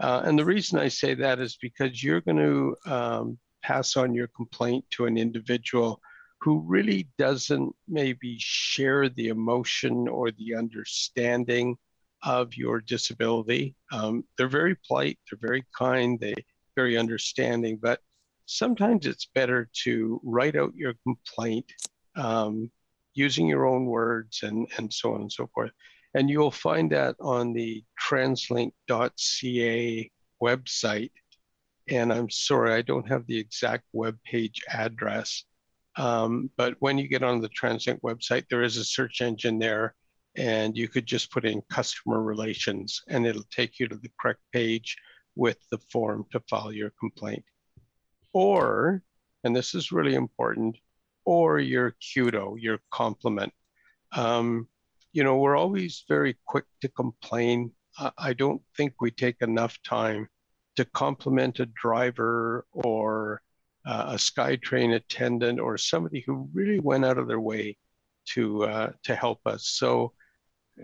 Uh, 0.00 0.22
and 0.24 0.38
the 0.38 0.44
reason 0.44 0.78
I 0.78 0.88
say 0.88 1.14
that 1.14 1.40
is 1.40 1.58
because 1.60 2.02
you're 2.02 2.20
going 2.20 2.36
to 2.36 2.76
um, 2.92 3.38
pass 3.62 3.96
on 3.96 4.14
your 4.14 4.28
complaint 4.28 4.84
to 4.90 5.06
an 5.06 5.18
individual 5.18 6.00
who 6.40 6.60
really 6.60 7.08
doesn't 7.18 7.74
maybe 7.88 8.36
share 8.38 9.08
the 9.08 9.28
emotion 9.28 10.06
or 10.06 10.30
the 10.30 10.54
understanding 10.54 11.76
of 12.22 12.56
your 12.56 12.80
disability. 12.80 13.74
Um, 13.92 14.24
they're 14.36 14.48
very 14.48 14.76
polite, 14.86 15.18
they're 15.30 15.38
very 15.40 15.64
kind, 15.76 16.18
they're 16.20 16.34
very 16.76 16.96
understanding, 16.96 17.78
but 17.80 18.00
sometimes 18.46 19.06
it's 19.06 19.28
better 19.34 19.68
to 19.84 20.20
write 20.24 20.56
out 20.56 20.74
your 20.74 20.94
complaint 21.04 21.70
um, 22.16 22.70
using 23.14 23.46
your 23.46 23.66
own 23.66 23.86
words 23.86 24.42
and, 24.42 24.66
and 24.76 24.92
so 24.92 25.14
on 25.14 25.22
and 25.22 25.32
so 25.32 25.48
forth. 25.54 25.72
And 26.14 26.30
you'll 26.30 26.50
find 26.50 26.90
that 26.92 27.16
on 27.20 27.52
the 27.52 27.84
translink.ca 28.02 30.10
website. 30.42 31.10
And 31.88 32.12
I'm 32.12 32.30
sorry, 32.30 32.74
I 32.74 32.82
don't 32.82 33.08
have 33.08 33.26
the 33.26 33.38
exact 33.38 33.84
web 33.92 34.18
page 34.24 34.62
address. 34.68 35.44
Um, 35.96 36.50
but 36.56 36.76
when 36.78 36.96
you 36.96 37.08
get 37.08 37.22
on 37.22 37.40
the 37.40 37.48
TransLink 37.48 38.00
website, 38.00 38.44
there 38.48 38.62
is 38.62 38.76
a 38.76 38.84
search 38.84 39.20
engine 39.20 39.58
there, 39.58 39.94
and 40.36 40.76
you 40.76 40.86
could 40.86 41.06
just 41.06 41.32
put 41.32 41.44
in 41.44 41.62
customer 41.70 42.22
relations, 42.22 43.02
and 43.08 43.26
it'll 43.26 43.42
take 43.50 43.80
you 43.80 43.88
to 43.88 43.96
the 43.96 44.10
correct 44.20 44.40
page 44.52 44.96
with 45.34 45.58
the 45.70 45.78
form 45.90 46.24
to 46.30 46.40
file 46.48 46.72
your 46.72 46.92
complaint. 47.00 47.44
Or, 48.32 49.02
and 49.42 49.56
this 49.56 49.74
is 49.74 49.90
really 49.90 50.14
important, 50.14 50.76
or 51.24 51.58
your 51.58 51.96
QDO, 52.00 52.56
your 52.60 52.78
compliment. 52.92 53.52
Um, 54.12 54.68
you 55.12 55.24
know, 55.24 55.38
we're 55.38 55.56
always 55.56 56.04
very 56.08 56.36
quick 56.44 56.64
to 56.82 56.88
complain. 56.88 57.72
I 58.16 58.32
don't 58.32 58.62
think 58.76 58.94
we 59.00 59.10
take 59.10 59.36
enough 59.40 59.76
time 59.82 60.28
to 60.76 60.84
compliment 60.84 61.58
a 61.58 61.66
driver 61.66 62.64
or 62.72 63.42
uh, 63.84 64.04
a 64.08 64.14
SkyTrain 64.14 64.94
attendant 64.94 65.58
or 65.58 65.76
somebody 65.76 66.22
who 66.24 66.48
really 66.52 66.78
went 66.78 67.04
out 67.04 67.18
of 67.18 67.26
their 67.26 67.40
way 67.40 67.76
to 68.34 68.64
uh, 68.64 68.92
to 69.02 69.14
help 69.16 69.40
us. 69.46 69.66
So, 69.66 70.12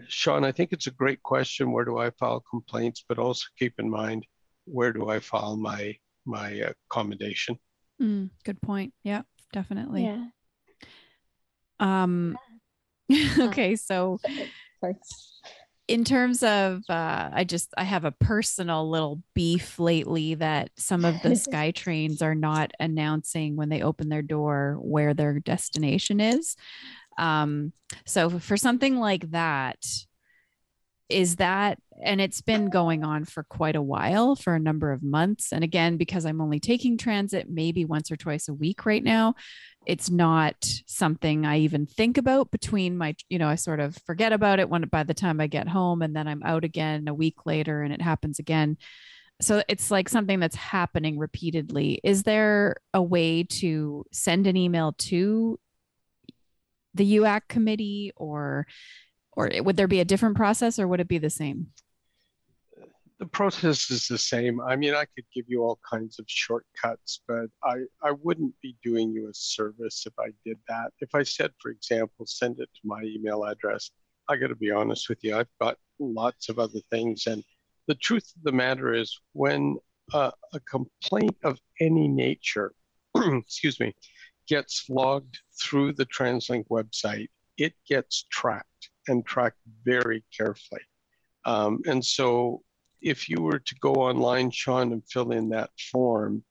Shawn, 0.09 0.45
I 0.45 0.51
think 0.51 0.73
it's 0.73 0.89
a 0.89 0.93
great 0.93 1.23
question. 1.23 1.71
Where 1.71 1.85
do 1.85 1.99
I 1.99 2.11
file 2.11 2.43
complaints? 2.51 3.05
But 3.09 3.19
also 3.19 3.45
keep 3.59 3.75
in 3.79 3.89
mind, 3.89 4.27
where 4.65 4.93
do 4.93 5.11
I 5.11 5.21
file 5.21 5.57
my 5.57 5.95
my 6.25 6.63
uh, 6.63 6.73
commendation? 6.89 7.59
Mm, 8.01 8.31
good 8.45 8.61
point. 8.61 8.93
Yeah, 9.05 9.23
definitely. 9.53 10.05
Yeah. 10.05 10.25
Um, 11.79 12.37
okay, 13.39 13.77
so 13.77 14.19
in 15.87 16.05
terms 16.05 16.43
of 16.43 16.83
uh, 16.89 17.31
I 17.33 17.45
just 17.45 17.73
I 17.77 17.85
have 17.85 18.05
a 18.05 18.13
personal 18.13 18.89
little 18.89 19.23
beef 19.35 19.79
lately 19.79 20.35
that 20.35 20.71
some 20.77 21.05
of 21.05 21.21
the 21.23 21.37
sky 21.37 21.71
trains 21.73 22.23
are 22.23 22.35
not 22.35 22.73
announcing 22.81 23.57
when 23.57 23.69
they 23.69 23.83
open 23.83 24.09
their 24.09 24.23
door 24.23 24.79
where 24.81 25.15
their 25.15 25.41
destination 25.41 26.21
is. 26.21 26.57
Um, 27.19 27.73
so 28.07 28.31
for 28.39 28.57
something 28.57 28.97
like 28.97 29.31
that, 29.31 29.85
is 31.15 31.37
that 31.37 31.79
and 32.03 32.21
it's 32.21 32.41
been 32.41 32.69
going 32.71 33.05
on 33.05 33.25
for 33.25 33.45
quite 33.45 33.77
a 33.77 33.83
while 33.83 34.35
for 34.35 34.57
a 34.57 34.61
number 34.61 34.91
of 34.91 35.01
months 35.01 35.53
and 35.53 35.63
again 35.63 35.97
because 35.97 36.27
i'm 36.27 36.41
only 36.41 36.59
taking 36.59 36.99
transit 36.99 37.49
maybe 37.49 37.85
once 37.85 38.11
or 38.11 38.17
twice 38.17 38.49
a 38.49 38.55
week 38.55 38.85
right 38.85 39.05
now 39.05 39.33
it's 39.87 40.11
not 40.11 40.57
something 40.87 41.47
i 41.47 41.59
even 41.59 41.87
think 41.87 42.19
about 42.19 42.51
between 42.51 42.99
my 42.99 43.15
you 43.29 43.39
know 43.39 43.49
i 43.49 43.55
sort 43.55 43.79
of 43.79 43.97
forget 44.05 44.33
about 44.33 44.59
it 44.59 44.69
when 44.69 44.83
by 44.83 45.05
the 45.05 45.15
time 45.15 45.41
i 45.41 45.47
get 45.47 45.69
home 45.69 46.03
and 46.03 46.17
then 46.17 46.27
i'm 46.27 46.43
out 46.43 46.65
again 46.65 47.07
a 47.07 47.15
week 47.15 47.47
later 47.47 47.83
and 47.83 47.95
it 47.95 48.03
happens 48.03 48.41
again 48.41 48.77
so 49.41 49.63
it's 49.69 49.91
like 49.91 50.09
something 50.09 50.39
that's 50.39 50.55
happening 50.55 51.19
repeatedly. 51.19 52.01
Is 52.05 52.23
there 52.23 52.77
a 52.95 53.03
way 53.03 53.43
to 53.43 54.05
send 54.13 54.47
an 54.47 54.57
email 54.57 54.93
to 54.99 55.59
the 56.95 57.17
UAC 57.17 57.43
committee 57.49 58.13
or 58.15 58.69
or 59.37 59.51
would 59.61 59.77
there 59.77 59.89
be 59.89 60.01
a 60.01 60.05
different 60.05 60.37
process 60.37 60.79
or 60.79 60.89
would 60.89 61.01
it 61.01 61.09
be 61.09 61.19
the 61.19 61.31
same? 61.31 61.69
The 63.19 63.27
process 63.27 63.91
is 63.91 64.09
the 64.09 64.19
same. 64.19 64.61
I 64.61 64.77
mean, 64.77 64.95
I 64.95 65.05
could 65.05 65.25
give 65.33 65.45
you 65.49 65.63
all 65.63 65.79
kinds 65.89 66.19
of 66.19 66.25
shortcuts, 66.29 67.21
but 67.27 67.47
I, 67.63 67.85
I 68.03 68.13
wouldn't 68.23 68.55
be 68.61 68.77
doing 68.83 69.13
you 69.13 69.29
a 69.29 69.35
service 69.35 70.05
if 70.07 70.13
I 70.19 70.31
did 70.45 70.59
that. 70.69 70.93
If 71.01 71.15
I 71.15 71.23
said, 71.23 71.53
for 71.61 71.71
example, 71.71 72.27
send 72.27 72.59
it 72.59 72.69
to 72.75 72.81
my 72.85 73.03
email 73.03 73.45
address, 73.45 73.91
I 74.29 74.37
got 74.37 74.49
to 74.49 74.57
be 74.57 74.71
honest 74.71 75.09
with 75.09 75.19
you, 75.23 75.37
I've 75.37 75.49
got 75.61 75.77
lots 75.99 76.49
of 76.49 76.59
other 76.59 76.81
things. 76.91 77.27
And 77.27 77.45
the 77.87 77.95
truth 77.95 78.33
of 78.37 78.43
the 78.43 78.53
matter 78.53 78.93
is, 78.95 79.21
when 79.33 79.79
uh, 80.13 80.33
a 80.53 80.61
complaint 80.61 81.37
of 81.45 81.59
any 81.81 82.09
nature, 82.09 82.73
excuse 83.17 83.79
me, 83.79 83.95
gets 84.49 84.87
logged 84.89 85.39
through 85.63 85.93
the 85.93 86.07
TransLink 86.07 86.67
website, 86.69 87.29
it 87.57 87.75
gets 87.89 88.27
tracked 88.31 88.69
and 89.09 89.25
tracked 89.27 89.61
very 89.85 90.25
carefully. 90.37 90.83
Um, 91.45 91.81
and 91.87 92.05
so 92.05 92.63
if 93.03 93.29
you 93.29 93.43
were 93.43 93.59
to 93.59 93.75
go 93.81 93.95
online, 93.95 94.51
Shawn, 94.51 94.93
and 94.93 95.03
fill 95.09 95.33
in 95.33 95.51
that 95.51 95.71
form, 95.93 96.43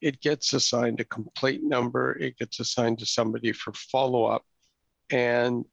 it 0.00 0.20
gets 0.20 0.52
assigned 0.52 1.00
a 1.00 1.04
complaint 1.04 1.62
number, 1.62 2.16
it 2.18 2.36
gets 2.38 2.58
assigned 2.58 2.98
to 2.98 3.06
somebody 3.06 3.52
for 3.52 3.72
follow 3.74 4.24
up. 4.24 4.44
And 5.10 5.64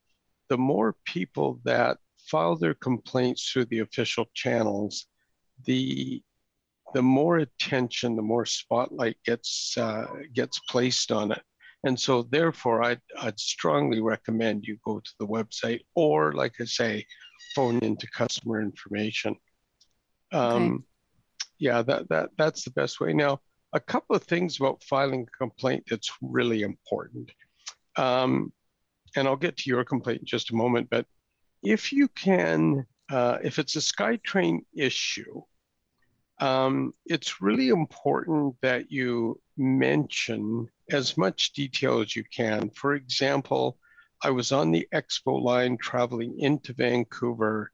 the 0.50 0.58
more 0.58 0.96
people 1.06 1.60
that 1.64 1.98
file 2.18 2.56
their 2.56 2.74
complaints 2.74 3.50
through 3.50 3.66
the 3.66 3.80
official 3.80 4.26
channels, 4.34 5.08
the 5.66 6.22
the 6.94 7.02
more 7.02 7.40
attention, 7.40 8.16
the 8.16 8.22
more 8.22 8.46
spotlight 8.46 9.18
gets 9.26 9.78
uh, 9.78 10.08
gets 10.34 10.60
placed 10.70 11.12
on 11.12 11.32
it. 11.32 11.42
And 11.84 12.00
so 12.00 12.24
therefore, 12.24 12.84
I'd, 12.84 13.02
I'd 13.20 13.40
strongly 13.40 14.02
recommend 14.02 14.66
you 14.66 14.78
go 14.84 15.00
to 15.00 15.12
the 15.20 15.28
website 15.28 15.82
or, 15.96 16.34
like 16.34 16.56
I 16.60 16.66
say, 16.66 17.06
phone 17.56 17.80
into 17.80 18.08
customer 18.08 18.62
information. 18.62 19.36
Um, 20.32 20.74
okay. 20.74 20.84
Yeah, 21.60 21.82
that, 21.84 22.10
that, 22.10 22.30
that's 22.38 22.64
the 22.64 22.72
best 22.72 23.00
way. 23.00 23.14
Now, 23.14 23.40
a 23.74 23.80
couple 23.80 24.16
of 24.16 24.24
things 24.24 24.60
about 24.60 24.84
filing 24.84 25.28
a 25.28 25.38
complaint 25.38 25.84
that's 25.90 26.12
really 26.22 26.62
important. 26.64 27.32
Um, 27.96 28.52
and 29.16 29.28
I'll 29.28 29.36
get 29.36 29.58
to 29.58 29.70
your 29.70 29.84
complaint 29.84 30.22
in 30.22 30.26
just 30.26 30.52
a 30.52 30.56
moment, 30.56 30.90
but 30.90 31.06
if 31.64 31.92
you 31.92 32.08
can, 32.10 32.86
uh, 33.10 33.38
if 33.44 33.60
it's 33.60 33.76
a 33.76 33.80
SkyTrain 33.80 34.60
issue, 34.76 35.42
um, 36.40 36.94
it's 37.06 37.42
really 37.42 37.70
important 37.70 38.56
that 38.62 38.92
you 38.92 39.40
mention 39.58 40.70
as 40.92 41.18
much 41.18 41.54
detail 41.54 42.00
as 42.02 42.16
you 42.16 42.24
can. 42.36 42.70
For 42.72 42.96
example, 42.96 43.78
I 44.24 44.32
was 44.32 44.52
on 44.52 44.72
the 44.72 44.88
expo 44.94 45.42
line 45.42 45.78
traveling 45.78 46.40
into 46.40 46.74
Vancouver 46.74 47.72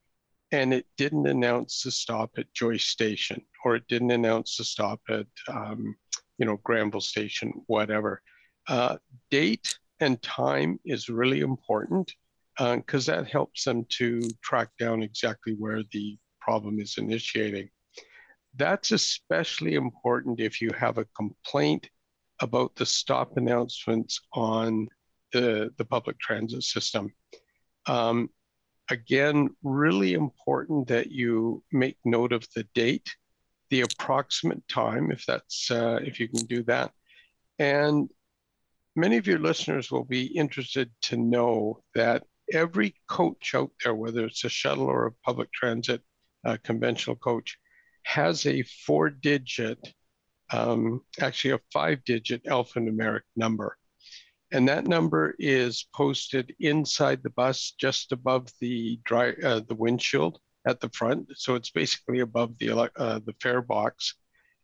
and 0.51 0.73
it 0.73 0.85
didn't 0.97 1.27
announce 1.27 1.83
the 1.83 1.91
stop 1.91 2.31
at 2.37 2.53
Joyce 2.53 2.85
Station 2.85 3.41
or 3.63 3.75
it 3.75 3.87
didn't 3.87 4.11
announce 4.11 4.57
the 4.57 4.63
stop 4.63 4.99
at, 5.09 5.25
um, 5.47 5.95
you 6.37 6.45
know, 6.45 6.57
Granville 6.63 7.01
Station, 7.01 7.53
whatever. 7.67 8.21
Uh, 8.67 8.97
date 9.31 9.77
and 9.99 10.21
time 10.21 10.79
is 10.85 11.09
really 11.09 11.39
important 11.39 12.11
because 12.57 13.09
uh, 13.09 13.15
that 13.15 13.31
helps 13.31 13.63
them 13.63 13.85
to 13.89 14.21
track 14.43 14.69
down 14.79 15.01
exactly 15.01 15.55
where 15.57 15.81
the 15.91 16.17
problem 16.39 16.79
is 16.79 16.97
initiating. 16.97 17.69
That's 18.55 18.91
especially 18.91 19.73
important 19.73 20.39
if 20.39 20.61
you 20.61 20.69
have 20.77 20.97
a 20.97 21.07
complaint 21.15 21.89
about 22.41 22.75
the 22.75 22.85
stop 22.85 23.37
announcements 23.37 24.19
on 24.33 24.87
the, 25.31 25.71
the 25.77 25.85
public 25.85 26.19
transit 26.19 26.63
system. 26.63 27.13
Um, 27.85 28.29
again, 28.89 29.49
really 29.63 30.13
important 30.13 30.87
that 30.87 31.11
you 31.11 31.63
make 31.71 31.97
note 32.05 32.33
of 32.33 32.45
the 32.55 32.65
date, 32.75 33.09
the 33.69 33.81
approximate 33.81 34.67
time, 34.67 35.11
if 35.11 35.25
that's 35.25 35.71
uh, 35.71 35.99
if 36.03 36.19
you 36.19 36.27
can 36.27 36.45
do 36.45 36.63
that, 36.63 36.91
and 37.59 38.09
many 38.95 39.17
of 39.17 39.27
your 39.27 39.39
listeners 39.39 39.91
will 39.91 40.03
be 40.03 40.25
interested 40.25 40.91
to 41.01 41.17
know 41.17 41.81
that 41.95 42.23
every 42.51 42.93
coach 43.07 43.55
out 43.55 43.71
there, 43.83 43.95
whether 43.95 44.25
it's 44.25 44.43
a 44.43 44.49
shuttle 44.49 44.85
or 44.85 45.07
a 45.07 45.11
public 45.25 45.51
transit 45.51 46.01
uh, 46.45 46.57
conventional 46.63 47.15
coach, 47.15 47.57
has 48.03 48.45
a 48.45 48.63
four-digit 48.85 49.93
um, 50.51 51.01
actually 51.19 51.51
a 51.51 51.59
five 51.71 52.03
digit 52.03 52.43
alphanumeric 52.45 53.21
number. 53.35 53.77
And 54.51 54.67
that 54.67 54.85
number 54.85 55.35
is 55.39 55.87
posted 55.95 56.55
inside 56.59 57.23
the 57.23 57.31
bus 57.31 57.73
just 57.79 58.11
above 58.11 58.49
the 58.61 58.99
dry, 59.03 59.33
uh, 59.43 59.61
the 59.67 59.75
windshield 59.75 60.39
at 60.67 60.79
the 60.79 60.89
front. 60.89 61.31
So 61.35 61.55
it's 61.55 61.71
basically 61.71 62.19
above 62.19 62.57
the, 62.59 62.71
uh, 62.95 63.19
the 63.25 63.33
fare 63.41 63.63
box. 63.63 64.15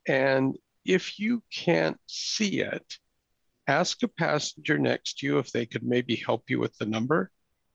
And 0.08 0.58
if 0.86 1.20
you 1.20 1.44
can't 1.52 2.00
see 2.08 2.62
it, 2.62 2.86
ask 3.68 4.02
a 4.04 4.08
passenger 4.08 4.78
next 4.78 5.20
to 5.20 5.28
you 5.28 5.40
if 5.40 5.52
they 5.52 5.66
could 5.66 5.84
maybe 5.84 6.16
help 6.16 6.50
you 6.50 6.60
with 6.60 6.76
the 6.78 6.86
number 6.86 7.32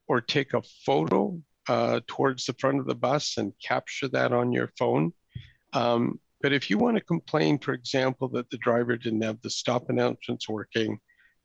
or 0.07 0.21
take 0.21 0.55
a 0.55 0.63
photo 0.85 1.41
uh, 1.69 2.01
towards 2.07 2.45
the 2.45 2.55
front 2.55 2.79
of 2.79 2.87
the 2.87 2.95
bus 2.95 3.39
and 3.39 3.53
capture 3.63 4.09
that 4.09 4.33
on 4.33 4.53
your 4.53 4.71
phone. 4.79 5.13
Um, 5.73 6.21
but 6.45 6.53
if 6.53 6.68
you 6.68 6.76
want 6.76 6.95
to 6.95 7.03
complain, 7.03 7.59
for 7.59 7.72
example, 7.72 8.28
that 8.28 8.51
the 8.51 8.59
driver 8.59 8.99
didn't 8.99 9.22
have 9.22 9.40
the 9.40 9.49
stop 9.49 9.88
announcements 9.88 10.47
working, 10.47 11.01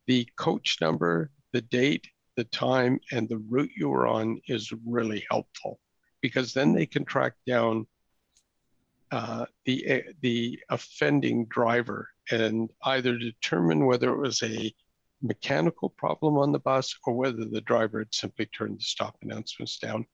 the 0.08 0.28
coach 0.36 0.76
number, 0.82 1.32
the 1.54 1.62
date, 1.62 2.06
the 2.36 2.44
time, 2.44 3.00
and 3.14 3.30
the 3.30 3.38
route 3.48 3.72
you 3.78 3.88
were 3.88 4.08
on 4.08 4.42
is 4.50 4.74
really 4.86 5.26
helpful 5.32 5.80
because 6.20 6.54
then 6.54 6.74
they 6.74 6.86
can 6.86 7.06
track 7.06 7.32
down 7.48 7.88
uh, 9.14 9.46
the 9.64 10.04
the 10.20 10.60
offending 10.70 11.46
driver 11.46 12.10
and 12.30 12.70
either 12.84 13.18
determine 13.18 13.86
whether 13.86 14.10
it 14.14 14.20
was 14.20 14.44
a 14.44 14.70
mechanical 15.22 15.92
problem 15.92 16.38
on 16.38 16.52
the 16.52 16.60
bus 16.60 16.94
or 17.06 17.14
whether 17.14 17.46
the 17.46 17.62
driver 17.62 18.00
had 18.00 18.14
simply 18.14 18.48
turned 18.48 18.78
the 18.78 18.84
stop 18.84 19.16
announcements 19.22 19.78
down. 19.78 20.06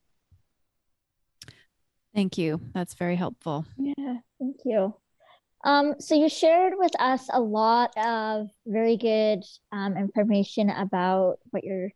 Thank 2.16 2.38
you. 2.38 2.62
That's 2.74 2.94
very 2.94 3.18
helpful. 3.18 3.66
Yeah, 3.78 4.16
thank 4.40 4.56
you. 4.64 4.96
Um, 5.66 5.96
so 6.00 6.16
you 6.16 6.30
shared 6.30 6.74
with 6.78 6.94
us 6.98 7.28
a 7.34 7.42
lot 7.42 7.92
of 7.98 8.48
very 8.66 8.96
good 8.96 9.44
um, 9.74 9.98
information 9.98 10.70
about 10.70 11.40
what 11.50 11.66
you 11.66 11.90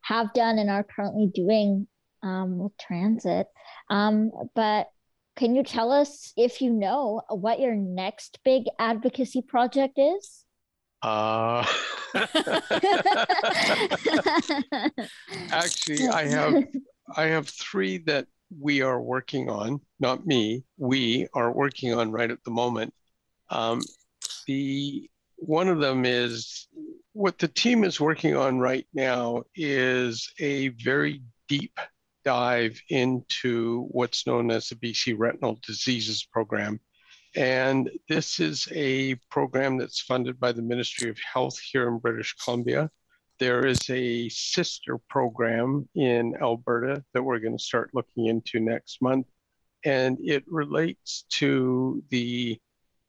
have 0.00 0.32
done 0.32 0.58
and 0.58 0.70
are 0.70 0.84
currently 0.84 1.26
doing 1.34 1.86
um, 2.22 2.58
with 2.58 2.72
transit. 2.78 3.48
Um, 3.90 4.30
but 4.54 4.88
can 5.36 5.54
you 5.54 5.62
tell 5.62 5.92
us 5.92 6.32
if 6.38 6.62
you 6.62 6.72
know 6.72 7.20
what 7.28 7.60
your 7.60 7.74
next 7.74 8.38
big 8.44 8.64
advocacy 8.78 9.42
project 9.42 9.98
is? 9.98 10.44
Uh, 11.02 11.66
actually, 15.50 16.08
I 16.08 16.26
have 16.28 16.64
I 17.14 17.24
have 17.24 17.48
three 17.48 17.98
that 17.98 18.26
we 18.58 18.82
are 18.82 19.00
working 19.00 19.48
on, 19.48 19.80
not 19.98 20.26
me, 20.26 20.64
we 20.78 21.28
are 21.34 21.52
working 21.52 21.94
on 21.94 22.10
right 22.10 22.30
at 22.30 22.42
the 22.44 22.50
moment. 22.50 22.94
Um, 23.50 23.80
the 24.46 25.10
one 25.36 25.68
of 25.68 25.80
them 25.80 26.04
is 26.04 26.68
what 27.12 27.38
the 27.38 27.48
team 27.48 27.84
is 27.84 28.00
working 28.00 28.36
on 28.36 28.58
right 28.58 28.86
now 28.94 29.42
is 29.54 30.32
a 30.38 30.68
very 30.68 31.22
deep 31.48 31.78
dive 32.24 32.80
into 32.88 33.86
what's 33.90 34.26
known 34.26 34.50
as 34.50 34.68
the 34.68 34.74
BC 34.76 35.14
Retinal 35.16 35.58
Diseases 35.66 36.26
Program. 36.32 36.80
And 37.36 37.90
this 38.08 38.40
is 38.40 38.66
a 38.72 39.14
program 39.30 39.76
that's 39.76 40.00
funded 40.00 40.40
by 40.40 40.52
the 40.52 40.62
Ministry 40.62 41.10
of 41.10 41.18
Health 41.32 41.58
here 41.58 41.86
in 41.88 41.98
British 41.98 42.34
Columbia. 42.34 42.90
There 43.38 43.66
is 43.66 43.78
a 43.90 44.28
sister 44.30 44.98
program 45.10 45.88
in 45.94 46.34
Alberta 46.40 47.04
that 47.12 47.22
we're 47.22 47.38
going 47.38 47.56
to 47.56 47.62
start 47.62 47.90
looking 47.92 48.26
into 48.26 48.60
next 48.60 49.02
month, 49.02 49.26
and 49.84 50.16
it 50.20 50.44
relates 50.46 51.26
to 51.32 52.02
the 52.10 52.58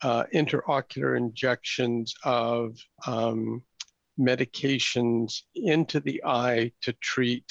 uh, 0.02 0.26
intraocular 0.34 1.18
injections 1.18 2.14
of 2.24 2.78
um, 3.06 3.64
medications 4.20 5.44
into 5.56 6.00
the 6.02 6.22
eye 6.26 6.72
to 6.82 6.94
treat 6.94 7.46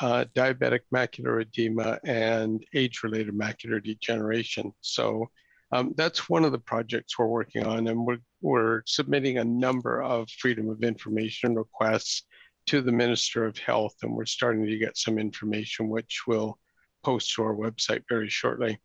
uh, 0.00 0.24
diabetic 0.34 0.80
macular 0.94 1.42
edema 1.42 1.98
and 2.04 2.64
age 2.74 3.02
related 3.02 3.34
macular 3.34 3.82
degeneration. 3.82 4.72
So 4.80 5.30
um, 5.72 5.94
that's 5.96 6.28
one 6.28 6.44
of 6.44 6.52
the 6.52 6.58
projects 6.58 7.18
we're 7.18 7.26
working 7.26 7.66
on, 7.66 7.88
and 7.88 8.04
we're, 8.04 8.18
we're 8.40 8.82
submitting 8.86 9.38
a 9.38 9.44
number 9.44 10.02
of 10.02 10.28
freedom 10.30 10.68
of 10.68 10.82
information 10.82 11.54
requests 11.54 12.22
to 12.66 12.80
the 12.80 12.92
Minister 12.92 13.44
of 13.44 13.58
Health, 13.58 13.94
and 14.02 14.12
we're 14.12 14.24
starting 14.24 14.66
to 14.66 14.78
get 14.78 14.96
some 14.96 15.18
information 15.18 15.88
which 15.88 16.22
we'll 16.26 16.58
post 17.02 17.34
to 17.34 17.42
our 17.42 17.54
website 17.54 18.02
very 18.08 18.28
shortly. 18.28 18.78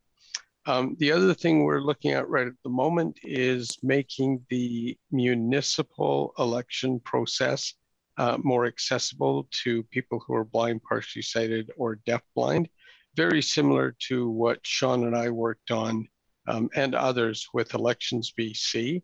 Um, 0.66 0.96
the 1.00 1.12
other 1.12 1.34
thing 1.34 1.64
we're 1.64 1.82
looking 1.82 2.12
at 2.12 2.30
right 2.30 2.48
at 2.48 2.54
the 2.64 2.70
moment 2.70 3.18
is 3.24 3.78
making 3.82 4.46
the 4.50 4.98
municipal 5.12 6.34
election 6.38 7.00
process 7.00 7.74
uh, 8.18 8.38
more 8.44 8.66
accessible 8.66 9.48
to 9.64 9.84
people 9.84 10.22
who 10.28 10.36
are 10.36 10.44
blind, 10.44 10.84
partially 10.84 11.22
sighted, 11.22 11.72
or 11.78 12.00
deafblind. 12.06 12.68
Very 13.16 13.42
similar 13.42 13.96
to 14.08 14.30
what 14.30 14.60
Shawn 14.64 15.06
and 15.06 15.16
I 15.16 15.30
worked 15.30 15.72
on 15.72 16.08
um, 16.48 16.70
and 16.76 16.96
others 16.96 17.48
with 17.54 17.74
Elections 17.74 18.34
BC, 18.38 19.02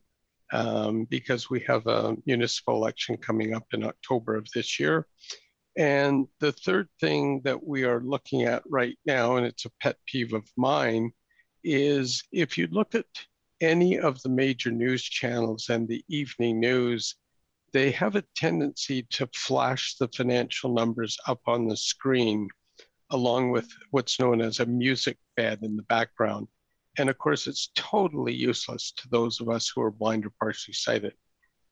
um, 0.52 1.06
because 1.06 1.50
we 1.50 1.60
have 1.62 1.86
a 1.88 2.16
municipal 2.26 2.76
election 2.76 3.18
coming 3.18 3.54
up 3.54 3.66
in 3.74 3.84
October 3.84 4.36
of 4.36 4.48
this 4.54 4.80
year. 4.80 5.08
And 5.78 6.28
the 6.40 6.54
third 6.54 6.88
thing 7.02 7.42
that 7.44 7.62
we 7.66 7.84
are 7.84 8.00
looking 8.02 8.44
at 8.44 8.64
right 8.70 8.98
now, 9.06 9.36
and 9.36 9.46
it's 9.46 9.66
a 9.66 9.72
pet 9.82 9.98
peeve 10.08 10.34
of 10.34 10.50
mine, 10.56 11.12
is 11.64 12.24
if 12.32 12.58
you 12.58 12.68
look 12.72 12.96
at 12.96 13.06
any 13.62 14.00
of 14.00 14.22
the 14.22 14.30
major 14.30 14.72
news 14.72 15.04
channels 15.04 15.70
and 15.70 15.88
the 15.88 16.04
evening 16.08 16.60
news, 16.60 17.16
they 17.74 17.92
have 17.92 18.16
a 18.16 18.24
tendency 18.36 19.06
to 19.10 19.28
flash 19.36 19.96
the 19.98 20.08
financial 20.16 20.74
numbers 20.74 21.18
up 21.28 21.42
on 21.48 21.68
the 21.68 21.76
screen 21.76 22.48
along 23.12 23.52
with 23.52 23.68
what's 23.92 24.20
known 24.20 24.42
as 24.42 24.60
a 24.60 24.66
music 24.66 25.18
bed 25.36 25.60
in 25.62 25.76
the 25.76 25.84
background. 25.84 26.48
And 26.98 27.10
of 27.10 27.18
course, 27.18 27.48
it's 27.48 27.72
totally 27.76 28.34
useless 28.34 28.94
to 28.98 29.10
those 29.10 29.42
of 29.42 29.50
us 29.50 29.72
who 29.74 29.82
are 29.82 29.92
blind 29.92 30.26
or 30.26 30.32
partially 30.40 30.74
sighted. 30.74 31.14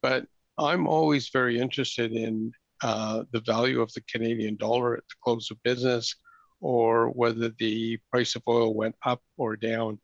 But 0.02 0.26
I'm 0.58 0.88
always 0.88 1.30
very 1.30 1.60
interested 1.60 2.12
in 2.12 2.52
uh, 2.82 3.24
the 3.32 3.42
value 3.42 3.82
of 3.82 3.92
the 3.94 4.02
Canadian 4.02 4.58
dollar 4.58 4.98
at 4.98 5.04
the 5.08 5.16
close 5.24 5.50
of 5.50 5.64
business 5.64 6.16
or 6.60 7.10
whether 7.10 7.50
the 7.60 7.98
price 8.12 8.36
of 8.36 8.44
oil 8.48 8.74
went 8.74 8.96
up 9.06 9.22
or 9.38 9.56
down. 9.56 10.00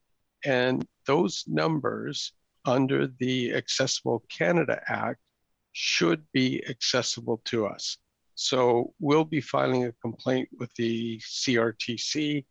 And 0.46 0.86
those 1.06 1.44
numbers 1.48 2.34
under 2.66 3.08
the 3.08 3.54
Accessible 3.54 4.24
Canada 4.30 4.82
Act 4.88 5.20
should 5.74 6.24
be 6.34 6.66
accessible 6.68 7.42
to 7.46 7.66
us. 7.66 7.98
So 8.36 8.94
we'll 9.00 9.26
be 9.26 9.42
filing 9.42 9.86
a 9.86 9.92
complaint 10.02 10.50
with 10.58 10.74
the 10.76 11.20
CRTC 11.20 12.46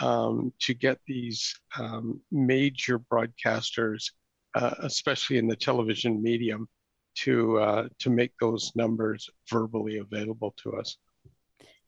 um, 0.00 0.52
to 0.60 0.74
get 0.74 0.98
these 1.06 1.54
um, 1.78 2.20
major 2.30 2.98
broadcasters, 2.98 4.10
uh, 4.54 4.74
especially 4.80 5.38
in 5.38 5.46
the 5.46 5.56
television 5.56 6.22
medium, 6.22 6.68
to 7.14 7.58
uh, 7.58 7.88
to 7.98 8.10
make 8.10 8.32
those 8.40 8.72
numbers 8.74 9.28
verbally 9.50 9.98
available 9.98 10.54
to 10.62 10.72
us. 10.74 10.96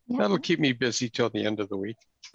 Yeah. 0.06 0.18
That'll 0.18 0.38
keep 0.38 0.60
me 0.60 0.72
busy 0.72 1.08
till 1.08 1.30
the 1.30 1.46
end 1.46 1.60
of 1.60 1.68
the 1.70 1.78
week. 1.78 1.96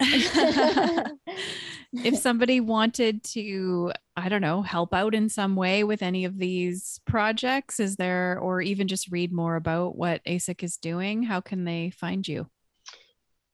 if 1.92 2.16
somebody 2.18 2.60
wanted 2.60 3.22
to, 3.22 3.92
I 4.16 4.28
don't 4.28 4.40
know, 4.40 4.62
help 4.62 4.92
out 4.92 5.14
in 5.14 5.28
some 5.28 5.54
way 5.54 5.84
with 5.84 6.02
any 6.02 6.24
of 6.24 6.38
these 6.38 7.00
projects, 7.06 7.78
is 7.78 7.96
there, 7.96 8.38
or 8.40 8.60
even 8.60 8.88
just 8.88 9.10
read 9.12 9.32
more 9.32 9.56
about 9.56 9.96
what 9.96 10.24
ASIC 10.24 10.64
is 10.64 10.76
doing, 10.78 11.22
how 11.22 11.40
can 11.40 11.64
they 11.64 11.90
find 11.90 12.26
you? 12.26 12.48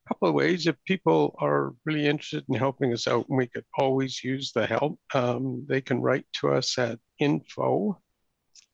A 0.06 0.08
couple 0.08 0.28
of 0.28 0.34
ways. 0.34 0.66
If 0.68 0.76
people 0.84 1.34
are 1.38 1.74
really 1.84 2.06
interested 2.06 2.44
in 2.48 2.54
helping 2.54 2.92
us 2.92 3.08
out, 3.08 3.28
and 3.28 3.36
we 3.36 3.48
could 3.48 3.64
always 3.76 4.22
use 4.22 4.52
the 4.52 4.64
help, 4.66 5.00
um, 5.14 5.66
they 5.68 5.80
can 5.80 6.00
write 6.00 6.26
to 6.34 6.52
us 6.52 6.78
at 6.78 7.00
info 7.18 8.00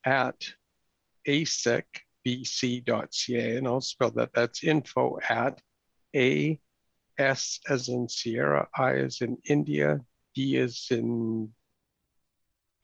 at 0.04 0.36
asicbc.ca, 1.26 1.86
and 3.56 3.66
I'll 3.66 3.80
spell 3.80 4.10
that. 4.10 4.34
That's 4.34 4.62
info 4.62 5.18
at 5.28 5.62
a 6.14 6.60
S 7.18 7.60
as 7.68 7.88
in 7.88 8.08
Sierra, 8.08 8.68
I 8.76 8.96
as 8.96 9.20
in 9.20 9.38
India, 9.44 10.00
D 10.34 10.58
as 10.58 10.86
in, 10.90 11.50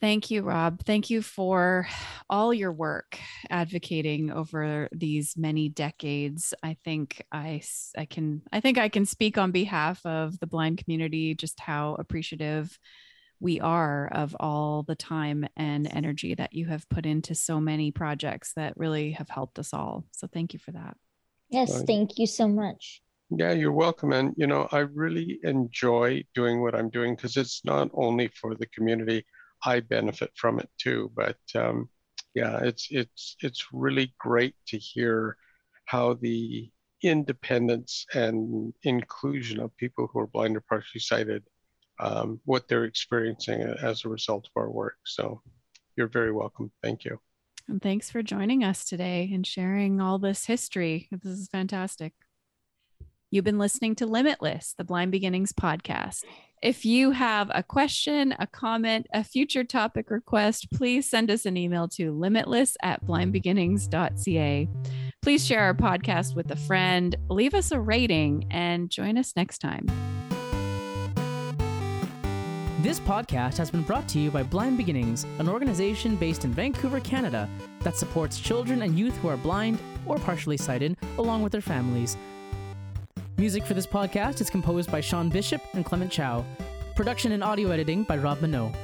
Thank 0.00 0.30
you, 0.30 0.42
Rob. 0.42 0.84
Thank 0.84 1.10
you 1.10 1.22
for 1.22 1.88
all 2.30 2.54
your 2.54 2.72
work 2.72 3.18
advocating 3.50 4.30
over 4.30 4.88
these 4.92 5.36
many 5.36 5.68
decades. 5.68 6.54
I 6.62 6.76
think 6.84 7.24
I, 7.32 7.62
I 7.96 8.04
can 8.04 8.42
I 8.52 8.60
think 8.60 8.78
I 8.78 8.88
can 8.90 9.06
speak 9.06 9.38
on 9.38 9.50
behalf 9.50 10.04
of 10.06 10.38
the 10.38 10.46
blind 10.46 10.78
community 10.78 11.34
just 11.34 11.58
how 11.58 11.96
appreciative 11.98 12.78
we 13.40 13.60
are 13.60 14.08
of 14.12 14.36
all 14.38 14.84
the 14.84 14.94
time 14.94 15.46
and 15.56 15.88
energy 15.92 16.34
that 16.34 16.52
you 16.52 16.66
have 16.66 16.88
put 16.88 17.04
into 17.04 17.34
so 17.34 17.58
many 17.58 17.90
projects 17.90 18.52
that 18.54 18.76
really 18.76 19.12
have 19.12 19.28
helped 19.28 19.58
us 19.58 19.74
all. 19.74 20.04
So 20.12 20.28
thank 20.32 20.52
you 20.52 20.60
for 20.60 20.72
that. 20.72 20.96
Yes, 21.50 21.82
thank 21.82 22.18
you 22.18 22.26
so 22.26 22.46
much. 22.48 23.02
Yeah, 23.30 23.52
you're 23.52 23.72
welcome. 23.72 24.12
And 24.12 24.34
you 24.36 24.46
know, 24.46 24.68
I 24.72 24.78
really 24.78 25.38
enjoy 25.42 26.24
doing 26.34 26.62
what 26.62 26.74
I'm 26.74 26.90
doing 26.90 27.14
because 27.14 27.36
it's 27.36 27.64
not 27.64 27.90
only 27.92 28.28
for 28.28 28.54
the 28.54 28.66
community 28.66 29.24
I 29.64 29.80
benefit 29.80 30.30
from 30.34 30.58
it 30.60 30.70
too. 30.78 31.10
But 31.14 31.38
um, 31.54 31.88
yeah, 32.34 32.60
it's 32.62 32.88
it's 32.90 33.36
it's 33.42 33.66
really 33.72 34.14
great 34.18 34.54
to 34.68 34.78
hear 34.78 35.36
how 35.86 36.14
the 36.14 36.70
independence 37.02 38.06
and 38.14 38.72
inclusion 38.82 39.60
of 39.60 39.76
people 39.76 40.08
who 40.12 40.18
are 40.20 40.26
blind 40.26 40.56
or 40.56 40.60
partially 40.68 41.00
sighted, 41.00 41.44
um, 42.00 42.40
what 42.44 42.68
they're 42.68 42.84
experiencing 42.84 43.62
as 43.62 44.04
a 44.04 44.08
result 44.08 44.46
of 44.46 44.60
our 44.60 44.70
work. 44.70 44.96
So 45.04 45.42
you're 45.96 46.08
very 46.08 46.32
welcome. 46.32 46.70
Thank 46.82 47.04
you. 47.04 47.18
And 47.68 47.82
thanks 47.82 48.10
for 48.10 48.22
joining 48.22 48.64
us 48.64 48.84
today 48.84 49.30
and 49.32 49.46
sharing 49.46 50.00
all 50.00 50.18
this 50.18 50.46
history. 50.46 51.08
This 51.12 51.38
is 51.38 51.48
fantastic. 51.48 52.14
You've 53.30 53.44
been 53.44 53.58
listening 53.58 53.94
to 53.96 54.06
Limitless, 54.06 54.74
the 54.78 54.84
Blind 54.84 55.12
Beginnings 55.12 55.52
podcast. 55.52 56.24
If 56.62 56.86
you 56.86 57.10
have 57.10 57.50
a 57.54 57.62
question, 57.62 58.34
a 58.38 58.46
comment, 58.46 59.06
a 59.12 59.22
future 59.22 59.64
topic 59.64 60.10
request, 60.10 60.72
please 60.72 61.08
send 61.08 61.30
us 61.30 61.44
an 61.44 61.58
email 61.58 61.88
to 61.88 62.10
limitless 62.10 62.76
at 62.82 63.04
blindbeginnings.ca. 63.04 64.68
Please 65.20 65.46
share 65.46 65.60
our 65.60 65.74
podcast 65.74 66.34
with 66.34 66.50
a 66.50 66.56
friend, 66.56 67.16
leave 67.28 67.52
us 67.52 67.70
a 67.70 67.78
rating, 67.78 68.46
and 68.50 68.90
join 68.90 69.18
us 69.18 69.34
next 69.36 69.58
time. 69.58 69.86
This 72.88 73.00
podcast 73.00 73.58
has 73.58 73.70
been 73.70 73.82
brought 73.82 74.08
to 74.08 74.18
you 74.18 74.30
by 74.30 74.42
Blind 74.42 74.78
Beginnings, 74.78 75.26
an 75.40 75.46
organization 75.46 76.16
based 76.16 76.46
in 76.46 76.54
Vancouver, 76.54 77.00
Canada, 77.00 77.46
that 77.82 77.98
supports 77.98 78.40
children 78.40 78.80
and 78.80 78.98
youth 78.98 79.14
who 79.18 79.28
are 79.28 79.36
blind 79.36 79.78
or 80.06 80.16
partially 80.16 80.56
sighted, 80.56 80.96
along 81.18 81.42
with 81.42 81.52
their 81.52 81.60
families. 81.60 82.16
Music 83.36 83.62
for 83.66 83.74
this 83.74 83.86
podcast 83.86 84.40
is 84.40 84.48
composed 84.48 84.90
by 84.90 85.02
Sean 85.02 85.28
Bishop 85.28 85.60
and 85.74 85.84
Clement 85.84 86.10
Chow. 86.10 86.46
Production 86.96 87.32
and 87.32 87.44
audio 87.44 87.70
editing 87.72 88.04
by 88.04 88.16
Rob 88.16 88.40
Minot. 88.40 88.74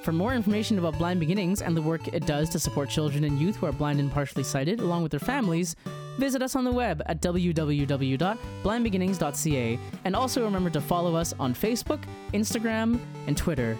For 0.00 0.12
more 0.12 0.32
information 0.32 0.78
about 0.78 0.96
Blind 0.96 1.20
Beginnings 1.20 1.60
and 1.60 1.76
the 1.76 1.82
work 1.82 2.08
it 2.08 2.24
does 2.24 2.48
to 2.48 2.58
support 2.58 2.88
children 2.88 3.22
and 3.24 3.38
youth 3.38 3.56
who 3.56 3.66
are 3.66 3.72
blind 3.72 4.00
and 4.00 4.10
partially 4.10 4.44
sighted, 4.44 4.80
along 4.80 5.02
with 5.02 5.10
their 5.10 5.20
families, 5.20 5.76
visit 6.18 6.42
us 6.42 6.56
on 6.56 6.64
the 6.64 6.72
web 6.72 7.02
at 7.06 7.20
www.blindbeginnings.ca 7.20 9.78
and 10.04 10.16
also 10.16 10.44
remember 10.44 10.70
to 10.70 10.80
follow 10.80 11.16
us 11.16 11.34
on 11.38 11.54
Facebook, 11.54 12.00
Instagram, 12.32 12.98
and 13.26 13.36
Twitter. 13.36 13.76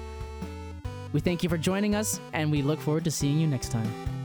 We 1.13 1.21
thank 1.21 1.43
you 1.43 1.49
for 1.49 1.57
joining 1.57 1.95
us, 1.95 2.21
and 2.33 2.51
we 2.51 2.63
look 2.63 2.81
forward 2.81 3.05
to 3.05 3.11
seeing 3.11 3.39
you 3.39 3.47
next 3.47 3.71
time. 3.71 4.16